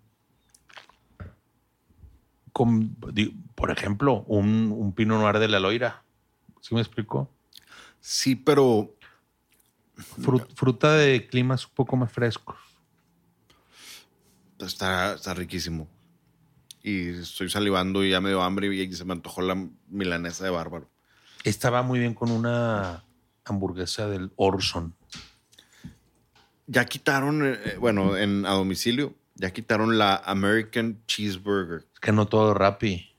con 2.54 2.96
por 3.56 3.72
ejemplo, 3.72 4.24
un, 4.28 4.72
un 4.76 4.94
Pinot 4.94 5.20
Noir 5.20 5.40
de 5.40 5.48
la 5.48 5.60
Loira. 5.60 6.04
¿Sí 6.62 6.76
me 6.76 6.82
explico? 6.82 7.32
Sí, 8.00 8.36
pero 8.36 8.94
Fru- 9.96 10.46
fruta 10.56 10.94
de 10.94 11.26
climas 11.28 11.66
un 11.66 11.74
poco 11.74 11.96
más 11.98 12.12
frescos. 12.12 12.56
Está, 14.60 15.14
está 15.14 15.34
riquísimo. 15.34 15.88
Y 16.84 17.10
estoy 17.10 17.50
salivando 17.50 18.04
y 18.04 18.12
ya 18.12 18.22
me 18.22 18.30
dio 18.30 18.42
hambre 18.42 18.74
y 18.74 18.94
se 18.94 19.06
me 19.06 19.14
antojó 19.14 19.42
la 19.42 19.68
milanesa 19.90 20.44
de 20.46 20.52
bárbaro. 20.52 20.90
Estaba 21.44 21.82
muy 21.82 22.00
bien 22.00 22.14
con 22.14 22.32
una 22.32 23.04
hamburguesa 23.46 24.08
del 24.08 24.32
Orson. 24.36 24.96
Ya 26.68 26.86
quitaron, 26.86 27.46
eh, 27.46 27.78
bueno, 27.80 28.18
en, 28.18 28.46
a 28.46 28.52
domicilio, 28.52 29.16
ya 29.36 29.52
quitaron 29.52 29.98
la 29.98 30.18
American 30.18 31.02
Cheeseburger. 31.08 31.86
Es 31.94 32.00
que 32.00 32.12
no 32.12 32.26
todo 32.28 32.54
Rappi. 32.54 33.14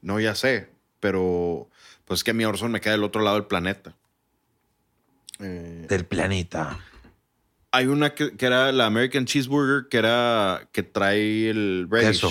No, 0.00 0.20
ya 0.20 0.34
sé, 0.34 0.70
pero 1.00 1.68
pues 2.04 2.20
es 2.20 2.24
que 2.24 2.32
mi 2.32 2.44
Orson 2.44 2.70
me 2.70 2.80
queda 2.80 2.92
del 2.92 3.04
otro 3.04 3.22
lado 3.22 3.36
del 3.36 3.46
planeta. 3.46 3.96
Eh, 5.40 5.86
Del 5.88 6.06
planeta. 6.06 6.78
Hay 7.74 7.86
una 7.86 8.14
que, 8.14 8.36
que 8.36 8.46
era 8.46 8.70
la 8.72 8.86
American 8.86 9.24
Cheeseburger, 9.24 9.88
que 9.88 9.96
era 9.98 10.68
que 10.72 10.82
trae 10.82 11.50
el 11.50 11.88
relish. 11.90 12.20
Queso. 12.20 12.30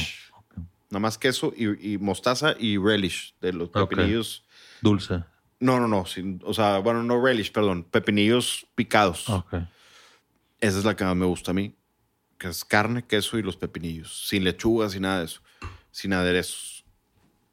Nada 0.90 1.00
más 1.00 1.18
queso 1.18 1.54
y, 1.58 1.94
y 1.94 1.98
mostaza 1.98 2.56
y 2.58 2.78
relish 2.78 3.34
de 3.42 3.52
los 3.54 3.70
pepinillos. 3.70 4.46
Dulce. 4.82 5.24
No, 5.60 5.80
no, 5.80 5.88
no. 5.88 6.06
sin- 6.06 6.42
o 6.46 6.54
sea, 6.54 6.78
bueno, 6.80 7.04
no 7.04 7.24
relish, 7.24 7.52
perdón. 7.52 7.84
Pepinillos 7.84 8.68
picados. 8.76 9.28
Ok. 9.30 9.54
Esa 10.62 10.80
es 10.80 10.86
la 10.86 10.96
que 10.96 11.04
más 11.04 11.16
me 11.16 11.26
gusta 11.26 11.52
a 11.52 11.54
mí. 11.54 11.76
Que 12.38 12.48
es 12.48 12.64
carne, 12.64 13.04
queso 13.06 13.38
y 13.38 13.42
los 13.42 13.58
pepinillos. 13.58 14.28
Sin 14.28 14.44
lechuga, 14.44 14.90
sin 14.90 15.02
nada 15.02 15.20
de 15.20 15.26
eso. 15.26 15.42
Sin 15.92 16.14
aderezos. 16.14 16.86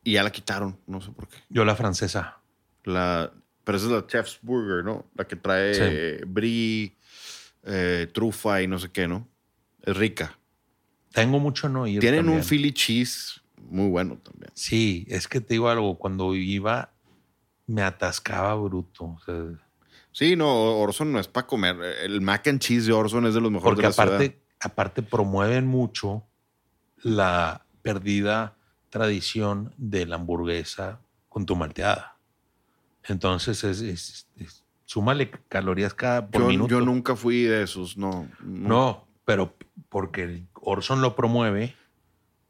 Y 0.04 0.12
ya 0.12 0.22
la 0.22 0.30
quitaron. 0.30 0.78
No 0.86 1.00
sé 1.00 1.10
por 1.12 1.26
qué. 1.28 1.36
Yo 1.48 1.64
la 1.64 1.74
francesa. 1.76 2.38
La, 2.84 3.32
pero 3.64 3.78
esa 3.78 3.86
es 3.86 3.92
la 3.92 4.06
Chef's 4.06 4.38
Burger, 4.42 4.84
¿no? 4.84 5.06
La 5.14 5.26
que 5.26 5.36
trae 5.36 5.74
Sí. 6.20 6.24
brie, 6.26 6.96
eh, 7.70 8.08
trufa 8.12 8.62
y 8.62 8.66
no 8.66 8.78
sé 8.78 8.90
qué, 8.90 9.06
¿no? 9.08 9.28
Es 9.82 9.96
rica. 9.96 10.38
Tengo 11.12 11.38
mucho 11.38 11.68
no 11.68 11.86
ir. 11.86 12.00
Tienen 12.00 12.28
un. 12.28 12.42
Philly 12.42 12.72
cheese 12.72 13.40
muy 13.68 13.88
bueno 13.88 14.16
también. 14.18 14.50
Sí, 14.54 15.06
es 15.08 15.26
que 15.28 15.40
te 15.40 15.54
digo 15.54 15.68
algo. 15.68 15.98
Cuando 15.98 16.34
iba, 16.34 16.92
me 17.66 17.82
atascaba 17.82 18.54
bruto. 18.54 19.04
O 19.04 19.20
sea, 19.24 19.34
Sí, 20.12 20.34
no, 20.34 20.78
Orson 20.80 21.12
no 21.12 21.20
es 21.20 21.28
para 21.28 21.46
comer. 21.46 21.76
El 22.02 22.20
mac 22.20 22.46
and 22.48 22.58
cheese 22.60 22.86
de 22.86 22.92
Orson 22.92 23.26
es 23.26 23.34
de 23.34 23.40
los 23.40 23.50
mejores 23.52 23.66
porque 23.76 23.82
de 23.82 23.88
la 23.88 23.92
ciudad. 23.92 24.14
aparte, 24.16 24.42
aparte 24.60 25.02
promueven 25.02 25.66
mucho 25.66 26.26
la 27.02 27.64
perdida 27.82 28.56
tradición 28.90 29.72
de 29.76 30.06
la 30.06 30.16
hamburguesa 30.16 31.00
con 31.28 31.46
tu 31.46 31.54
malteada. 31.54 32.16
Entonces, 33.04 33.62
es, 33.64 33.80
es- 33.80 34.26
es- 34.36 34.64
súmale 34.90 35.30
calorías 35.48 35.94
cada 35.94 36.26
por 36.26 36.42
Yo, 36.42 36.48
minuto. 36.48 36.68
yo 36.68 36.80
nunca 36.80 37.14
fui 37.14 37.42
de 37.42 37.62
esos, 37.62 37.96
no. 37.96 38.28
No, 38.42 39.06
pero 39.24 39.54
porque 39.88 40.42
Orson 40.54 41.00
lo 41.00 41.14
promueve, 41.14 41.76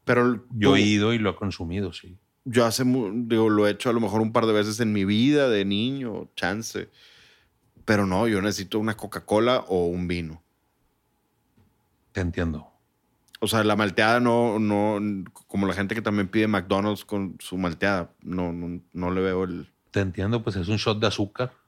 Pero 0.05 0.43
yo 0.49 0.75
he 0.75 0.81
ido 0.81 1.13
y 1.13 1.19
lo 1.19 1.29
he 1.29 1.35
consumido, 1.35 1.93
sí. 1.93 2.17
yo 2.43 2.65
hace, 2.65 2.83
digo, 2.83 3.47
lo 3.51 3.67
he 3.67 3.71
hecho 3.71 3.91
a 3.91 3.93
lo 3.93 3.99
mejor 3.99 4.21
un 4.21 4.33
par 4.33 4.47
de 4.47 4.53
veces 4.53 4.79
en 4.79 4.91
mi 4.91 5.05
vida 5.05 5.49
de 5.49 5.65
niño, 5.65 6.31
chance. 6.35 6.89
Pero 7.85 8.07
no, 8.07 8.27
yo 8.27 8.41
necesito 8.41 8.79
una 8.79 8.97
Coca-Cola 8.97 9.63
o 9.67 9.85
un 9.85 10.07
vino. 10.07 10.41
Te 12.11 12.21
entiendo. 12.21 12.67
O 13.39 13.45
sea, 13.47 13.63
la 13.63 13.75
malteada 13.75 14.19
no, 14.19 14.57
no, 14.57 14.99
como 15.47 15.67
la 15.67 15.73
gente 15.75 15.93
que 15.93 16.01
también 16.01 16.27
pide 16.27 16.47
McDonald's 16.47 17.05
con 17.05 17.35
su 17.39 17.55
malteada, 17.59 18.11
no, 18.23 18.51
no, 18.51 18.81
no 18.93 19.11
le 19.11 19.21
veo 19.21 19.43
el... 19.43 19.71
Te 19.91 19.99
entiendo, 19.99 20.41
pues 20.41 20.55
es 20.55 20.69
un 20.69 20.77
shot 20.77 20.99
de 20.99 21.05
azúcar. 21.05 21.60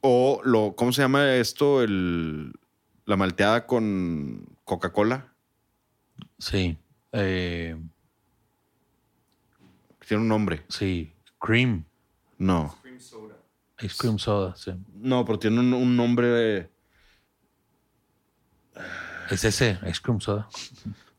O 0.00 0.40
lo, 0.44 0.74
¿cómo 0.76 0.92
se 0.92 1.02
llama 1.02 1.34
esto? 1.34 1.82
El, 1.82 2.52
la 3.04 3.16
malteada 3.16 3.66
con 3.66 4.46
Coca-Cola. 4.64 5.32
Sí. 6.38 6.76
Eh, 7.12 7.76
Tiene 10.06 10.22
un 10.22 10.28
nombre. 10.28 10.64
sí. 10.68 11.12
Cream. 11.40 11.84
No. 12.38 12.76
Ice 13.80 13.96
cream 13.96 14.18
soda, 14.18 14.56
sí. 14.56 14.72
No, 14.94 15.24
pero 15.24 15.38
tiene 15.38 15.60
un, 15.60 15.72
un 15.72 15.96
nombre 15.96 16.26
de... 16.26 16.70
Es 19.30 19.44
ese, 19.44 19.78
ice 19.88 20.00
cream 20.02 20.20
soda. 20.20 20.48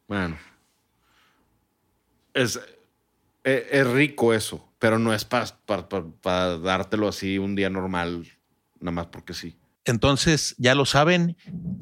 Bueno. 0.08 0.38
Es, 2.34 2.60
es, 3.44 3.66
es 3.72 3.88
rico 3.88 4.34
eso, 4.34 4.68
pero 4.78 5.00
no 5.00 5.14
es 5.14 5.24
para 5.24 6.58
dártelo 6.58 7.08
así 7.08 7.38
un 7.38 7.56
día 7.56 7.70
normal, 7.70 8.28
nada 8.80 8.92
más 8.92 9.08
porque 9.08 9.34
sí. 9.34 9.58
Entonces, 9.86 10.56
ya 10.58 10.76
lo 10.76 10.86
saben, 10.86 11.36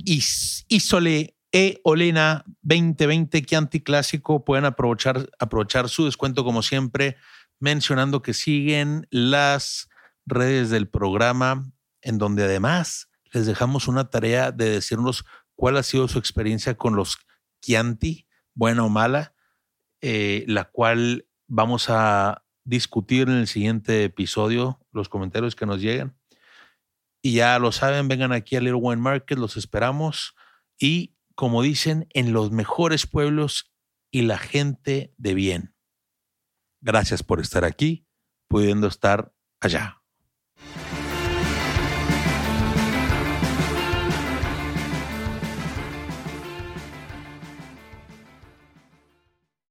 Is- 0.05 0.65
Isole 0.69 1.35
e 1.51 1.79
Olena 1.83 2.43
2020 2.61 3.41
Chianti 3.41 3.81
Clásico 3.81 4.43
pueden 4.45 4.65
aprovechar, 4.65 5.29
aprovechar 5.39 5.89
su 5.89 6.05
descuento 6.05 6.43
como 6.43 6.61
siempre, 6.61 7.17
mencionando 7.59 8.21
que 8.21 8.33
siguen 8.33 9.07
las 9.09 9.89
redes 10.25 10.69
del 10.69 10.87
programa, 10.87 11.71
en 12.01 12.17
donde 12.17 12.43
además 12.43 13.09
les 13.33 13.45
dejamos 13.45 13.87
una 13.87 14.09
tarea 14.09 14.51
de 14.51 14.69
decirnos 14.69 15.25
cuál 15.55 15.77
ha 15.77 15.83
sido 15.83 16.07
su 16.07 16.19
experiencia 16.19 16.75
con 16.77 16.95
los 16.95 17.17
Chianti, 17.61 18.27
buena 18.53 18.83
o 18.83 18.89
mala, 18.89 19.33
eh, 20.01 20.45
la 20.47 20.65
cual 20.65 21.25
vamos 21.47 21.89
a 21.89 22.43
discutir 22.63 23.23
en 23.29 23.35
el 23.37 23.47
siguiente 23.47 24.03
episodio, 24.03 24.79
los 24.91 25.09
comentarios 25.09 25.55
que 25.55 25.65
nos 25.65 25.81
llegan. 25.81 26.15
Y 27.28 27.34
ya 27.34 27.59
lo 27.59 27.73
saben, 27.73 28.07
vengan 28.07 28.32
aquí 28.32 28.55
a 28.55 28.61
Little 28.61 28.75
Wine 28.75 29.01
Market, 29.01 29.38
los 29.38 29.57
esperamos. 29.57 30.34
Y 30.80 31.17
como 31.36 31.61
dicen, 31.61 32.07
en 32.13 32.32
los 32.32 32.51
mejores 32.51 33.05
pueblos 33.05 33.69
y 34.11 34.21
la 34.21 34.38
gente 34.38 35.13
de 35.17 35.34
bien. 35.34 35.75
Gracias 36.80 37.23
por 37.23 37.41
estar 37.41 37.65
aquí, 37.65 38.07
pudiendo 38.47 38.88
estar 38.88 39.34
allá. 39.59 40.01